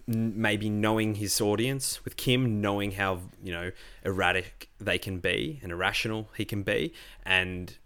maybe 0.07 0.69
knowing 0.69 1.15
his 1.15 1.39
audience 1.41 2.03
with 2.05 2.15
Kim, 2.15 2.61
knowing 2.61 2.91
how 2.91 3.19
you 3.43 3.51
know 3.51 3.71
erratic 4.05 4.69
they 4.79 4.97
can 4.97 5.19
be 5.19 5.59
and 5.61 5.71
irrational 5.71 6.29
he 6.35 6.45
can 6.45 6.63
be, 6.63 6.93
and 7.25 7.77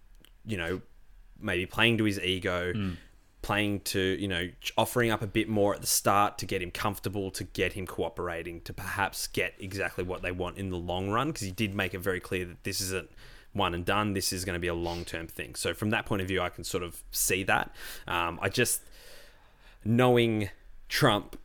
you 0.46 0.58
know 0.58 0.82
maybe 1.40 1.66
playing 1.66 1.98
to 1.98 2.04
his 2.04 2.20
ego, 2.20 2.74
playing 3.42 3.80
to 3.80 4.00
you 4.20 4.28
know 4.28 4.50
offering 4.78 5.10
up 5.10 5.22
a 5.22 5.28
bit 5.28 5.50
more 5.50 5.74
at 5.74 5.82
the 5.82 5.88
start 5.88 6.38
to 6.38 6.46
get 6.46 6.62
him 6.62 6.70
comfortable, 6.70 7.32
to 7.32 7.44
get 7.44 7.74
him 7.74 7.88
cooperating, 7.88 8.62
to 8.62 8.74
perhaps 8.74 9.28
get 9.28 9.54
exactly 9.60 10.04
what 10.04 10.22
they 10.22 10.32
want 10.32 10.58
in 10.58 10.70
the 10.70 10.78
long 10.78 11.10
run, 11.10 11.28
because 11.28 11.42
he 11.42 11.52
did 11.52 11.74
make 11.74 11.94
it 11.94 12.00
very 12.00 12.20
clear 12.20 12.46
that 12.46 12.64
this 12.64 12.80
isn't 12.82 13.10
one 13.54 13.74
and 13.74 13.84
done. 13.84 14.14
This 14.14 14.32
is 14.32 14.46
going 14.46 14.54
to 14.54 14.60
be 14.60 14.68
a 14.68 14.76
long 14.76 15.06
term 15.06 15.28
thing. 15.28 15.56
So 15.56 15.74
from 15.74 15.90
that 15.90 16.06
point 16.06 16.22
of 16.22 16.28
view, 16.28 16.42
I 16.42 16.50
can 16.50 16.64
sort 16.64 16.84
of 16.84 17.04
see 17.12 17.44
that. 17.44 17.74
Um, 18.08 18.40
I 18.42 18.50
just 18.50 18.82
knowing 19.84 20.50
Trump 20.88 21.38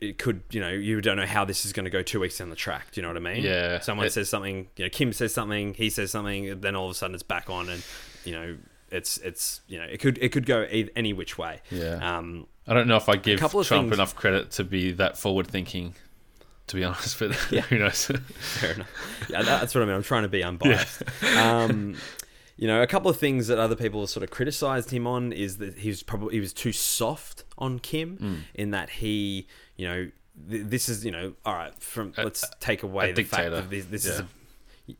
it 0.00 0.18
could, 0.18 0.42
you 0.50 0.60
know, 0.60 0.68
you 0.70 1.00
don't 1.00 1.16
know 1.16 1.26
how 1.26 1.44
this 1.44 1.66
is 1.66 1.72
going 1.72 1.84
to 1.84 1.90
go 1.90 2.02
two 2.02 2.20
weeks 2.20 2.38
down 2.38 2.50
the 2.50 2.56
track. 2.56 2.92
Do 2.92 3.00
you 3.00 3.02
know 3.02 3.08
what 3.08 3.16
I 3.16 3.34
mean? 3.34 3.42
Yeah. 3.42 3.80
Someone 3.80 4.06
It- 4.06 4.12
says 4.12 4.28
something, 4.28 4.68
you 4.76 4.84
know, 4.84 4.88
Kim 4.90 5.12
says 5.12 5.34
something, 5.34 5.74
he 5.74 5.90
says 5.90 6.10
something, 6.10 6.60
then 6.60 6.76
all 6.76 6.86
of 6.86 6.90
a 6.92 6.94
sudden 6.94 7.14
it's 7.14 7.22
back 7.22 7.50
on, 7.50 7.68
and 7.68 7.84
you 8.24 8.32
know, 8.32 8.56
it's 8.90 9.18
it's 9.18 9.60
you 9.68 9.78
know, 9.78 9.84
it 9.84 9.98
could 10.00 10.18
it 10.18 10.30
could 10.30 10.46
go 10.46 10.60
any 10.70 11.12
which 11.12 11.36
way. 11.38 11.60
Yeah. 11.70 11.96
Um. 12.18 12.46
i 12.66 12.74
don't 12.74 12.86
know 12.86 12.96
if 12.96 13.08
i 13.08 13.16
give 13.16 13.38
trump 13.40 13.52
things- 13.66 13.92
enough 13.92 14.14
credit 14.14 14.50
to 14.52 14.64
be 14.64 14.92
that 14.92 15.16
forward 15.16 15.46
thinking 15.46 15.94
to 16.66 16.76
be 16.76 16.84
honest 16.88 17.18
but 17.18 17.32
who 17.34 17.78
knows 17.78 18.04
Fair 18.38 18.72
enough. 18.74 18.90
Yeah, 19.30 19.42
that's 19.42 19.74
what 19.74 19.82
I 19.82 19.86
mean. 19.86 19.94
I'm 19.94 20.02
trying 20.02 20.22
to 20.24 20.28
be 20.28 20.42
unbiased. 20.44 21.02
Um, 21.36 21.96
you 22.56 22.66
know, 22.66 22.82
a 22.82 22.86
couple 22.88 23.08
of 23.10 23.16
things 23.16 23.46
that 23.46 23.58
other 23.58 23.76
people 23.76 24.00
have 24.00 24.10
sort 24.10 24.24
of 24.24 24.30
criticized 24.30 24.90
him 24.90 25.06
on 25.06 25.32
is 25.32 25.58
that 25.58 25.78
he 25.78 25.88
was 25.90 26.02
probably 26.02 26.34
he 26.34 26.40
was 26.40 26.52
too 26.52 26.72
soft 26.72 27.44
on 27.56 27.78
Kim 27.78 28.16
Mm. 28.18 28.38
in 28.54 28.70
that 28.72 28.90
he, 28.90 29.46
you 29.78 29.88
know, 29.88 30.10
th- 30.50 30.66
this 30.66 30.88
is 30.90 31.04
you 31.04 31.10
know, 31.10 31.32
all 31.46 31.54
right. 31.54 31.74
From 31.82 32.12
let's 32.18 32.44
take 32.60 32.82
away 32.82 33.10
a 33.10 33.14
the 33.14 33.22
fact 33.24 33.44
dictator. 33.44 33.56
that 33.62 33.70
this, 33.70 33.84
this 33.86 34.04
is 34.04 34.18
Yeah. 34.18 34.24
a 34.24 34.28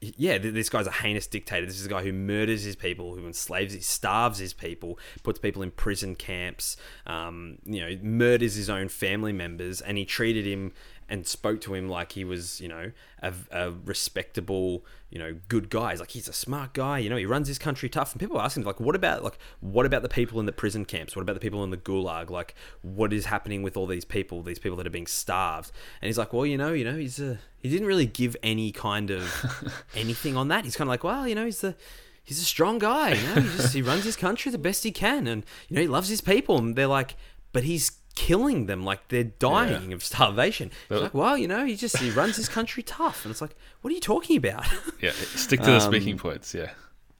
yeah, 0.01 0.37
this 0.37 0.68
guy's 0.68 0.87
a 0.87 0.91
heinous 0.91 1.26
dictator. 1.26 1.64
This 1.64 1.81
is 1.81 1.87
a 1.87 1.89
guy 1.89 2.03
who 2.03 2.12
murders 2.12 2.62
his 2.62 2.76
people, 2.76 3.14
who 3.14 3.26
enslaves, 3.26 3.72
he 3.72 3.81
starves 3.81 4.39
his 4.39 4.53
people, 4.53 4.99
puts 5.22 5.39
people 5.39 5.62
in 5.62 5.70
prison 5.70 6.14
camps, 6.14 6.76
um, 7.07 7.57
you 7.64 7.81
know, 7.81 7.97
murders 8.03 8.55
his 8.55 8.68
own 8.68 8.89
family 8.89 9.33
members, 9.33 9.81
and 9.81 9.97
he 9.97 10.05
treated 10.05 10.45
him 10.47 10.72
and 11.09 11.27
spoke 11.27 11.61
to 11.63 11.75
him 11.75 11.89
like 11.89 12.13
he 12.13 12.25
was, 12.25 12.61
you 12.61 12.69
know, 12.69 12.93
a, 13.23 13.33
a 13.51 13.71
respectable, 13.85 14.85
you 15.11 15.19
know, 15.19 15.37
good 15.49 15.71
guy. 15.71 15.91
He's 15.91 16.01
like, 16.01 16.11
he's 16.11 16.29
a 16.29 16.33
smart 16.33 16.75
guy, 16.75 16.99
you 16.99 17.09
know, 17.09 17.17
he 17.17 17.25
runs 17.25 17.49
his 17.49 17.59
country 17.59 17.89
tough. 17.89 18.13
And 18.13 18.21
people 18.21 18.37
are 18.37 18.45
asking, 18.45 18.65
like, 18.65 18.79
what 18.79 18.95
about, 18.95 19.25
like, 19.25 19.39
what 19.61 19.87
about 19.87 20.03
the 20.03 20.09
people 20.09 20.39
in 20.39 20.47
the 20.47 20.53
prison 20.53 20.85
camps? 20.85 21.17
What 21.17 21.23
about 21.23 21.35
the 21.35 21.41
people 21.41 21.65
in 21.65 21.71
the 21.71 21.79
gulag? 21.79 22.31
Like, 22.31 22.55
what 22.83 23.13
is 23.13 23.27
happening 23.27 23.63
with 23.63 23.77
all 23.77 23.87
these 23.87 24.05
people, 24.05 24.43
these 24.43 24.59
people 24.59 24.77
that 24.77 24.87
are 24.87 24.91
being 24.91 25.07
starved? 25.07 25.73
And 26.03 26.09
he's 26.09 26.19
like, 26.19 26.33
well, 26.33 26.45
you 26.45 26.59
know, 26.59 26.73
you 26.73 26.85
know, 26.85 26.97
he's 26.97 27.19
a, 27.21 27.39
he 27.59 27.71
didn't 27.71 27.87
really 27.87 28.07
give 28.07 28.37
any 28.43 28.71
kind 28.71 29.11
of 29.11 29.83
anything 29.95 30.37
on 30.37 30.49
that. 30.49 30.65
He's 30.65 30.77
kind 30.77 30.89
of 30.89 30.91
like, 30.91 31.05
well, 31.05 31.27
you 31.27 31.35
know, 31.35 31.47
he's 31.47 31.63
the, 31.63 31.75
he's 32.23 32.41
a 32.41 32.45
strong 32.45 32.79
guy. 32.79 33.15
You 33.15 33.27
know, 33.27 33.35
he 33.41 33.57
just 33.57 33.75
he 33.75 33.83
runs 33.83 34.05
his 34.05 34.17
country 34.17 34.53
the 34.53 34.59
best 34.59 34.85
he 34.85 34.93
can, 34.93 35.27
and 35.27 35.45
you 35.69 35.77
know, 35.77 35.83
he 35.83 35.89
loves 35.89 36.09
his 36.11 36.21
people. 36.21 36.59
And 36.59 36.77
they're 36.77 36.87
like, 36.87 37.17
but 37.53 37.65
he's 37.65 37.93
killing 38.19 38.66
them 38.66 38.85
like 38.85 39.07
they're 39.09 39.23
dying 39.39 39.93
of 39.93 40.03
starvation. 40.03 40.71
Well- 40.89 41.03
like, 41.03 41.14
well, 41.14 41.39
you 41.39 41.47
know, 41.47 41.64
he 41.64 41.77
just 41.77 41.99
he 41.99 42.11
runs 42.11 42.35
his 42.37 42.49
country 42.49 42.83
tough, 42.83 43.25
and 43.25 43.31
it's 43.31 43.41
like, 43.41 43.55
what 43.81 43.91
are 43.93 43.95
you 43.95 44.01
talking 44.01 44.37
about? 44.37 44.66
Yeah, 45.01 45.12
stick 45.12 45.61
to 45.61 45.66
the 45.66 45.81
speaking 45.81 46.19
points. 46.19 46.53
Yeah, 46.53 46.71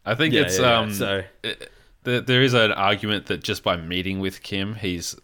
I 0.05 0.15
think 0.17 0.33
Um, 0.35 0.37
yeah, 0.39 0.43
it's 0.47 0.59
yeah, 0.59 0.65
yeah. 0.71 0.79
um. 0.81 0.93
So- 0.93 1.23
it- 1.45 1.71
there, 2.05 2.21
there 2.21 2.43
is 2.43 2.55
an 2.55 2.73
argument 2.73 3.27
that 3.27 3.43
just 3.45 3.63
by 3.63 3.77
meeting 3.77 4.19
with 4.21 4.43
Kim, 4.43 4.75
he's 4.77 5.15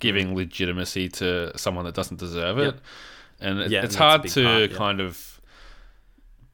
giving 0.00 0.34
legitimacy 0.34 1.08
to 1.08 1.56
someone 1.56 1.84
that 1.84 1.94
doesn't 1.94 2.18
deserve 2.18 2.58
it, 2.58 2.64
Yep. 2.64 2.80
and 3.40 3.58
it, 3.60 3.70
Yeah, 3.70 3.78
and 3.78 3.84
it's 3.86 3.94
that's 3.94 3.96
hard 3.96 4.22
to 4.28 4.44
part, 4.44 4.70
yeah. 4.70 4.76
kind 4.76 5.00
of 5.00 5.40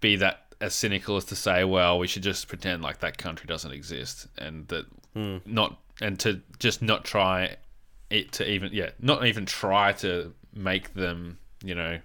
be 0.01 0.16
that 0.16 0.55
as 0.61 0.75
cynical 0.75 1.16
as 1.16 1.25
to 1.27 1.37
say, 1.37 1.64
well, 1.64 1.99
we 1.99 2.07
should 2.07 2.23
just 2.23 2.47
pretend 2.49 2.83
like 2.83 2.99
that 3.01 3.16
country 3.18 3.47
doesn't 3.47 3.73
exist, 3.73 4.27
and 4.39 4.68
that 4.68 4.87
Hmm. 5.14 5.39
not 5.47 5.79
and 6.01 6.18
to 6.21 6.41
just 6.59 6.83
not 6.83 7.05
try 7.05 7.57
it 8.11 8.33
to 8.33 8.49
even 8.51 8.71
yeah, 8.73 8.91
not 9.01 9.25
even 9.27 9.47
try 9.47 9.93
to 9.95 10.33
make 10.55 10.95
them 10.95 11.39
you 11.65 11.75
know 11.75 11.99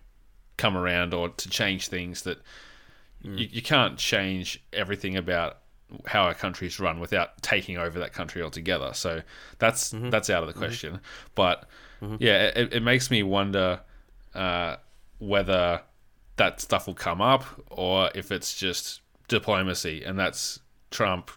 come 0.57 0.77
around 0.77 1.13
or 1.13 1.29
to 1.29 1.49
change 1.49 1.87
things 1.87 2.21
that 2.23 2.39
Hmm. 3.23 3.37
you, 3.37 3.47
you 3.51 3.61
can't 3.61 3.97
change 3.97 4.61
everything 4.73 5.15
about 5.17 5.57
how 6.05 6.29
a 6.29 6.33
country's 6.33 6.79
run 6.79 6.99
without 6.99 7.41
taking 7.41 7.77
over 7.77 7.99
that 7.99 8.13
country 8.13 8.41
altogether. 8.41 8.91
So 8.93 9.21
that's 9.57 9.93
Mm-hmm. 9.93 10.09
that's 10.09 10.29
out 10.29 10.43
of 10.43 10.47
the 10.47 10.53
question. 10.53 10.99
But 11.33 11.67
yeah, 12.19 12.47
it, 12.55 12.73
it 12.73 12.83
makes 12.83 13.09
me 13.09 13.23
wonder 13.23 13.79
uh, 14.35 14.75
whether 15.17 15.81
that 16.35 16.59
stuff 16.61 16.85
will 16.87 16.93
come 16.93 17.21
up 17.21 17.45
or 17.71 18.11
if 18.13 18.31
it's 18.31 18.55
just 18.55 19.01
diplomacy 19.27 20.03
and 20.03 20.19
that's 20.19 20.59
Trump 20.91 21.31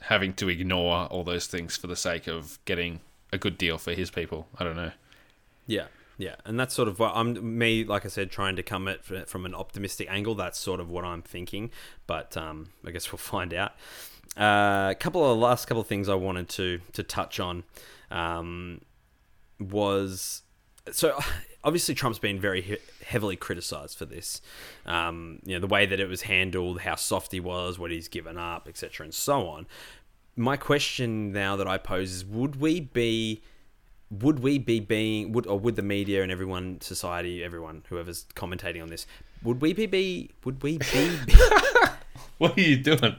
having 0.00 0.32
to 0.34 0.48
ignore 0.48 1.06
all 1.06 1.22
those 1.24 1.46
things 1.46 1.76
for 1.76 1.86
the 1.86 1.94
sake 1.96 2.26
of 2.26 2.58
getting 2.64 3.00
a 3.32 3.38
good 3.38 3.58
deal 3.58 3.78
for 3.78 3.92
his 3.92 4.10
people. 4.10 4.48
I 4.58 4.64
don't 4.64 4.76
know. 4.76 4.92
Yeah, 5.66 5.86
yeah, 6.18 6.34
and 6.44 6.58
that's 6.58 6.74
sort 6.74 6.88
of 6.88 6.98
what 6.98 7.12
I'm 7.14 7.58
me. 7.58 7.84
Like 7.84 8.04
I 8.04 8.08
said, 8.08 8.30
trying 8.30 8.56
to 8.56 8.62
come 8.62 8.88
at 8.88 9.04
from 9.28 9.46
an 9.46 9.54
optimistic 9.54 10.08
angle. 10.10 10.34
That's 10.34 10.58
sort 10.58 10.80
of 10.80 10.90
what 10.90 11.04
I'm 11.04 11.22
thinking. 11.22 11.70
But 12.06 12.36
um, 12.36 12.70
I 12.84 12.90
guess 12.90 13.12
we'll 13.12 13.18
find 13.18 13.54
out. 13.54 13.72
A 14.36 14.96
couple 14.98 15.30
of 15.30 15.38
last 15.38 15.66
couple 15.66 15.80
of 15.80 15.86
things 15.86 16.08
I 16.08 16.14
wanted 16.14 16.48
to 16.50 16.80
to 16.92 17.02
touch 17.02 17.38
on 17.38 17.64
um, 18.10 18.80
was 19.60 20.42
so 20.92 21.18
obviously 21.64 21.94
Trump's 21.94 22.18
been 22.18 22.40
very 22.40 22.62
he- 22.62 22.78
heavily 23.04 23.36
criticized 23.36 23.96
for 23.96 24.04
this. 24.04 24.40
Um, 24.86 25.40
you 25.44 25.54
know 25.54 25.60
the 25.60 25.66
way 25.66 25.86
that 25.86 26.00
it 26.00 26.08
was 26.08 26.22
handled, 26.22 26.80
how 26.80 26.96
soft 26.96 27.32
he 27.32 27.40
was, 27.40 27.78
what 27.78 27.90
he's 27.90 28.08
given 28.08 28.36
up, 28.36 28.66
etc., 28.68 29.04
and 29.04 29.14
so 29.14 29.46
on. 29.46 29.66
My 30.38 30.56
question 30.56 31.32
now 31.32 31.56
that 31.56 31.66
I 31.66 31.76
pose 31.78 32.12
is: 32.12 32.24
Would 32.24 32.60
we 32.60 32.80
be 32.80 33.42
would 34.10 34.38
we 34.38 34.58
be 34.58 34.80
being 34.80 35.32
would 35.32 35.46
or 35.46 35.58
would 35.58 35.76
the 35.76 35.82
media 35.82 36.22
and 36.22 36.32
everyone 36.32 36.80
society 36.80 37.44
everyone 37.44 37.82
whoever's 37.90 38.24
commentating 38.34 38.80
on 38.82 38.88
this 38.88 39.06
would 39.42 39.60
we 39.60 39.74
be, 39.74 39.84
be 39.84 40.30
would 40.44 40.62
we 40.62 40.78
be 40.78 41.18
be 41.26 41.34
What 42.38 42.56
are 42.56 42.60
you 42.62 42.78
doing? 42.78 43.16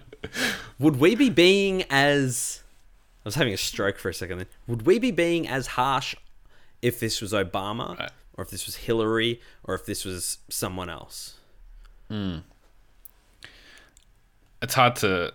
would 0.80 0.95
we 0.95 1.13
be 1.13 1.30
being 1.30 1.84
as 1.91 2.63
I 3.24 3.28
was 3.28 3.36
having 3.36 3.53
a 3.53 3.57
stroke 3.57 3.99
for 3.99 4.09
a 4.09 4.13
second 4.15 4.39
then. 4.39 4.47
Would 4.65 4.88
we 4.88 4.97
be 4.97 5.11
being 5.11 5.47
as 5.47 5.67
harsh 5.67 6.15
if 6.82 6.99
this 6.99 7.22
was 7.22 7.34
Obama 7.34 7.99
Right. 7.99 8.11
or 8.36 8.43
if 8.45 8.49
this 8.49 8.65
was 8.65 8.78
Hillary 8.78 9.41
or 9.63 9.76
if 9.76 9.86
this 9.86 10.05
was 10.05 10.39
someone 10.49 10.89
else? 10.89 11.36
Hmm. 12.07 12.38
It's 14.61 14.74
hard 14.74 14.95
to 14.97 15.34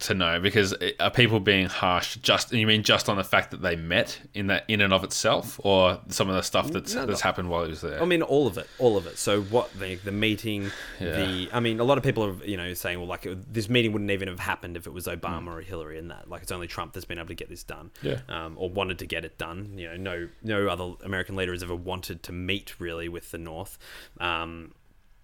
to 0.00 0.14
know 0.14 0.40
because 0.40 0.74
are 0.98 1.10
people 1.10 1.40
being 1.40 1.66
harsh 1.66 2.16
just 2.16 2.52
you 2.52 2.66
mean 2.66 2.82
just 2.82 3.08
on 3.08 3.16
the 3.16 3.24
fact 3.24 3.50
that 3.50 3.60
they 3.62 3.76
met 3.76 4.18
in 4.34 4.46
that 4.48 4.64
in 4.66 4.80
and 4.80 4.92
of 4.92 5.04
itself 5.04 5.60
or 5.62 6.00
some 6.08 6.28
of 6.28 6.34
the 6.34 6.42
stuff 6.42 6.70
that's 6.70 6.94
No, 6.94 7.06
that's 7.06 7.20
no. 7.22 7.28
happened 7.28 7.50
while 7.50 7.64
he 7.64 7.70
was 7.70 7.82
there 7.82 8.02
I 8.02 8.06
mean, 8.06 8.22
all 8.22 8.46
of 8.46 8.56
it, 8.58 8.66
all 8.78 8.96
of 8.96 9.06
it. 9.06 9.18
So 9.18 9.42
what 9.42 9.72
the 9.78 9.96
the 9.96 10.12
meeting, 10.12 10.70
Yeah. 10.98 11.12
the 11.16 11.48
I 11.52 11.60
mean, 11.60 11.80
a 11.80 11.84
lot 11.84 11.98
of 11.98 12.04
people 12.04 12.24
are 12.24 12.44
you 12.44 12.56
know 12.56 12.72
saying, 12.74 12.98
well, 12.98 13.08
like 13.08 13.26
it- 13.26 13.52
this 13.52 13.68
meeting 13.68 13.92
wouldn't 13.92 14.10
even 14.10 14.28
have 14.28 14.40
happened 14.40 14.76
if 14.76 14.86
it 14.86 14.92
was 14.92 15.06
Obama 15.06 15.40
Hmm. 15.40 15.48
or 15.50 15.60
Hillary, 15.60 15.98
and 15.98 16.10
that 16.10 16.28
like 16.30 16.42
it's 16.42 16.52
only 16.52 16.66
Trump 16.66 16.92
that's 16.94 17.04
been 17.06 17.18
able 17.18 17.28
to 17.28 17.34
get 17.34 17.48
this 17.48 17.62
done, 17.62 17.90
Yeah. 18.02 18.20
um, 18.28 18.54
or 18.56 18.70
wanted 18.70 18.98
to 19.00 19.06
get 19.06 19.24
it 19.24 19.38
done. 19.38 19.74
You 19.76 19.88
know, 19.90 19.96
no 19.96 20.28
no 20.42 20.68
other 20.68 20.94
American 21.04 21.36
leader 21.36 21.52
has 21.52 21.62
ever 21.62 21.74
wanted 21.76 22.22
to 22.24 22.32
meet 22.32 22.74
really 22.80 23.08
with 23.08 23.30
the 23.30 23.38
North. 23.38 23.78
Um, 24.18 24.72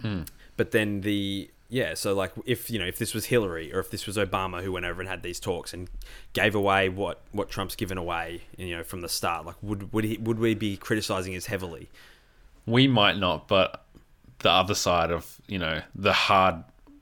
Hmm. 0.03 0.23
But 0.59 0.73
then 0.73 1.01
the 1.01 1.51
yeah, 1.69 1.95
so 1.95 2.15
like 2.15 2.33
if 2.45 2.71
you 2.71 2.79
know 2.79 2.87
if 2.87 2.99
this 2.99 3.15
was 3.15 3.27
Hillary 3.27 3.73
or 3.73 3.81
if 3.81 3.91
this 3.91 4.07
was 4.07 4.17
Obama 4.17 4.63
who 4.63 4.73
went 4.73 4.87
over 4.87 5.01
and 5.01 5.09
had 5.09 5.23
these 5.23 5.41
talks 5.41 5.73
and 5.75 5.89
gave 6.33 6.55
away 6.55 6.89
what 6.89 7.23
what 7.33 7.49
Trump's 7.49 7.77
given 7.77 7.99
away, 7.99 8.43
you 8.57 8.77
know, 8.77 8.83
from 8.83 9.01
the 9.01 9.09
start, 9.09 9.47
like 9.47 9.57
would 9.63 9.93
would 9.93 10.05
he 10.05 10.17
would 10.19 10.39
we 10.39 10.55
be 10.55 10.77
criticizing 10.77 11.35
as 11.35 11.47
heavily? 11.47 11.89
we 12.67 12.89
might 12.89 13.17
not 13.17 13.49
but 13.49 13.85
the 14.41 14.51
other 14.51 14.75
side 14.75 15.11
of 15.11 15.41
you 15.47 15.59
know 15.59 15.81
the 15.95 16.13
hard 16.13 16.57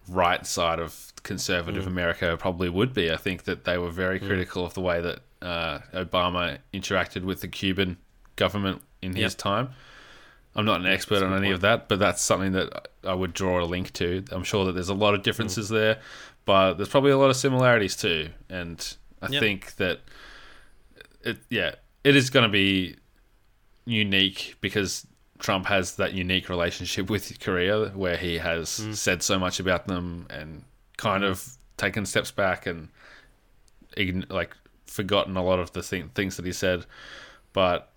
right 0.08 0.46
side 0.46 0.78
of 0.78 1.12
conservative 1.22 1.86
America 1.86 2.36
probably 2.38 2.68
would 2.68 2.92
be. 2.92 3.10
I 3.10 3.16
think 3.16 3.44
that 3.44 3.64
they 3.64 3.78
were 3.78 3.90
very 3.90 4.20
critical 4.20 4.66
of 4.66 4.74
the 4.74 4.82
way 4.82 5.00
that 5.00 5.20
uh, 5.40 5.78
Obama 5.94 6.58
interacted 6.74 7.24
with 7.24 7.40
the 7.40 7.48
Cuban 7.48 7.96
government 8.36 8.82
in 9.00 9.14
his 9.16 9.34
time 9.34 9.70
I'm 10.56 10.64
not 10.64 10.80
an 10.80 10.86
expert 10.86 11.22
on 11.22 11.32
any 11.36 11.50
of 11.50 11.62
that, 11.62 11.88
but 11.88 11.98
that's 11.98 12.22
something 12.22 12.52
that 12.52 12.88
I 13.02 13.12
would 13.14 13.32
draw 13.34 13.60
a 13.62 13.66
link 13.66 13.92
to. 13.94 14.24
I'm 14.30 14.44
sure 14.44 14.64
that 14.66 14.72
there's 14.72 14.88
a 14.88 14.94
lot 14.94 15.14
of 15.14 15.22
differences 15.22 15.68
there, 15.68 15.98
but 16.44 16.74
there's 16.74 16.88
probably 16.88 17.10
a 17.10 17.18
lot 17.18 17.30
of 17.30 17.36
similarities 17.36 17.96
too. 17.96 18.28
And 18.48 18.96
I 19.20 19.28
Yep. 19.30 19.40
think 19.40 19.76
that 19.76 20.00
it, 21.22 21.38
yeah, 21.50 21.74
it 22.04 22.14
is 22.14 22.30
going 22.30 22.44
to 22.44 22.48
be 22.52 22.96
unique 23.84 24.54
because 24.60 25.06
Trump 25.38 25.66
has 25.66 25.96
that 25.96 26.12
unique 26.12 26.48
relationship 26.48 27.10
with 27.14 27.38
Korea 27.40 27.88
where 27.88 28.16
he 28.16 28.38
has 28.38 28.68
said 28.68 29.22
so 29.22 29.38
much 29.38 29.58
about 29.60 29.86
them 29.86 30.26
and 30.30 30.62
kind 30.96 31.24
of 31.24 31.56
taken 31.76 32.06
steps 32.06 32.30
back 32.30 32.66
and 32.66 32.88
like 34.28 34.56
forgotten 34.86 35.36
a 35.36 35.42
lot 35.44 35.58
of 35.58 35.72
the 35.72 35.82
thing- 35.82 36.10
things 36.14 36.36
that 36.36 36.46
he 36.46 36.52
said. 36.52 36.86
But 37.52 37.90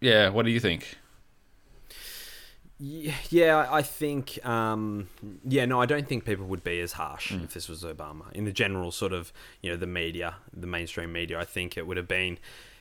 yeah, 0.00 0.28
what 0.28 0.44
do 0.44 0.50
you 0.50 0.60
think? 0.60 0.96
Yeah, 2.84 3.58
I 3.58 3.78
I 3.78 3.82
think. 3.82 4.44
Um, 4.44 5.08
yeah, 5.46 5.66
no, 5.66 5.80
I 5.80 5.86
don't 5.86 6.08
think 6.08 6.24
people 6.24 6.46
would 6.46 6.64
be 6.64 6.80
as 6.80 6.92
harsh 6.92 7.30
if 7.30 7.54
this 7.54 7.68
was 7.68 7.84
Obama. 7.84 8.32
In 8.32 8.44
the 8.44 8.50
general 8.50 8.90
sort 8.90 9.12
of, 9.12 9.32
you 9.60 9.70
know, 9.70 9.76
the 9.76 9.86
media, 9.86 10.34
the 10.52 10.66
mainstream 10.66 11.12
media, 11.12 11.38
I 11.38 11.44
think 11.44 11.76
it 11.76 11.86
would 11.86 11.96
have 11.96 12.08
been, 12.08 12.38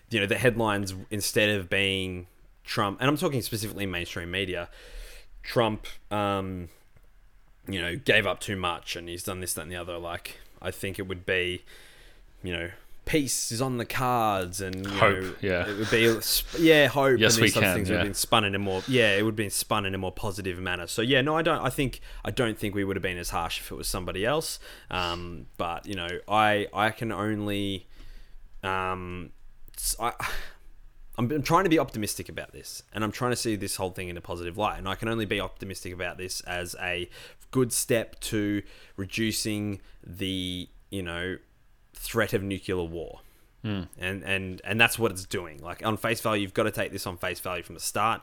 you 0.10 0.20
know, 0.20 0.26
the 0.26 0.39
headlines 0.39 0.95
instead 1.12 1.49
of 1.49 1.70
being 1.70 2.26
Trump, 2.64 2.99
and 2.99 3.10
I'm 3.10 3.18
talking 3.18 3.43
specifically 3.43 3.86
mainstream 3.86 4.32
media, 4.32 4.70
Trump, 5.43 5.86
um, 6.10 6.70
you 7.68 7.80
know, 7.80 7.95
gave 7.95 8.26
up 8.26 8.39
too 8.39 8.56
much 8.56 8.95
and 8.95 9.08
he's 9.08 9.24
done 9.24 9.39
this, 9.39 9.54
that, 9.54 9.62
and 9.62 9.72
the 9.72 9.76
other. 9.76 9.99
Like, 9.99 10.39
I 10.62 10.72
think 10.72 10.97
it 10.97 11.04
would 11.08 11.28
be, 11.28 11.64
you 12.41 12.54
know, 12.54 12.72
peace 13.06 13.52
is 13.52 13.62
on 13.62 13.78
the 13.78 13.86
cards 13.86 14.62
and 14.62 14.86
you 14.86 14.91
Hope, 14.91 15.24
know, 15.24 15.34
yeah. 15.41 15.68
it 15.68 15.78
would 15.78 15.89
be 15.89 16.20
yeah 16.60 16.88
hope 16.88 17.20
Yes, 17.20 17.36
and 17.36 17.41
we 17.41 17.47
these 17.47 17.54
sorts 17.54 17.56
of 17.56 17.62
can, 17.62 17.76
things 17.76 17.89
would 17.89 17.95
yeah. 17.95 17.99
have 17.99 18.08
been 18.08 18.14
spun 18.14 18.45
in 18.45 18.54
a 18.54 18.60
more 18.60 18.84
yeah 18.88 19.16
it 19.16 19.24
would 19.24 19.32
have 19.32 19.36
been 19.36 19.49
spun 19.49 19.86
in 19.86 19.95
a 19.95 19.97
more 19.97 20.12
positive 20.12 20.60
manner 20.60 20.88
so 20.88 21.02
yeah 21.02 21.22
no 21.22 21.36
i 21.36 21.41
don't 21.41 21.62
i 21.62 21.70
think 21.70 21.99
i 22.24 22.32
don't 22.32 22.60
think 22.60 22.76
we 22.76 22.84
would 22.84 22.95
have 22.95 23.04
been 23.04 23.18
as 23.18 23.32
harsh 23.32 23.60
if 23.60 23.72
it 23.72 23.76
was 23.76 23.88
somebody 23.88 24.26
else 24.26 24.60
um, 24.91 25.47
but 25.58 25.86
you 25.86 25.95
know 25.95 26.08
i 26.28 26.68
i 26.74 26.89
can 26.91 27.12
only 27.12 27.88
um 28.64 29.32
I, 29.99 30.14
I'm, 31.18 31.32
I'm 31.32 31.41
trying 31.41 31.64
to 31.64 31.70
be 31.70 31.80
optimistic 31.80 32.30
about 32.30 32.54
this 32.54 32.84
and 32.93 33.04
i'm 33.04 33.12
trying 33.12 33.32
to 33.32 33.36
see 33.36 33.56
this 33.56 33.78
whole 33.78 33.89
thing 33.89 34.10
in 34.10 34.18
a 34.18 34.22
positive 34.22 34.58
light 34.58 34.78
and 34.78 34.88
i 34.88 34.93
can 34.93 35.08
only 35.08 35.26
be 35.26 35.41
optimistic 35.41 35.91
about 35.91 36.18
this 36.20 36.41
as 36.41 36.76
a 36.80 37.10
good 37.49 37.74
step 37.74 38.20
to 38.20 38.62
reducing 38.95 39.82
the 40.06 40.70
you 40.91 41.02
know 41.02 41.38
threat 42.02 42.34
of 42.34 42.41
nuclear 42.43 42.84
war 42.84 43.22
and 43.99 44.24
and 44.24 44.62
and 44.64 44.82
that's 44.82 44.97
what 44.97 45.12
it's 45.12 45.26
doing. 45.26 45.62
Like 45.62 45.86
on 45.86 45.97
face 45.97 46.22
value, 46.22 46.41
you've 46.41 46.54
got 46.54 46.64
to 46.64 46.72
take 46.72 46.91
this 46.91 47.06
on 47.06 47.18
face 47.18 47.39
value 47.39 47.64
from 47.64 47.76
the 47.76 47.82
start. 47.82 48.22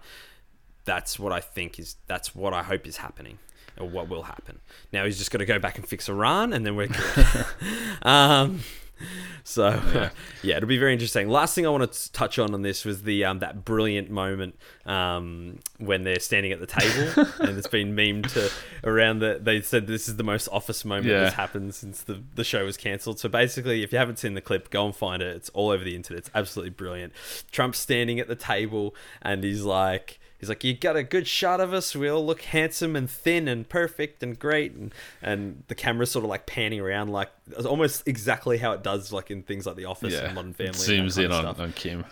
That's 0.85 1.19
what 1.19 1.33
I 1.33 1.41
think 1.41 1.79
is. 1.79 1.97
That's 2.07 2.35
what 2.35 2.53
I 2.53 2.63
hope 2.63 2.87
is 2.87 2.97
happening, 2.97 3.39
or 3.79 3.89
what 3.89 4.09
will 4.09 4.25
happen. 4.25 4.61
Now 4.93 5.05
he's 5.05 5.19
just 5.19 5.31
got 5.31 5.39
to 5.39 5.47
go 5.47 5.59
back 5.59 5.79
and 5.79 5.87
fix 5.87 6.09
Iran, 6.09 6.53
and 6.53 6.67
then 6.67 6.75
we're 6.77 6.89
good. 6.89 7.47
um, 8.03 8.61
so 9.45 9.81
yeah. 10.43 10.57
it'll 10.57 10.69
be 10.69 10.79
very 10.79 10.93
interesting. 10.93 11.29
Last 11.29 11.55
thing 11.55 11.67
I 11.67 11.71
want 11.71 11.93
to 11.93 12.13
touch 12.13 12.39
on 12.39 12.55
on 12.55 12.63
this 12.63 12.85
was 12.85 13.03
the 13.03 13.25
um, 13.25 13.39
that 13.41 13.65
brilliant 13.65 14.11
moment 14.11 14.57
um, 14.87 15.59
when 15.79 16.05
they're 16.05 16.21
standing 16.21 16.53
at 16.53 16.61
the 16.61 16.67
table, 16.67 17.27
and 17.41 17.59
it's 17.59 17.67
been 17.67 17.95
memed 17.95 18.33
to 18.33 18.51
around 18.89 19.21
that 19.21 19.45
They 19.45 19.61
said 19.61 19.87
this 19.87 20.09
is 20.09 20.17
the 20.17 20.25
most 20.25 20.49
office 20.49 20.85
moment 20.85 21.07
Yeah. 21.07 21.21
that's 21.21 21.37
happened 21.37 21.75
since 21.75 22.03
the 22.03 22.23
the 22.35 22.45
show 22.45 22.65
was 22.65 22.77
cancelled. 22.77 23.19
So 23.19 23.29
basically, 23.29 23.83
if 23.83 23.93
you 23.93 23.99
haven't 23.99 24.19
seen 24.19 24.35
the 24.35 24.41
clip, 24.41 24.71
go 24.71 24.87
and 24.87 24.95
find 24.95 25.23
it. 25.23 25.35
It's 25.37 25.49
all 25.51 25.71
over 25.71 25.85
the 25.85 25.95
internet. 25.97 26.21
It's 26.21 26.31
absolutely 26.35 26.71
brilliant. 26.71 27.13
Trump's 27.51 27.79
standing 27.79 28.21
at 28.21 28.29
the 28.29 28.37
table, 28.37 28.95
and 29.23 29.45
he's 29.45 29.63
like. 29.65 30.21
He's 30.39 30.49
like, 30.49 30.63
you 30.63 30.73
got 30.75 30.95
a 30.97 31.03
good 31.03 31.27
shot 31.27 31.61
of 31.61 31.73
us. 31.73 31.97
We 31.97 32.09
all 32.09 32.25
look 32.25 32.43
handsome 32.43 32.95
and 32.95 33.11
thin 33.11 33.49
and 33.49 33.69
perfect 33.69 34.23
and 34.23 34.39
great, 34.39 34.73
and 34.73 34.95
and 35.21 35.65
the 35.69 35.75
camera's 35.75 36.11
sort 36.13 36.25
of 36.25 36.29
like 36.31 36.47
panning 36.47 36.79
around, 36.81 37.09
like 37.11 37.31
almost 37.67 38.07
exactly 38.07 38.59
how 38.59 38.73
it 38.73 38.83
does, 38.85 39.13
like 39.13 39.31
in 39.31 39.43
things 39.43 39.67
like 39.67 39.75
The 39.77 39.85
Office 39.87 40.13
Yeah, 40.15 40.27
and 40.27 40.35
Modern 40.37 40.53
Family. 40.53 40.71
it 40.71 40.75
zooms 40.77 41.19
in 41.23 41.33
on, 41.33 41.43
stuff 41.43 41.59
on 41.61 41.73
Kim. 41.73 42.05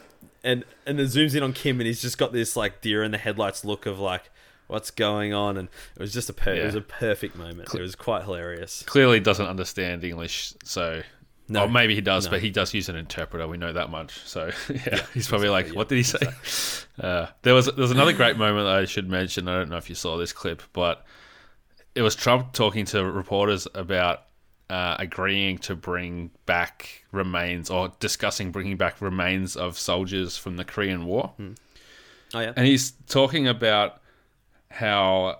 and 0.42 0.64
and 0.86 0.98
then 0.98 1.06
zooms 1.06 1.36
in 1.36 1.42
on 1.44 1.52
Kim, 1.52 1.78
and 1.80 1.86
he's 1.86 2.02
just 2.02 2.18
got 2.18 2.32
this 2.32 2.56
like 2.56 2.80
deer 2.80 3.04
in 3.04 3.12
the 3.12 3.18
headlights 3.18 3.64
look 3.64 3.86
of 3.86 4.00
like, 4.00 4.28
what's 4.66 4.90
going 4.90 5.32
on? 5.32 5.56
And 5.56 5.68
it 5.94 6.00
was 6.00 6.12
just 6.12 6.28
a 6.28 6.32
per- 6.32 6.54
it 6.54 6.64
was 6.64 6.74
a 6.74 6.80
perfect 6.80 7.36
moment. 7.36 7.72
It 7.72 7.80
was 7.80 7.94
quite 7.94 8.24
hilarious. 8.24 8.82
Clearly 8.86 9.20
doesn't 9.20 9.46
understand 9.46 10.02
English, 10.02 10.52
so 10.64 11.02
No. 11.48 11.62
Oh, 11.64 11.68
maybe 11.68 11.94
he 11.94 12.00
does, 12.00 12.24
No. 12.24 12.32
but 12.32 12.40
he 12.40 12.50
does 12.50 12.74
use 12.74 12.88
an 12.88 12.96
interpreter. 12.96 13.46
We 13.46 13.56
know 13.56 13.72
that 13.72 13.88
much. 13.90 14.18
So 14.26 14.50
yeah, 14.68 15.04
he's 15.14 15.28
probably 15.28 15.48
like, 15.48 15.68
yeah, 15.68 15.72
"What 15.74 15.88
did 15.88 15.96
he 15.96 16.02
say?" 16.02 16.18
Uh, 17.00 17.26
there 17.42 17.54
was 17.54 17.66
there 17.66 17.74
was 17.76 17.90
another 17.90 18.12
great 18.12 18.36
moment 18.36 18.66
that 18.66 18.74
I 18.76 18.84
should 18.84 19.08
mention. 19.08 19.46
I 19.48 19.54
don't 19.54 19.68
know 19.68 19.76
if 19.76 19.88
you 19.88 19.94
saw 19.94 20.16
this 20.16 20.32
clip, 20.32 20.62
but 20.72 21.04
it 21.94 22.02
was 22.02 22.14
Trump 22.16 22.52
talking 22.52 22.84
to 22.86 23.04
reporters 23.04 23.68
about 23.74 24.22
uh, 24.68 24.96
agreeing 24.98 25.58
to 25.58 25.76
bring 25.76 26.30
back 26.46 27.04
remains 27.12 27.70
or 27.70 27.92
discussing 28.00 28.50
bringing 28.50 28.76
back 28.76 29.00
remains 29.00 29.56
of 29.56 29.78
soldiers 29.78 30.36
from 30.36 30.56
the 30.56 30.64
Korean 30.64 31.06
War. 31.06 31.32
Oh 32.34 32.40
yeah. 32.40 32.52
and 32.56 32.66
he's 32.66 32.90
talking 33.08 33.46
about 33.46 34.00
how 34.70 35.38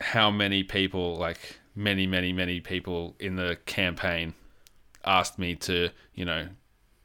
how 0.00 0.30
many 0.30 0.64
people 0.64 1.16
like 1.16 1.38
many 1.76 2.06
many 2.06 2.32
many 2.32 2.60
people 2.60 3.14
in 3.20 3.36
the 3.36 3.56
campaign 3.64 4.34
asked 5.06 5.38
me 5.38 5.54
to 5.54 5.90
you 6.14 6.24
know 6.24 6.48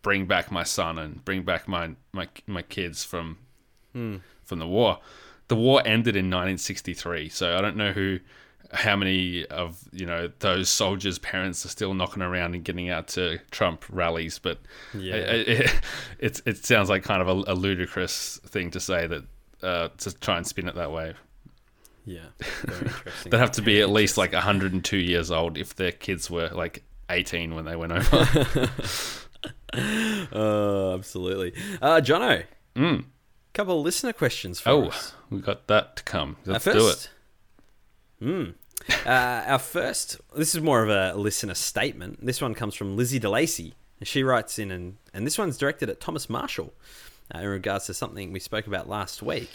bring 0.01 0.25
back 0.25 0.51
my 0.51 0.63
son 0.63 0.97
and 0.97 1.23
bring 1.25 1.43
back 1.43 1.67
my 1.67 1.91
my 2.13 2.27
my 2.47 2.61
kids 2.61 3.03
from 3.03 3.37
from 4.45 4.59
the 4.59 4.67
war 4.67 4.99
the 5.47 5.55
war 5.55 5.81
ended 5.85 6.15
in 6.15 6.25
1963 6.29 7.27
so 7.29 7.57
i 7.57 7.61
don't 7.61 7.75
know 7.75 7.91
who 7.91 8.19
how 8.71 8.95
many 8.95 9.45
of 9.47 9.79
you 9.91 10.05
know 10.05 10.29
those 10.39 10.69
soldiers 10.69 11.17
parents 11.17 11.65
are 11.65 11.69
still 11.69 11.93
knocking 11.95 12.21
around 12.21 12.53
and 12.53 12.63
getting 12.63 12.89
out 12.89 13.07
to 13.07 13.39
trump 13.49 13.83
rallies 13.89 14.37
but 14.39 14.59
Yeah. 14.93 15.15
it, 15.15 15.47
it, 15.47 15.81
it, 16.19 16.41
it 16.45 16.65
sounds 16.65 16.87
like 16.89 17.03
kind 17.03 17.21
of 17.21 17.27
a, 17.27 17.51
a 17.51 17.55
ludicrous 17.55 18.39
thing 18.45 18.69
to 18.71 18.79
say 18.79 19.07
that 19.07 19.23
uh, 19.63 19.89
to 19.97 20.13
try 20.19 20.37
and 20.37 20.47
spin 20.47 20.69
it 20.69 20.75
that 20.75 20.91
way. 20.91 21.13
Yeah. 22.05 22.27
They'd 23.25 23.37
have 23.39 23.51
to 23.53 23.61
be 23.61 23.81
at 23.81 23.89
least 23.89 24.17
like 24.17 24.31
102 24.31 24.97
years 24.97 25.31
old 25.31 25.57
if 25.57 25.75
their 25.75 25.91
kids 25.91 26.29
were 26.31 26.47
like 26.49 26.83
18 27.09 27.55
when 27.55 27.65
they 27.65 27.75
went 27.75 27.91
over. 27.91 28.69
Uh, 29.73 30.93
absolutely. 30.95 31.53
Uh, 31.81 32.01
Jono. 32.01 32.43
Mm. 32.75 33.05
Couple 33.53 33.79
of 33.79 33.85
listener 33.85 34.13
questions 34.13 34.59
for 34.59 34.69
oh, 34.69 34.85
us. 34.85 35.13
we 35.29 35.39
got 35.39 35.67
that 35.67 35.95
to 35.97 36.03
come. 36.03 36.37
Let's 36.45 36.65
our 36.67 36.73
do 36.73 36.79
it. 36.79 36.91
first, 36.91 37.09
Mm. 38.21 38.53
Uh, 39.05 39.09
our 39.47 39.59
first. 39.59 40.19
This 40.35 40.55
is 40.55 40.61
more 40.61 40.83
of 40.83 40.89
a 40.89 41.17
listener 41.17 41.53
statement. 41.53 42.25
This 42.25 42.41
one 42.41 42.53
comes 42.53 42.75
from 42.75 42.95
Lizzie 42.95 43.19
DeLacy. 43.19 43.73
And 43.99 44.07
She 44.07 44.23
writes 44.23 44.59
in, 44.59 44.71
and, 44.71 44.97
and 45.13 45.25
this 45.25 45.37
one's 45.37 45.57
directed 45.57 45.89
at 45.89 45.99
Thomas 45.99 46.29
Marshall 46.29 46.73
uh, 47.33 47.39
in 47.39 47.47
regards 47.47 47.85
to 47.87 47.93
something 47.93 48.31
we 48.31 48.39
spoke 48.39 48.67
about 48.67 48.87
last 48.89 49.21
week. 49.21 49.49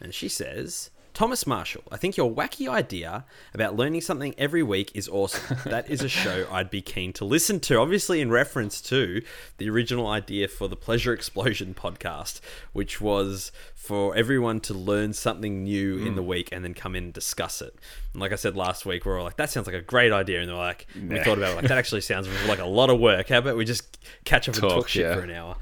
And 0.00 0.12
she 0.14 0.28
says, 0.28 0.90
Thomas 1.14 1.46
Marshall, 1.46 1.84
I 1.92 1.96
think 1.96 2.16
your 2.16 2.28
wacky 2.28 2.68
idea 2.68 3.24
about 3.54 3.76
learning 3.76 4.00
something 4.00 4.34
every 4.36 4.64
week 4.64 4.90
is 4.94 5.08
awesome. 5.08 5.56
That 5.64 5.88
is 5.88 6.02
a 6.02 6.08
show 6.08 6.46
I'd 6.50 6.70
be 6.70 6.82
keen 6.82 7.12
to 7.14 7.24
listen 7.24 7.60
to. 7.60 7.78
Obviously, 7.78 8.20
in 8.20 8.30
reference 8.30 8.80
to 8.82 9.22
the 9.58 9.70
original 9.70 10.08
idea 10.08 10.48
for 10.48 10.66
the 10.68 10.74
Pleasure 10.74 11.12
Explosion 11.12 11.72
podcast, 11.72 12.40
which 12.72 13.00
was 13.00 13.52
for 13.76 14.16
everyone 14.16 14.58
to 14.62 14.74
learn 14.74 15.12
something 15.12 15.62
new 15.62 15.98
in 15.98 16.16
the 16.16 16.22
week 16.22 16.48
and 16.50 16.64
then 16.64 16.74
come 16.74 16.96
in 16.96 17.04
and 17.04 17.12
discuss 17.12 17.62
it. 17.62 17.76
And 18.12 18.20
like 18.20 18.32
I 18.32 18.36
said 18.36 18.56
last 18.56 18.84
week, 18.84 19.06
we're 19.06 19.16
all 19.18 19.24
like, 19.24 19.36
that 19.36 19.50
sounds 19.50 19.68
like 19.68 19.76
a 19.76 19.82
great 19.82 20.10
idea. 20.10 20.40
And 20.40 20.48
they 20.48 20.52
were 20.52 20.58
like, 20.58 20.88
we 20.96 21.20
thought 21.20 21.38
about 21.38 21.52
it, 21.52 21.56
like, 21.56 21.68
that 21.68 21.78
actually 21.78 22.00
sounds 22.00 22.26
like 22.48 22.58
a 22.58 22.66
lot 22.66 22.90
of 22.90 22.98
work. 22.98 23.28
How 23.28 23.38
about 23.38 23.56
we 23.56 23.64
just 23.64 23.98
catch 24.24 24.48
up 24.48 24.56
and 24.56 24.62
Talk, 24.62 24.72
talk 24.72 24.88
shit 24.88 25.02
yeah. 25.02 25.14
for 25.14 25.20
an 25.20 25.30
hour? 25.30 25.56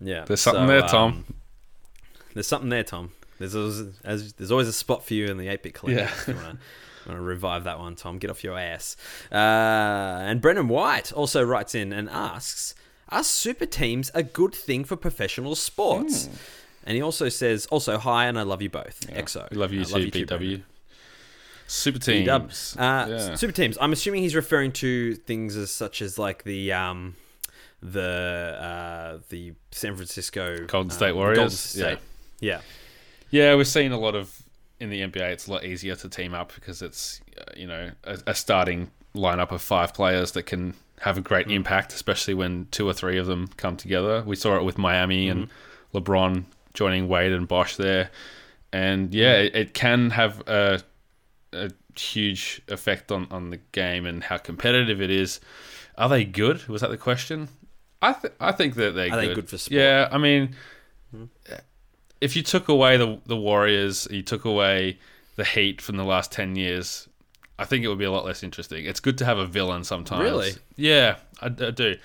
Yeah. 0.00 0.24
There's 0.24 0.40
something 0.40 0.62
So, 0.62 0.66
there, 0.66 0.82
um, 0.82 0.88
Tom. 0.88 1.24
there's 2.32 2.46
something 2.46 2.70
there, 2.70 2.84
Tom. 2.84 3.12
There's 3.38 3.54
always, 3.54 3.82
as, 4.04 4.32
there's 4.34 4.50
always 4.52 4.68
a 4.68 4.72
spot 4.72 5.04
for 5.04 5.14
you 5.14 5.26
in 5.26 5.36
the 5.38 5.46
8-bit 5.48 5.74
collective. 5.74 6.06
Yeah. 6.06 6.12
If 6.22 6.28
you 6.28 6.34
want 6.34 6.58
to 7.06 7.20
revive 7.20 7.64
that 7.64 7.78
one, 7.78 7.96
Tom. 7.96 8.18
Get 8.18 8.30
off 8.30 8.44
your 8.44 8.58
ass. 8.58 8.96
Uh, 9.30 9.34
and 9.34 10.40
Brendan 10.40 10.68
White 10.68 11.12
also 11.12 11.42
writes 11.42 11.74
in 11.74 11.92
and 11.92 12.08
asks, 12.08 12.74
are 13.08 13.24
super 13.24 13.66
teams 13.66 14.10
a 14.14 14.22
good 14.22 14.54
thing 14.54 14.84
for 14.84 14.96
professional 14.96 15.54
sports? 15.54 16.28
And 16.84 16.96
he 16.96 17.02
also 17.02 17.28
says, 17.28 17.66
also, 17.66 17.98
hi, 17.98 18.26
and 18.26 18.38
I 18.38 18.42
love 18.42 18.62
you 18.62 18.70
both. 18.70 19.00
EXO. 19.08 19.50
we 19.50 19.56
love 19.56 19.72
you 19.72 19.80
I 19.82 19.84
too, 19.84 20.10
too, 20.10 20.26
Brendan. 20.26 20.48
BW. 20.50 20.62
Super 21.66 21.98
teams. 21.98 22.76
Uh, 22.78 23.06
Yeah. 23.08 23.34
Super 23.36 23.52
teams. 23.52 23.78
I'm 23.80 23.92
assuming 23.92 24.22
he's 24.22 24.34
referring 24.36 24.72
to 24.72 25.14
things 25.14 25.56
as 25.56 25.70
such 25.70 26.02
as 26.02 26.18
like 26.18 26.44
the 26.44 26.72
um, 26.72 27.16
the 27.82 28.58
uh, 28.60 29.18
the 29.30 29.54
San 29.70 29.96
Francisco 29.96 30.66
Golden 30.66 30.90
uh, 30.90 30.94
State 30.94 31.08
the 31.08 31.14
Warriors? 31.14 31.38
Golden 31.38 31.50
State. 31.56 31.98
Yeah. 32.40 32.56
Yeah, 32.56 32.60
we're 33.34 33.64
seeing 33.64 33.92
a 33.92 33.98
lot 33.98 34.14
of 34.14 34.42
in 34.80 34.90
the 34.90 35.00
NBA. 35.00 35.30
It's 35.30 35.48
a 35.48 35.52
lot 35.52 35.64
easier 35.64 35.96
to 35.96 36.08
team 36.08 36.34
up 36.34 36.54
because 36.54 36.82
it's 36.82 37.20
uh, 37.38 37.44
you 37.56 37.66
know 37.66 37.90
a, 38.04 38.18
a 38.28 38.34
starting 38.34 38.90
lineup 39.14 39.50
of 39.50 39.62
five 39.62 39.92
players 39.94 40.32
that 40.32 40.44
can 40.44 40.74
have 41.00 41.18
a 41.18 41.20
great 41.20 41.46
hmm. 41.46 41.52
impact, 41.52 41.92
especially 41.92 42.34
when 42.34 42.68
two 42.70 42.88
or 42.88 42.92
three 42.92 43.18
of 43.18 43.26
them 43.26 43.48
come 43.56 43.76
together. 43.76 44.22
We 44.24 44.36
saw 44.36 44.56
it 44.56 44.64
with 44.64 44.78
Miami 44.78 45.28
and 45.28 45.46
hmm. 45.46 45.96
LeBron 45.96 46.44
joining 46.74 47.08
Wade 47.08 47.32
and 47.32 47.48
Bosh 47.48 47.76
there, 47.76 48.10
and 48.72 49.12
yeah, 49.12 49.40
hmm. 49.40 49.46
it, 49.46 49.56
it 49.56 49.74
can 49.74 50.10
have 50.10 50.40
a, 50.46 50.80
a 51.52 51.70
huge 51.98 52.62
effect 52.68 53.10
on 53.10 53.26
on 53.30 53.50
the 53.50 53.58
game 53.72 54.06
and 54.06 54.22
how 54.22 54.36
competitive 54.36 55.00
it 55.02 55.10
is. 55.10 55.40
Are 55.96 56.08
they 56.08 56.24
good? 56.24 56.66
Was 56.68 56.82
that 56.82 56.90
the 56.90 56.96
question? 56.96 57.48
I 58.02 58.12
th- 58.12 58.34
I 58.38 58.52
think 58.52 58.74
that 58.74 58.94
they're 58.94 59.12
Are 59.12 59.16
they 59.16 59.28
good. 59.28 59.36
good 59.36 59.48
for 59.48 59.58
sport? 59.58 59.80
Yeah, 59.80 60.08
I 60.12 60.18
mean 60.18 60.54
uh, 61.50 61.56
if 62.24 62.34
you 62.36 62.42
took 62.42 62.68
away 62.68 62.96
the 62.96 63.20
the 63.26 63.36
Warriors, 63.36 64.08
you 64.10 64.22
took 64.22 64.44
away 64.44 64.98
the 65.36 65.44
Heat 65.44 65.80
from 65.80 65.96
the 65.96 66.04
last 66.04 66.32
ten 66.32 66.56
years, 66.56 67.08
I 67.58 67.64
think 67.64 67.84
it 67.84 67.88
would 67.88 67.98
be 67.98 68.04
a 68.04 68.10
lot 68.12 68.24
less 68.24 68.42
interesting. 68.42 68.84
It's 68.86 69.00
good 69.00 69.18
to 69.18 69.24
have 69.24 69.38
a 69.38 69.46
villain 69.46 69.84
sometimes. 69.84 70.22
Really? 70.22 70.52
Yeah, 70.76 71.16
I, 71.42 71.46
I 71.46 71.70
do. 71.70 71.96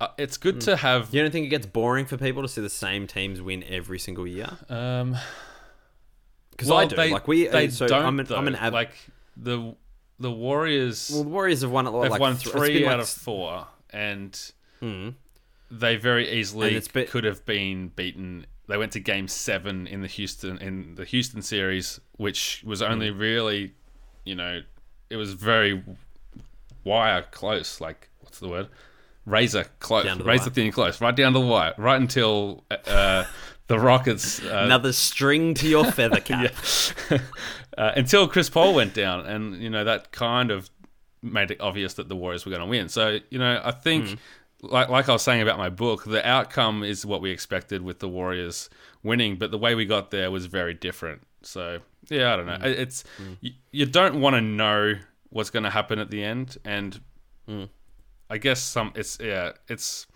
Uh, 0.00 0.08
it's 0.16 0.36
good 0.38 0.60
to 0.62 0.76
have. 0.76 1.12
You 1.14 1.20
don't 1.22 1.30
think 1.30 1.46
it 1.46 1.50
gets 1.50 1.66
boring 1.66 2.06
for 2.06 2.16
people 2.16 2.42
to 2.42 2.48
see 2.48 2.62
the 2.62 2.70
same 2.70 3.06
teams 3.06 3.40
win 3.42 3.62
every 3.68 3.98
single 3.98 4.26
year? 4.26 4.48
Um, 4.70 5.16
Because 6.52 6.68
well, 6.68 6.78
I 6.78 6.86
do. 6.86 6.96
They, 6.96 7.12
like 7.12 7.28
we, 7.28 7.46
they 7.48 7.68
so 7.68 7.86
don't. 7.86 8.04
I'm 8.04 8.20
an, 8.20 8.26
though. 8.26 8.36
I'm 8.36 8.48
an 8.48 8.54
ab- 8.56 8.72
like 8.72 8.92
the 9.36 9.74
the 10.18 10.30
Warriors. 10.30 11.10
Well, 11.12 11.24
the 11.24 11.28
Warriors 11.30 11.62
have 11.62 11.70
won 11.70 11.86
a 11.86 11.90
lot. 11.90 12.02
they've 12.02 12.10
like 12.12 12.20
won 12.20 12.36
three 12.36 12.86
out 12.86 12.92
like 12.92 13.00
of 13.02 13.08
four, 13.08 13.66
and 13.90 14.38
Hmm. 14.80 15.10
they 15.70 15.96
very 15.96 16.30
easily 16.30 16.80
been- 16.92 17.06
could 17.06 17.24
have 17.24 17.44
been 17.44 17.88
beaten. 17.88 18.46
They 18.70 18.76
went 18.78 18.92
to 18.92 19.00
Game 19.00 19.28
Seven 19.28 19.86
in 19.86 20.00
the 20.00 20.08
Houston 20.08 20.56
in 20.58 20.94
the 20.94 21.04
Houston 21.04 21.42
series, 21.42 22.00
which 22.16 22.62
was 22.64 22.80
Hmm. 22.80 22.92
only 22.92 23.10
really, 23.10 23.74
you 24.24 24.34
know, 24.34 24.62
it 25.10 25.16
was 25.16 25.34
very 25.34 25.82
wire 26.84 27.22
close. 27.30 27.80
Like 27.80 28.08
what's 28.20 28.38
the 28.38 28.48
word? 28.48 28.68
Razor 29.26 29.66
close, 29.80 30.04
Down 30.06 30.16
to 30.16 30.22
the 30.22 30.28
razor 30.28 30.44
wire. 30.44 30.50
thin 30.50 30.72
close, 30.72 31.00
right 31.00 31.14
down 31.14 31.34
to 31.34 31.40
the 31.40 31.46
wire, 31.46 31.74
right 31.76 32.00
until 32.00 32.64
uh, 32.70 33.24
the 33.66 33.78
Rockets. 33.78 34.42
Uh, 34.42 34.62
another 34.64 34.92
string 34.92 35.52
to 35.54 35.68
your 35.68 35.84
feather 35.92 36.20
cap. 36.20 36.54
uh, 37.78 37.92
until 37.96 38.26
Chris 38.26 38.48
Paul 38.48 38.74
went 38.74 38.94
down, 38.94 39.26
and 39.26 39.62
you 39.62 39.68
know 39.70 39.84
that 39.84 40.10
kind 40.12 40.50
of 40.50 40.70
made 41.22 41.50
it 41.50 41.60
obvious 41.60 41.94
that 41.94 42.08
the 42.08 42.16
Warriors 42.16 42.46
were 42.46 42.50
going 42.50 42.62
to 42.62 42.66
win. 42.66 42.88
So 42.88 43.18
you 43.30 43.38
know, 43.38 43.60
I 43.62 43.72
think, 43.72 44.08
Hmm. 44.08 44.14
Like 44.62 44.88
like 44.88 45.08
I 45.08 45.12
was 45.12 45.22
saying 45.22 45.42
about 45.42 45.58
my 45.58 45.68
book, 45.70 46.04
the 46.04 46.26
outcome 46.26 46.82
is 46.82 47.04
what 47.06 47.20
we 47.20 47.30
expected 47.30 47.82
with 47.82 47.98
the 48.00 48.08
Warriors 48.08 48.68
winning, 49.02 49.36
but 49.36 49.50
the 49.50 49.58
way 49.58 49.74
we 49.74 49.86
got 49.86 50.10
there 50.10 50.30
was 50.30 50.46
very 50.46 50.74
different. 50.74 51.22
So 51.42 51.78
yeah, 52.08 52.32
I 52.32 52.36
don't 52.36 52.46
know. 52.46 52.58
It- 52.68 52.78
It's 52.78 53.04
you, 53.40 53.52
you 53.72 53.86
don't 53.86 54.20
want 54.20 54.34
to 54.36 54.40
know 54.40 54.94
what's 55.30 55.50
going 55.50 55.62
to 55.62 55.70
happen 55.70 55.98
at 55.98 56.10
the 56.10 56.22
end, 56.24 56.56
and 56.64 57.00
Hmm. 57.46 57.64
I 58.28 58.38
guess 58.38 58.60
some 58.62 58.92
it's 58.94 59.18
yeah 59.20 59.52
it's. 59.68 60.06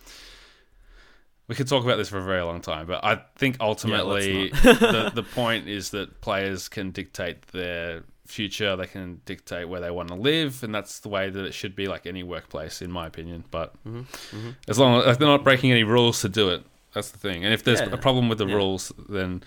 We 1.46 1.54
could 1.54 1.68
talk 1.68 1.84
about 1.84 1.96
this 1.98 2.08
for 2.08 2.18
a 2.18 2.22
very 2.24 2.40
long 2.42 2.62
time, 2.62 2.86
but 2.86 3.04
I 3.04 3.20
think 3.36 3.56
ultimately 3.60 4.48
the, 4.62 5.12
the 5.14 5.22
point 5.22 5.68
is 5.68 5.90
that 5.90 6.20
players 6.22 6.68
can 6.70 6.90
dictate 6.90 7.42
their 7.48 8.02
future, 8.26 8.74
they 8.76 8.86
can 8.86 9.20
dictate 9.24 9.68
where 9.68 9.80
they 9.80 9.90
want 9.90 10.08
to 10.08 10.14
live, 10.14 10.62
and 10.62 10.74
that's 10.74 11.00
the 11.00 11.08
way 11.08 11.30
that 11.30 11.44
it 11.44 11.52
should 11.54 11.74
be, 11.76 11.86
like 11.88 12.06
any 12.06 12.22
workplace, 12.22 12.80
in 12.82 12.90
my 12.90 13.06
opinion. 13.06 13.44
But 13.50 13.74
Mm-hmm, 13.86 14.50
as 14.68 14.78
long 14.78 15.02
as 15.02 15.18
they're 15.18 15.28
not 15.28 15.44
breaking 15.44 15.70
any 15.72 15.84
rules 15.84 16.20
to 16.22 16.28
do 16.28 16.48
it, 16.50 16.64
that's 16.94 17.10
the 17.10 17.18
thing. 17.18 17.44
And 17.44 17.52
if 17.52 17.62
there's 17.64 17.80
Yeah, 17.80 17.88
a 17.92 17.98
problem 17.98 18.28
with 18.28 18.38
the 18.38 18.46
yeah. 18.46 18.54
rules, 18.54 18.92
then 19.08 19.42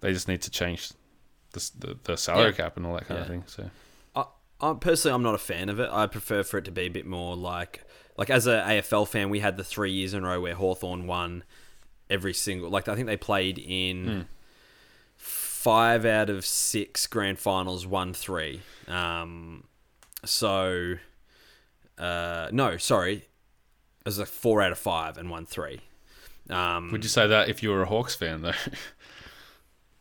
they 0.00 0.12
just 0.12 0.28
need 0.28 0.42
to 0.42 0.50
change 0.50 0.92
the, 1.52 1.70
the, 1.78 1.98
the 2.04 2.16
salary 2.16 2.46
Yeah. 2.50 2.52
cap 2.52 2.76
and 2.76 2.86
all 2.86 2.94
that 2.94 3.06
kind 3.06 3.20
of 3.20 3.26
thing. 3.26 3.44
So 3.46 3.70
I, 4.14 4.24
I 4.60 4.74
personally, 4.74 5.14
I'm 5.14 5.22
not 5.22 5.34
a 5.34 5.38
fan 5.38 5.68
of 5.68 5.78
it. 5.80 5.88
I 5.90 6.06
prefer 6.06 6.42
for 6.42 6.58
it 6.58 6.64
to 6.66 6.70
be 6.72 6.82
a 6.82 6.88
bit 6.88 7.06
more 7.06 7.36
like, 7.36 7.84
like 8.16 8.30
as 8.30 8.46
a 8.46 8.62
AFL 8.66 9.06
fan, 9.08 9.28
we 9.30 9.40
had 9.40 9.56
the 9.56 9.64
three 9.64 9.92
years 9.92 10.14
in 10.14 10.24
a 10.24 10.28
row 10.28 10.40
where 10.40 10.54
Hawthorn 10.54 11.06
won 11.06 11.44
every 12.08 12.34
single. 12.34 12.70
Like 12.70 12.88
I 12.88 12.94
think 12.94 13.06
they 13.06 13.16
played 13.16 13.58
in 13.58 14.26
five 15.64 16.04
out 16.04 16.28
of 16.28 16.44
six 16.44 17.06
grand 17.06 17.38
finals, 17.38 17.86
won 17.86 18.12
three. 18.12 18.60
Um, 18.86 19.64
so, 20.22 20.96
uh, 21.96 22.48
no, 22.52 22.76
sorry, 22.76 23.14
it 23.14 23.24
was 24.04 24.18
like 24.18 24.28
four 24.28 24.60
out 24.60 24.72
of 24.72 24.78
five 24.78 25.16
and 25.16 25.30
won 25.30 25.46
three. 25.46 25.80
Um, 26.50 26.92
would 26.92 27.02
you 27.02 27.08
say 27.08 27.26
that 27.26 27.48
if 27.48 27.62
you 27.62 27.70
were 27.70 27.80
a 27.80 27.86
Hawks 27.86 28.14
fan, 28.14 28.42
though? 28.42 28.52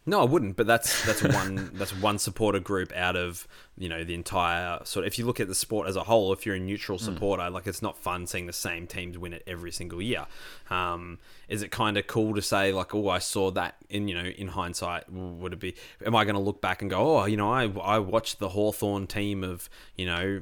No, 0.05 0.20
I 0.20 0.26
wouldn't. 0.26 0.57
But 0.57 0.68
that's 0.68 1.05
that's 1.05 1.24
one 1.24 1.72
that's 1.76 1.95
one 1.95 2.18
supporter 2.20 2.59
group 2.59 2.91
out 2.93 3.16
of 3.16 3.47
you 3.78 3.89
know 3.89 4.03
the 4.03 4.13
entire 4.13 4.80
sort. 4.84 5.05
Of, 5.05 5.13
if 5.13 5.19
you 5.19 5.26
look 5.26 5.39
at 5.39 5.47
the 5.47 5.55
sport 5.55 5.88
as 5.88 5.95
a 5.95 6.03
whole, 6.03 6.32
if 6.32 6.45
you're 6.45 6.55
a 6.55 6.59
neutral 6.59 6.99
supporter, 6.99 7.49
like 7.49 7.65
it's 7.65 7.82
not 7.82 7.97
fun 7.97 8.28
seeing 8.28 8.45
the 8.45 8.53
same 8.53 8.86
teams 8.86 9.17
win 9.17 9.34
it 9.34 9.43
every 9.47 9.71
single 9.71 10.01
year. 10.01 10.26
Um, 10.69 11.19
is 11.49 11.63
it 11.63 11.71
kind 11.71 11.97
of 11.97 12.05
cool 12.05 12.36
to 12.36 12.41
say 12.41 12.71
like, 12.71 12.93
oh, 12.93 13.09
I 13.09 13.19
saw 13.19 13.49
that 13.51 13.76
in 13.89 14.07
you 14.07 14.15
know 14.15 14.30
in 14.30 14.49
hindsight? 14.49 15.11
Would 15.11 15.53
it 15.53 15.59
be? 15.59 15.76
Am 16.05 16.15
I 16.15 16.24
going 16.24 16.36
to 16.36 16.41
look 16.41 16.61
back 16.61 16.82
and 16.82 16.91
go, 16.91 17.19
oh, 17.19 17.26
you 17.26 17.38
know, 17.38 17.51
I 17.51 17.63
I 17.65 17.99
watched 17.99 18.39
the 18.39 18.49
Hawthorn 18.49 19.07
team 19.07 19.43
of 19.43 19.69
you 19.95 20.05
know 20.05 20.41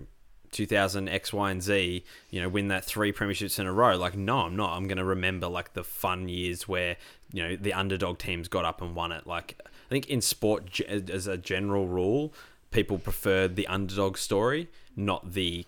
2000 0.52 1.08
X, 1.08 1.34
Y, 1.34 1.52
and 1.52 1.64
Z, 1.64 2.04
you 2.30 2.42
know, 2.42 2.50
win 2.50 2.68
that 2.68 2.84
three 2.84 3.14
premierships 3.14 3.60
in 3.60 3.66
a 3.66 3.74
row. 3.74 3.96
Like, 3.96 4.18
no, 4.18 4.40
I'm 4.40 4.56
not. 4.56 4.76
I'm 4.76 4.88
going 4.88 4.98
to 4.98 5.06
remember 5.06 5.48
like 5.48 5.74
the 5.74 5.84
fun 5.84 6.28
years 6.28 6.68
where, 6.68 6.98
you 7.32 7.44
know, 7.44 7.56
the 7.56 7.74
underdog 7.74 8.18
teams 8.18 8.48
got 8.48 8.66
up 8.66 8.82
and 8.82 8.96
won 8.96 9.12
it. 9.12 9.26
Like, 9.26 9.56
I 9.66 9.90
think 9.90 10.10
in 10.10 10.22
sport, 10.22 10.82
as 10.82 11.28
a 11.28 11.38
general 11.38 11.88
rule, 11.88 12.34
people 12.72 12.98
prefer 12.98 13.48
the 13.48 13.68
underdog 13.68 14.18
story, 14.18 14.70
not 14.96 15.34
the 15.34 15.66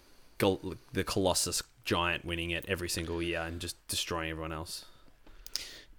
the 0.91 1.03
Colossus 1.05 1.63
giant 1.85 2.25
winning 2.25 2.51
it 2.51 2.65
every 2.67 2.89
single 2.89 3.21
year 3.21 3.41
and 3.41 3.59
just 3.59 3.75
destroying 3.87 4.29
everyone 4.29 4.51
else. 4.51 4.85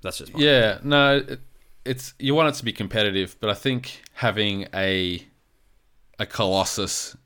That's 0.03 0.19
just 0.19 0.35
my 0.35 0.41
Yeah, 0.41 0.79
no, 0.83 1.19
it, 1.19 1.41
it's 1.85 2.15
you 2.19 2.35
want 2.35 2.55
it 2.55 2.59
to 2.59 2.65
be 2.65 2.73
competitive, 2.73 3.37
but 3.41 3.51
I 3.51 3.55
think 3.55 4.03
having 4.15 4.67
a 4.75 5.27
a 6.19 6.27
colossus 6.27 7.17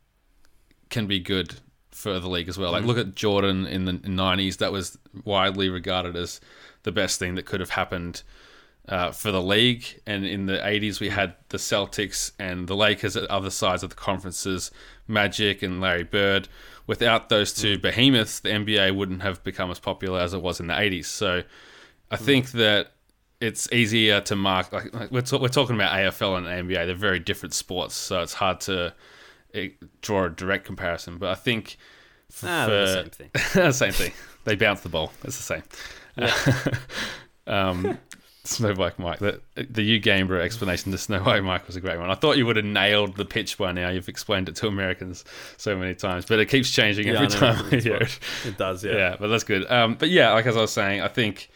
can 0.89 1.07
be 1.07 1.21
good 1.21 1.57
for 1.91 2.19
the 2.19 2.29
league 2.29 2.49
as 2.49 2.57
well. 2.57 2.73
Like 2.73 2.81
mm-hmm. 2.81 2.89
look 2.89 2.99
at 2.99 3.15
Jordan 3.15 3.67
in 3.67 3.85
the 3.85 3.93
nineties; 3.93 4.59
that 4.59 4.73
was 4.73 4.99
widely 5.25 5.69
regarded 5.69 6.17
as 6.17 6.41
the 6.85 6.93
best 6.93 7.19
thing 7.19 7.35
that 7.35 7.47
could 7.47 7.61
have 7.61 7.71
happened 7.71 8.23
uh, 8.89 9.13
for 9.13 9.31
the 9.31 9.43
league. 9.43 10.01
And 10.07 10.25
in 10.25 10.47
the 10.47 10.67
eighties, 10.67 11.01
we 11.01 11.09
had 11.11 11.35
the 11.49 11.59
Celtics 11.59 12.33
and 12.39 12.67
the 12.67 12.77
Lakers 12.77 13.17
at 13.17 13.29
other 13.31 13.51
sides 13.51 13.83
of 13.83 13.91
the 13.91 13.97
conferences, 13.97 14.71
Magic 15.07 15.63
and 15.63 15.81
Larry 15.81 16.05
Bird. 16.05 16.49
Without 16.87 17.29
those 17.29 17.53
two 17.53 17.79
behemoths, 17.79 18.41
the 18.41 18.49
NBA 18.49 18.97
wouldn't 18.97 19.23
have 19.23 19.45
become 19.45 19.71
as 19.71 19.79
popular 19.79 20.21
as 20.21 20.33
it 20.33 20.43
was 20.43 20.61
in 20.61 20.67
the 20.67 20.79
eighties. 20.79 21.07
So. 21.09 21.43
I 22.11 22.17
think 22.17 22.53
that 22.53 22.93
it's 23.39 23.71
easier 23.71 24.23
to 24.23 24.35
mark. 24.35 24.73
Like, 24.73 24.95
like 24.95 25.11
we're, 25.11 25.23
we're 25.39 25.49
talking 25.49 25.77
about 25.77 25.93
AFL 25.93 26.39
and 26.39 26.47
NBA; 26.47 26.87
they're 26.87 26.95
very 26.95 27.19
different 27.19 27.53
sports, 27.53 27.95
so 27.95 28.23
it's 28.23 28.33
hard 28.33 28.61
to 28.63 28.95
eh, 29.53 29.69
draw 30.01 30.25
a 30.25 30.31
direct 30.31 30.65
comparison. 30.65 31.19
But 31.19 31.29
I 31.29 31.35
think 31.35 31.77
Ah, 32.43 32.67
they're 32.67 32.87
the 32.87 32.93
same 32.95 33.11
thing. 33.11 33.73
same 33.73 33.93
thing. 33.93 34.13
They 34.45 34.55
bounce 34.55 34.81
the 34.81 34.89
ball. 34.89 35.13
It's 35.25 35.37
the 35.37 35.43
same. 35.43 35.63
um, 37.47 37.99
Snow 38.49 38.73
White 38.75 38.99
Mike. 38.99 39.19
The, 39.19 39.41
the 39.57 39.83
U 39.83 40.01
Gamebro 40.01 40.41
explanation 40.41 40.91
to 40.93 40.99
Snow 40.99 41.21
White 41.21 41.45
Mike 41.45 41.67
was 41.67 41.77
a 41.77 41.81
great 41.81 41.99
one. 41.99 42.11
I 42.11 42.15
thought 42.15 42.37
you 42.39 42.47
would 42.47 42.57
have 42.57 42.65
nailed 42.65 43.17
the 43.17 43.25
pitch 43.25 43.59
by 43.59 43.73
now. 43.73 43.91
You've 43.91 44.09
explained 44.09 44.49
it 44.49 44.57
to 44.57 44.67
Americans 44.67 45.25
so 45.57 45.77
many 45.77 45.95
times, 45.95 46.25
but 46.25 46.39
it 46.39 46.47
keeps 46.47 46.71
changing 46.71 47.09
every 47.09 47.27
I 47.27 47.29
know. 47.29 47.29
time 47.29 47.71
That's 47.71 47.85
hear 47.85 47.97
it 47.97 48.19
It 48.47 48.59
does, 48.59 48.85
yeah. 48.85 48.93
yeah, 48.93 49.17
but 49.19 49.29
that's 49.29 49.45
good. 49.45 49.71
Um, 49.71 49.95
but 49.95 50.09
yeah, 50.09 50.33
like 50.33 50.47
as 50.47 50.57
I 50.57 50.63
was 50.63 50.73
saying, 50.73 51.03
I 51.03 51.09
think 51.09 51.51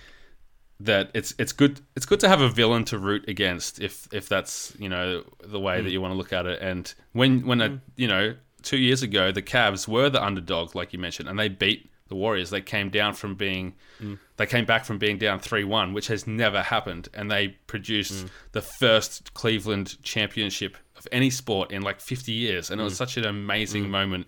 that 0.80 1.11
it's 1.14 1.32
it's 1.38 1.53
good 1.53 1.80
it's 1.95 2.07
good 2.07 2.18
to 2.20 2.28
have 2.28 2.40
a 2.40 2.49
villain 2.49 2.84
to 2.84 2.99
root 2.99 3.28
against 3.28 3.80
if 3.80 4.09
if 4.12 4.28
that's 4.28 4.74
you 4.78 4.88
know 4.88 5.22
the 5.45 5.61
way 5.61 5.80
that 5.80 5.90
you 5.90 6.01
want 6.01 6.12
to 6.12 6.18
look 6.18 6.32
at 6.32 6.47
it. 6.47 6.61
And 6.61 6.93
when 7.12 7.47
when 7.47 7.61
a 7.61 7.80
you 7.97 8.09
know 8.09 8.34
two 8.62 8.78
years 8.78 9.03
ago 9.03 9.32
the 9.32 9.43
Cavs 9.43 9.86
were 9.86 10.11
the 10.11 10.22
underdog, 10.22 10.74
like 10.74 10.93
you 10.93 10.99
mentioned, 10.99 11.28
and 11.28 11.38
they 11.38 11.49
beat 11.49 11.90
the 12.12 12.16
Warriors. 12.16 12.50
They 12.50 12.60
came 12.60 12.90
down 12.90 13.14
from 13.14 13.34
being 13.34 13.74
mm. 14.00 14.18
they 14.36 14.44
came 14.44 14.66
back 14.66 14.84
from 14.84 14.98
being 14.98 15.16
down 15.16 15.38
three 15.38 15.64
one, 15.64 15.94
which 15.94 16.08
has 16.08 16.26
never 16.26 16.60
happened, 16.60 17.08
and 17.14 17.30
they 17.30 17.48
produced 17.66 18.26
mm. 18.26 18.28
the 18.52 18.60
first 18.60 19.32
Cleveland 19.32 20.00
championship 20.02 20.76
of 20.96 21.08
any 21.10 21.30
sport 21.30 21.72
in 21.72 21.80
like 21.80 22.00
fifty 22.00 22.32
years, 22.32 22.70
and 22.70 22.80
it 22.80 22.84
was 22.84 22.94
mm. 22.94 22.98
such 22.98 23.16
an 23.16 23.24
amazing 23.24 23.90
moment. 23.90 24.26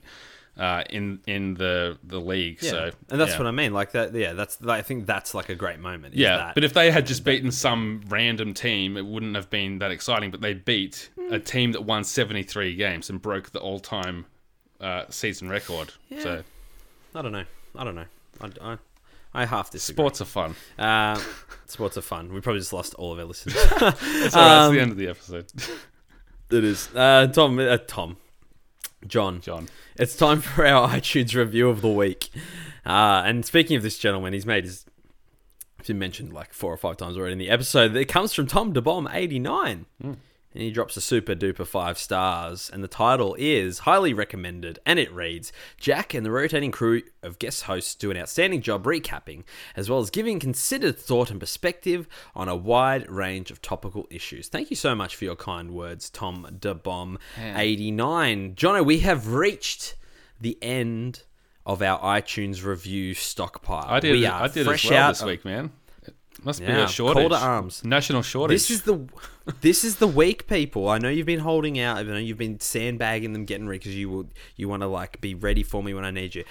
Uh, 0.57 0.85
in 0.89 1.18
in 1.26 1.55
the 1.55 1.99
the 2.05 2.20
league, 2.20 2.62
Yeah. 2.62 2.70
so 2.70 2.91
and 3.11 3.20
that's 3.20 3.32
yeah. 3.32 3.39
what 3.39 3.49
I 3.49 3.51
mean. 3.51 3.72
Like 3.72 3.91
that, 3.91 4.14
yeah. 4.14 4.35
That's 4.35 4.57
I 4.64 4.82
think 4.82 5.05
that's 5.05 5.35
like 5.35 5.49
a 5.49 5.57
great 5.57 5.80
moment. 5.80 6.14
Yeah, 6.14 6.37
that. 6.37 6.55
but 6.55 6.62
if 6.62 6.72
they 6.74 6.93
had 6.93 7.09
just 7.09 7.24
beaten 7.24 7.51
some 7.51 8.03
random 8.07 8.55
team, 8.55 8.97
it 8.97 9.05
wouldn't 9.05 9.35
have 9.35 9.51
been 9.51 9.80
that 9.80 9.91
exciting. 9.91 10.30
But 10.30 10.43
they 10.43 10.55
beat 10.55 11.11
a 11.28 11.41
team 11.41 11.72
that 11.72 11.82
won 11.82 12.05
73 12.05 12.76
games 12.76 13.11
and 13.11 13.20
broke 13.20 13.51
the 13.51 13.59
all-time 13.59 14.26
uh, 14.80 15.07
season 15.09 15.49
record. 15.49 15.93
So 16.20 16.45
I 17.16 17.22
don't 17.22 17.32
know. 17.32 17.47
I 17.77 17.85
don't 17.85 17.95
know. 17.95 18.05
I, 18.41 18.51
I, 18.72 18.79
I 19.33 19.47
half 19.47 19.70
disagree. 19.70 19.95
sports 19.97 20.20
are 20.20 20.25
fun. 20.27 20.55
Uh, 20.79 21.20
sports 21.66 21.97
are 21.99 22.03
fun. 22.03 22.33
We 22.33 22.41
probably 22.41 22.61
just 22.61 22.72
lost 22.72 22.95
all 22.95 23.12
of 23.12 23.18
our 23.18 23.25
listeners. 23.25 23.55
That's 23.70 23.83
all 23.83 23.89
right, 23.91 23.97
that's 24.22 24.37
Um, 24.37 24.75
the 24.75 24.81
end 24.81 24.91
of 24.93 24.97
the 24.97 25.09
episode. 25.09 25.47
it 26.51 26.64
is. 26.64 26.89
Uh, 26.95 27.27
Tom. 27.29 27.59
Uh, 27.59 27.77
Tom. 27.79 28.16
John. 29.07 29.41
John, 29.41 29.68
It's 29.97 30.16
time 30.16 30.41
for 30.41 30.64
our 30.66 30.89
iTunes 30.97 31.35
review 31.35 31.68
of 31.68 31.81
the 31.83 31.89
week. 31.91 32.31
Uh, 32.87 33.22
and 33.27 33.45
speaking 33.45 33.77
of 33.77 33.83
this 33.83 33.99
gentleman, 33.99 34.33
he's 34.33 34.47
made 34.47 34.64
his. 34.64 34.85
Been 35.87 35.99
mentioned 35.99 36.33
like 36.33 36.55
four 36.55 36.72
or 36.72 36.79
five 36.79 36.97
times 36.97 37.18
already 37.18 37.33
in 37.33 37.39
the 37.39 37.51
episode. 37.51 37.95
It 37.95 38.07
comes 38.07 38.33
from 38.33 38.47
Tom 38.47 38.72
DeBomb89. 38.72 39.85
And 40.55 40.63
he 40.63 40.71
drops 40.71 40.97
a 40.97 41.01
super 41.01 41.35
duper 41.35 41.67
five 41.67 41.99
stars. 41.99 42.71
And 42.73 42.83
the 42.83 42.89
title 42.89 43.35
is 43.39 43.81
highly 43.81 44.15
recommended. 44.15 44.79
And 44.87 44.99
it 45.01 45.13
reads 45.13 45.53
Jack 45.79 46.15
and 46.15 46.25
the 46.25 46.31
rotating 46.31 46.71
crew 46.71 47.03
of 47.23 47.41
guest 47.41 47.65
hosts 47.65 47.95
do 47.97 48.11
an 48.13 48.17
outstanding 48.17 48.63
job 48.63 48.85
recapping, 48.85 49.43
as 49.75 49.91
well 49.91 49.99
as 49.99 50.11
giving 50.11 50.39
considered 50.39 50.97
thought 50.97 51.31
and 51.31 51.41
perspective 51.41 52.07
on 52.37 52.49
a 52.49 52.55
wide 52.55 53.11
range 53.11 53.51
of 53.51 53.61
topical 53.61 54.07
issues. 54.11 54.49
Thank 54.49 54.71
you 54.71 54.77
so 54.77 54.95
much 54.95 55.17
for 55.17 55.25
your 55.25 55.35
kind 55.37 55.73
words, 55.73 56.09
Tom 56.09 56.47
DeBomb89. 56.61 58.55
Jono, 58.55 58.85
we 58.85 59.01
have 59.01 59.29
reached 59.33 59.97
the 60.41 60.59
end 60.63 61.23
of 61.67 61.83
our 61.83 61.99
iTunes 62.01 62.65
review 62.65 63.15
stockpile. 63.15 63.87
I 63.89 64.01
did. 64.01 64.13
We 64.13 64.25
it- 64.25 64.29
are 64.29 64.43
I 64.43 64.49
did 64.49 64.67
fresh 64.67 64.85
as 64.85 64.91
well 64.91 65.01
out 65.03 65.09
this 65.15 65.23
week, 65.23 65.45
man. 65.45 65.73
Must 66.45 66.61
be 66.61 66.67
a 66.67 66.87
shortage. 66.87 67.21
call 67.21 67.29
to 67.31 67.37
arms. 67.37 67.85
National 67.85 68.23
shortage. 68.23 68.55
This 68.55 68.71
is 68.71 68.83
the 68.83 69.09
this 69.61 69.85
is 69.85 69.97
the 69.97 70.07
week, 70.07 70.47
people. 70.47 70.89
I 70.89 70.99
know 70.99 71.09
you've 71.09 71.27
been 71.27 71.41
holding 71.41 71.79
out. 71.81 71.99
I 71.99 72.03
know 72.03 72.17
you've 72.17 72.39
been 72.39 72.61
sandbagging 72.61 73.33
them, 73.33 73.45
getting 73.45 73.67
ready 73.67 73.79
because 73.79 73.97
you 73.97 74.11
will 74.11 74.31
you 74.57 74.69
want 74.69 74.83
to 74.83 74.87
like 74.87 75.21
be 75.21 75.35
ready 75.35 75.63
for 75.63 75.83
me 75.83 75.95
when 75.95 76.05
I 76.05 76.11
need 76.11 76.35
you. 76.35 76.45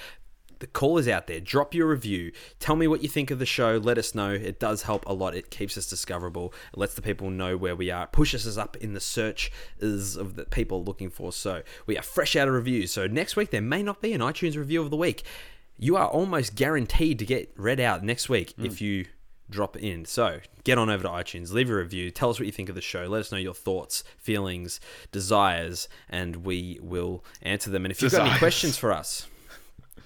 The 0.60 0.68
call 0.68 0.98
is 0.98 1.10
out 1.10 1.28
there. 1.28 1.42
Drop 1.42 1.74
your 1.74 1.88
review. 1.88 2.32
Tell 2.60 2.78
me 2.78 2.88
what 2.88 3.04
you 3.04 3.10
think 3.10 3.32
of 3.32 3.40
the 3.40 3.46
show. 3.46 3.78
Let 3.84 3.98
us 3.98 4.16
know. 4.16 4.32
It 4.32 4.62
does 4.62 4.84
help 4.84 5.06
a 5.06 5.12
lot. 5.12 5.36
It 5.36 5.52
keeps 5.52 5.78
us 5.78 5.88
discoverable. 5.88 6.54
It 6.72 6.80
lets 6.80 6.94
the 6.94 7.02
people 7.02 7.30
know 7.30 7.58
where 7.58 7.76
we 7.76 7.92
are. 7.92 8.06
It 8.06 8.14
pushes 8.14 8.48
us 8.48 8.58
up 8.58 8.78
in 8.78 8.94
the 8.94 9.02
search 9.02 9.52
is 9.80 10.16
of 10.16 10.38
the 10.38 10.46
people 10.46 10.82
looking 10.82 11.10
for. 11.10 11.34
So 11.34 11.64
we 11.86 11.98
are 11.98 12.02
fresh 12.02 12.38
out 12.38 12.48
of 12.48 12.54
reviews. 12.54 12.94
So 12.94 13.08
next 13.08 13.36
week 13.36 13.52
there 13.52 13.62
may 13.62 13.84
not 13.84 14.02
be 14.02 14.14
an 14.14 14.22
iTunes 14.22 14.56
review 14.56 14.82
of 14.82 14.90
the 14.90 14.96
week. 14.96 15.24
You 15.78 15.98
are 15.98 16.08
almost 16.08 16.56
guaranteed 16.56 17.20
to 17.20 17.26
get 17.26 17.52
read 17.58 17.82
out 17.82 18.02
next 18.02 18.30
week 18.30 18.54
if 18.58 18.80
hmm. 18.80 18.86
you 18.86 19.06
drop 19.50 19.78
in. 19.78 20.06
So 20.06 20.40
get 20.64 20.78
on 20.78 20.90
over 20.90 21.04
to 21.04 21.10
iTunes, 21.10 21.52
leave 21.52 21.70
a 21.70 21.76
review, 21.76 22.12
tell 22.12 22.30
us 22.30 22.40
what 22.40 22.46
you 22.46 22.52
think 22.52 22.70
of 22.70 22.76
the 22.76 22.82
show, 22.82 23.06
let 23.06 23.20
us 23.20 23.32
know 23.32 23.38
your 23.38 23.54
thoughts, 23.54 24.04
feelings, 24.18 24.80
desires, 25.12 25.88
and 26.10 26.38
we 26.38 26.80
will 26.82 27.24
answer 27.42 27.70
them. 27.70 27.86
And 27.86 27.92
if 27.92 28.02
you've 28.02 28.12
got 28.12 28.28
any 28.28 28.40
questions 28.40 28.78
for 28.78 28.92
us, 28.92 29.28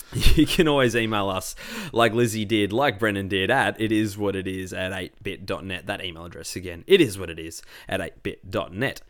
you 0.13 0.45
can 0.45 0.67
always 0.67 0.95
email 0.95 1.29
us 1.29 1.55
like 1.91 2.13
Lizzie 2.13 2.45
did, 2.45 2.71
like 2.71 2.99
Brennan 2.99 3.27
did 3.27 3.51
at 3.51 3.79
it 3.79 3.91
is 3.91 4.17
what 4.17 4.35
it 4.35 4.47
is 4.47 4.73
at 4.73 4.91
8bit.net. 4.91 5.85
That 5.85 6.03
email 6.03 6.25
address 6.25 6.55
again, 6.55 6.83
it 6.87 7.01
is 7.01 7.17
what 7.17 7.29
it 7.29 7.39
is 7.39 7.61
at 7.87 7.99
8bit.net. 7.99 9.01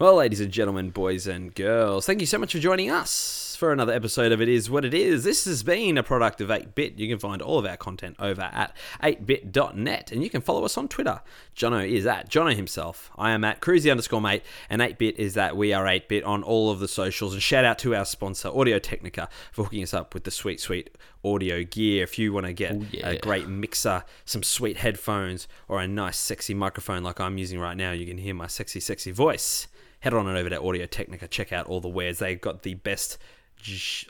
Well, 0.00 0.14
ladies 0.14 0.40
and 0.40 0.50
gentlemen, 0.50 0.88
boys 0.88 1.26
and 1.26 1.54
girls, 1.54 2.06
thank 2.06 2.20
you 2.20 2.26
so 2.26 2.38
much 2.38 2.52
for 2.52 2.58
joining 2.58 2.90
us 2.90 3.54
for 3.60 3.70
another 3.70 3.92
episode 3.92 4.32
of 4.32 4.40
It 4.40 4.48
Is 4.48 4.70
What 4.70 4.86
It 4.86 4.94
Is. 4.94 5.24
This 5.24 5.44
has 5.44 5.62
been 5.62 5.98
a 5.98 6.02
product 6.02 6.40
of 6.40 6.48
8bit. 6.48 6.98
You 6.98 7.06
can 7.06 7.18
find 7.18 7.42
all 7.42 7.58
of 7.58 7.66
our 7.66 7.76
content 7.76 8.16
over 8.18 8.40
at 8.40 8.74
8bit.net 9.02 10.10
and 10.10 10.24
you 10.24 10.30
can 10.30 10.40
follow 10.40 10.64
us 10.64 10.78
on 10.78 10.88
Twitter. 10.88 11.20
Jono 11.54 11.86
is 11.86 12.06
at 12.06 12.30
Jono 12.30 12.56
himself. 12.56 13.10
I 13.18 13.32
am 13.32 13.44
at 13.44 13.60
Cruisy 13.60 13.90
underscore 13.90 14.22
mate 14.22 14.42
and 14.70 14.80
8bit 14.80 15.16
is 15.16 15.34
that 15.34 15.54
we 15.54 15.74
are 15.74 15.84
8bit 15.84 16.24
on 16.24 16.42
all 16.44 16.70
of 16.70 16.80
the 16.80 16.88
socials. 16.88 17.34
And 17.34 17.42
shout 17.42 17.66
out 17.66 17.78
to 17.80 17.94
our 17.94 18.06
sponsor, 18.06 18.48
Audio 18.48 18.78
Technica, 18.78 19.28
for 19.52 19.64
hooking 19.64 19.82
us 19.82 19.92
up 19.92 20.14
with 20.14 20.24
the 20.24 20.30
sweet, 20.30 20.60
sweet 20.60 20.96
audio 21.22 21.62
gear. 21.62 22.04
If 22.04 22.18
you 22.18 22.32
want 22.32 22.46
to 22.46 22.54
get 22.54 22.74
yeah. 22.90 23.06
a 23.06 23.18
great 23.18 23.48
mixer, 23.48 24.04
some 24.24 24.42
sweet 24.42 24.78
headphones, 24.78 25.46
or 25.68 25.78
a 25.78 25.86
nice, 25.86 26.16
sexy 26.16 26.54
microphone 26.54 27.02
like 27.02 27.20
I'm 27.20 27.36
using 27.36 27.60
right 27.60 27.76
now, 27.76 27.92
you 27.92 28.06
can 28.06 28.16
hear 28.16 28.32
my 28.32 28.46
sexy, 28.46 28.80
sexy 28.80 29.10
voice. 29.10 29.68
Head 30.00 30.14
on 30.14 30.26
over 30.26 30.48
to 30.48 30.60
Audio 30.62 30.86
Technica, 30.86 31.28
check 31.28 31.52
out 31.52 31.66
all 31.66 31.80
the 31.80 31.88
wares. 31.88 32.18
They've 32.18 32.40
got 32.40 32.62
the 32.62 32.74
best. 32.74 33.18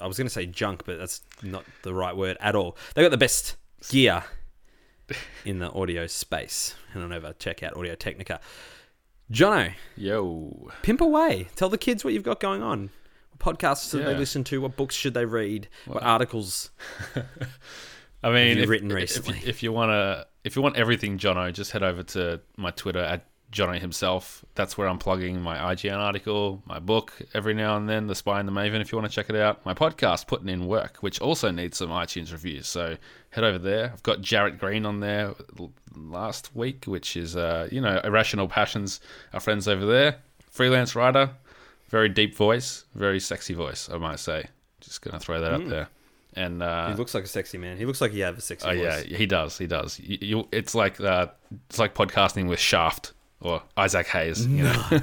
I 0.01 0.07
was 0.07 0.16
going 0.16 0.26
to 0.26 0.32
say 0.32 0.47
junk, 0.47 0.84
but 0.86 0.99
that's 0.99 1.22
not 1.43 1.64
the 1.82 1.93
right 1.93 2.16
word 2.16 2.36
at 2.41 2.55
all. 2.55 2.76
They've 2.95 3.05
got 3.05 3.11
the 3.11 3.16
best 3.18 3.57
gear 3.88 4.22
in 5.45 5.59
the 5.59 5.70
audio 5.72 6.07
space. 6.07 6.76
Head 6.93 7.03
on 7.03 7.12
over, 7.12 7.34
check 7.38 7.62
out 7.64 7.76
Audio 7.76 7.97
Technica. 7.97 8.41
Jono, 9.32 9.72
Yo. 9.97 10.70
pimp 10.82 11.01
away. 11.01 11.49
Tell 11.57 11.68
the 11.68 11.78
kids 11.78 12.05
what 12.05 12.14
you've 12.14 12.22
got 12.22 12.41
going 12.41 12.62
on. 12.62 12.91
What 13.36 13.59
podcasts 13.59 13.91
should 13.91 14.05
they 14.05 14.16
listen 14.16 14.45
to? 14.45 14.61
What 14.61 14.76
books 14.76 14.95
should 14.95 15.14
they 15.14 15.24
read? 15.24 15.68
What 15.86 16.03
articles? 16.03 16.70
I 18.22 18.30
mean, 18.30 18.59
if, 18.59 18.68
written 18.68 18.91
if- 18.91 18.97
recently? 18.97 19.38
If, 19.38 19.49
if 19.49 19.62
you 19.62 19.72
want 19.72 19.91
to, 19.91 20.26
if 20.45 20.57
you 20.57 20.62
want 20.62 20.76
everything, 20.76 21.18
Jono, 21.18 21.53
just 21.53 21.72
head 21.72 21.82
over 21.82 22.03
to 22.05 22.41
my 22.57 22.70
Twitter 22.70 23.01
at 23.01 23.26
Jono 23.53 23.79
himself. 23.81 24.45
That's 24.55 24.79
where 24.79 24.87
I'm 24.89 24.99
plugging 24.99 25.41
my 25.43 25.57
IGN 25.75 25.97
article, 25.97 26.63
my 26.67 26.79
book 26.79 27.13
every 27.35 27.53
now 27.55 27.77
and 27.77 27.89
then, 27.89 28.07
The 28.07 28.15
Spy 28.15 28.39
and 28.39 28.47
the 28.49 28.53
Maven, 28.53 28.81
if 28.81 28.93
you 28.93 28.99
want 28.99 29.11
to 29.11 29.15
check 29.15 29.29
it 29.29 29.37
out. 29.37 29.65
My 29.67 29.75
podcast, 29.75 30.27
Putting 30.29 30.49
in 30.49 30.67
Work, 30.67 30.99
which 30.99 31.21
also 31.21 31.51
needs 31.51 31.79
some 31.79 31.91
iTunes 31.91 32.31
reviews. 32.33 32.69
So 32.69 32.97
head 33.31 33.45
over 33.45 33.59
there. 33.59 33.91
I've 33.93 34.03
got 34.03 34.21
Jarrett 34.21 34.59
Green 34.59 34.87
on 34.87 35.01
there 35.01 35.35
last 35.97 36.55
week, 36.55 36.85
which 36.87 37.17
is, 37.17 37.37
uh, 37.37 37.69
you 37.73 37.81
know, 37.81 38.01
Irrational 38.05 38.49
Passions, 38.49 39.01
our 39.33 39.41
friends 39.41 39.67
over 39.69 39.85
there. 39.85 40.17
Freelance 40.51 40.95
writer, 40.97 41.31
very 41.89 42.09
deep 42.09 42.37
voice, 42.37 42.85
very 42.95 43.21
sexy 43.21 43.55
voice, 43.55 43.89
I 43.93 43.99
might 43.99 44.19
say. 44.19 44.47
Just 44.81 45.03
going 45.03 45.13
to 45.13 45.21
throw 45.21 45.41
that 45.41 45.53
out 45.53 45.69
there. 45.69 45.89
And 46.35 46.63
uh, 46.63 46.89
He 46.91 46.95
looks 46.95 47.15
like 47.15 47.25
a 47.25 47.29
sexy 47.29 47.59
man. 47.59 47.77
He 47.77 47.85
looks 47.85 48.01
like 48.01 48.13
he 48.13 48.21
has 48.21 48.37
a 48.39 48.41
sexy 48.41 48.69
Oh 48.69 48.75
voice. 48.75 49.05
yeah, 49.07 49.17
he 49.17 49.27
does. 49.27 49.59
He 49.59 49.67
does. 49.67 49.99
You, 49.99 50.19
you, 50.21 50.49
it's 50.53 50.75
like 50.75 51.01
uh, 51.01 51.27
it's 51.69 51.79
like 51.81 51.95
podcasting 51.95 52.49
with 52.49 52.59
Shaft 52.61 53.13
or 53.41 53.62
Isaac 53.76 54.07
Hayes. 54.09 54.47
You 54.47 54.64
know. 54.64 54.84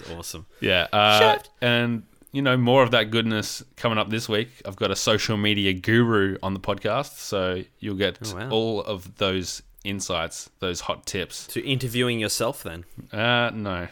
It's 0.00 0.10
awesome. 0.10 0.46
yeah. 0.60 0.86
Uh, 0.92 1.38
and 1.60 2.04
you 2.32 2.42
know 2.42 2.56
more 2.56 2.82
of 2.82 2.90
that 2.92 3.10
goodness 3.10 3.62
coming 3.76 3.98
up 3.98 4.10
this 4.10 4.28
week. 4.28 4.48
I've 4.66 4.76
got 4.76 4.90
a 4.90 4.96
social 4.96 5.36
media 5.36 5.72
guru 5.72 6.36
on 6.42 6.54
the 6.54 6.60
podcast, 6.60 7.18
so 7.18 7.62
you'll 7.80 7.96
get 7.96 8.18
Oh, 8.24 8.36
wow. 8.36 8.50
all 8.50 8.82
of 8.82 9.16
those 9.16 9.62
insights, 9.84 10.50
those 10.60 10.80
hot 10.82 11.04
tips. 11.06 11.46
To 11.48 11.64
interviewing 11.66 12.20
yourself 12.20 12.62
then. 12.62 12.84
Uh, 13.12 13.50
no, 13.54 13.88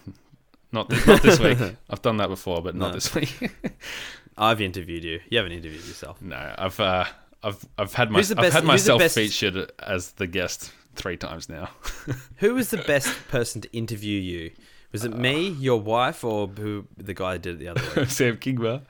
not 0.73 0.89
this, 0.91 1.07
not 1.07 1.23
this 1.23 1.41
week. 1.41 1.59
I've 1.91 2.03
done 2.03 2.19
that 2.19 2.29
before, 2.29 2.63
but 2.63 2.75
not 2.75 2.93
this 2.93 3.15
week. 3.15 3.51
I've 4.39 4.61
interviewed 4.61 5.03
you. 5.03 5.21
You 5.31 5.39
haven't 5.39 5.53
interviewed 5.53 5.85
yourself. 5.87 6.21
no, 6.21 6.55
I've 6.59 6.79
uh, 6.79 7.07
I've 7.43 7.65
I've 7.79 7.95
had 7.95 8.11
my 8.11 8.19
I've 8.21 8.37
best- 8.37 8.53
had 8.53 8.65
myself 8.65 9.03
featured 9.13 9.73
as 9.81 10.13
the 10.13 10.27
guest 10.27 10.73
three 10.97 11.17
times 11.17 11.49
now. 11.49 11.71
Who 12.39 12.55
was 12.55 12.71
the 12.71 12.79
best 12.79 13.09
person 13.29 13.61
to 13.63 13.73
interview 13.77 14.21
you? 14.21 14.53
Was 14.93 15.05
it 15.05 15.15
me, 15.15 15.49
your 15.49 15.81
wife, 15.81 16.25
or 16.25 16.47
who 16.47 16.87
the 16.97 17.13
guy 17.13 17.35
who 17.35 17.39
did 17.39 17.57
it 17.57 17.59
the 17.59 17.69
other 17.69 17.83
week? 17.95 18.09
Sam 18.11 18.39
Kingba. 18.39 18.83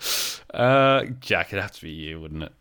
Uh, 0.55 1.07
Jack, 1.21 1.49
it'd 1.49 1.61
have 1.61 1.73
to 1.73 1.83
be 1.83 1.91
you, 1.91 2.21
wouldn't 2.21 2.45
it? 2.45 2.53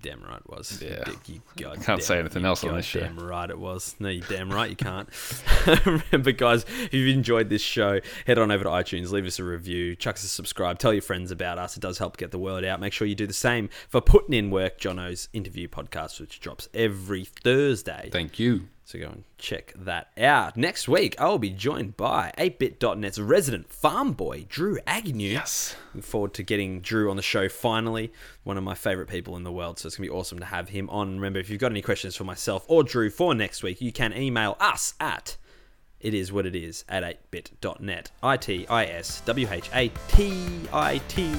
damn 0.00 0.22
right 0.22 0.40
it 0.40 0.48
was. 0.48 0.82
Yeah. 0.82 1.04
Dick, 1.04 1.28
you 1.28 1.42
god 1.56 1.82
Can't 1.82 2.02
say 2.02 2.18
anything 2.18 2.44
else 2.44 2.64
on 2.64 2.74
this 2.76 2.84
show. 2.84 3.00
Damn 3.00 3.18
right 3.18 3.48
it 3.48 3.58
was. 3.58 3.94
No, 3.98 4.08
you 4.08 4.22
damn 4.22 4.50
right 4.50 4.68
you 4.68 4.76
can't. 4.76 5.08
Remember, 5.86 6.32
guys, 6.32 6.64
if 6.84 6.94
you've 6.94 7.14
enjoyed 7.14 7.48
this 7.48 7.62
show, 7.62 8.00
head 8.26 8.38
on 8.38 8.50
over 8.50 8.64
to 8.64 8.70
iTunes, 8.70 9.10
leave 9.10 9.26
us 9.26 9.38
a 9.38 9.44
review, 9.44 9.96
chuck 9.96 10.16
us 10.16 10.24
a 10.24 10.28
subscribe, 10.28 10.78
tell 10.78 10.92
your 10.92 11.02
friends 11.02 11.30
about 11.30 11.58
us. 11.58 11.76
It 11.76 11.80
does 11.80 11.98
help 11.98 12.16
get 12.16 12.30
the 12.30 12.38
word 12.38 12.64
out. 12.64 12.80
Make 12.80 12.92
sure 12.92 13.06
you 13.06 13.14
do 13.14 13.26
the 13.26 13.32
same 13.32 13.68
for 13.88 14.00
putting 14.00 14.34
in 14.34 14.50
work. 14.50 14.78
Jono's 14.78 15.28
interview 15.32 15.68
podcast, 15.68 16.20
which 16.20 16.40
drops 16.40 16.68
every 16.74 17.24
Thursday. 17.24 18.10
Thank 18.12 18.38
you. 18.38 18.68
So 18.88 18.98
go 18.98 19.08
and 19.08 19.24
check 19.36 19.74
that 19.76 20.08
out. 20.16 20.56
Next 20.56 20.88
week, 20.88 21.14
I 21.20 21.28
will 21.28 21.38
be 21.38 21.50
joined 21.50 21.98
by 21.98 22.32
8bit.net's 22.38 23.18
resident 23.20 23.70
farm 23.70 24.12
boy, 24.12 24.46
Drew 24.48 24.78
Agnew. 24.86 25.28
Yes. 25.28 25.76
Looking 25.88 26.00
forward 26.00 26.32
to 26.32 26.42
getting 26.42 26.80
Drew 26.80 27.10
on 27.10 27.16
the 27.16 27.22
show 27.22 27.50
finally. 27.50 28.10
One 28.44 28.56
of 28.56 28.64
my 28.64 28.72
favorite 28.72 29.08
people 29.08 29.36
in 29.36 29.44
the 29.44 29.52
world. 29.52 29.78
So 29.78 29.88
it's 29.88 29.98
going 29.98 30.08
to 30.08 30.10
be 30.14 30.18
awesome 30.18 30.38
to 30.38 30.46
have 30.46 30.70
him 30.70 30.88
on. 30.88 31.16
Remember, 31.16 31.38
if 31.38 31.50
you've 31.50 31.60
got 31.60 31.70
any 31.70 31.82
questions 31.82 32.16
for 32.16 32.24
myself 32.24 32.64
or 32.66 32.82
Drew 32.82 33.10
for 33.10 33.34
next 33.34 33.62
week, 33.62 33.82
you 33.82 33.92
can 33.92 34.16
email 34.16 34.56
us 34.58 34.94
at 34.98 35.36
it 36.00 36.14
is 36.14 36.32
what 36.32 36.46
it 36.46 36.54
is 36.54 36.84
at 36.88 37.02
8bit.net. 37.32 38.10
I 38.22 38.36
T 38.36 38.66
I 38.68 38.84
S 38.86 39.20
W 39.26 39.48
H 39.50 39.68
A 39.74 39.90
T 40.08 40.46
I 40.72 40.98
T 41.08 41.32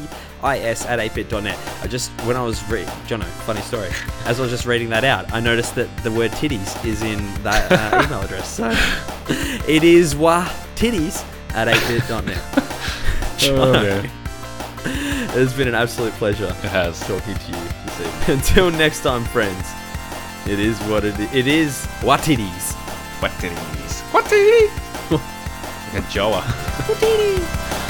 I 0.43 0.60
S 0.60 0.86
at 0.86 0.99
8bit.net. 0.99 1.57
I 1.82 1.88
just, 1.88 2.12
when 2.26 2.36
I 2.36 2.43
was 2.43 2.62
reading, 2.70 2.89
Jono, 3.07 3.24
funny 3.24 3.62
story. 3.62 3.89
As 4.26 4.39
I 4.39 4.43
was 4.43 4.51
just 4.51 4.66
reading 4.66 4.89
that 4.89 5.03
out, 5.03 5.32
I 5.34 5.39
noticed 5.39 5.76
that 5.76 5.89
the 6.03 6.12
word 6.12 6.32
titties 6.32 6.84
is 6.86 7.01
in 7.01 7.20
that 7.43 7.72
uh, 7.72 8.03
email 8.05 8.22
address. 8.22 8.49
So 8.49 8.70
it 9.68 9.84
is 9.84 10.16
wa 10.16 10.45
titties 10.76 11.24
at 11.53 11.68
8bit.net. 11.68 12.66
Oh, 13.51 13.72
man. 13.72 14.10
It's 14.84 15.53
been 15.53 15.70
an 15.70 15.76
absolute 15.76 16.12
pleasure 16.14 16.47
It 16.47 16.55
has. 16.55 16.99
talking 17.01 17.36
to 17.36 17.47
you 17.47 17.64
this 17.86 17.99
evening. 18.01 18.38
Until 18.38 18.72
next 18.72 19.01
time, 19.01 19.24
friends, 19.26 19.66
it 20.45 20.60
is 20.60 20.78
what 20.89 21.05
it 21.05 21.18
is. 21.18 21.34
It 21.34 21.47
is 21.47 21.86
what 22.01 22.28
it 22.28 22.39
is. 22.39 22.74
What 23.22 23.32
titties? 23.32 23.89
What 24.12 24.26
titty? 24.26 24.68
like 25.12 25.22
a 25.93 26.01
Joa. 26.10 26.41
What 26.41 27.03
it 27.03 27.20
is. 27.20 27.89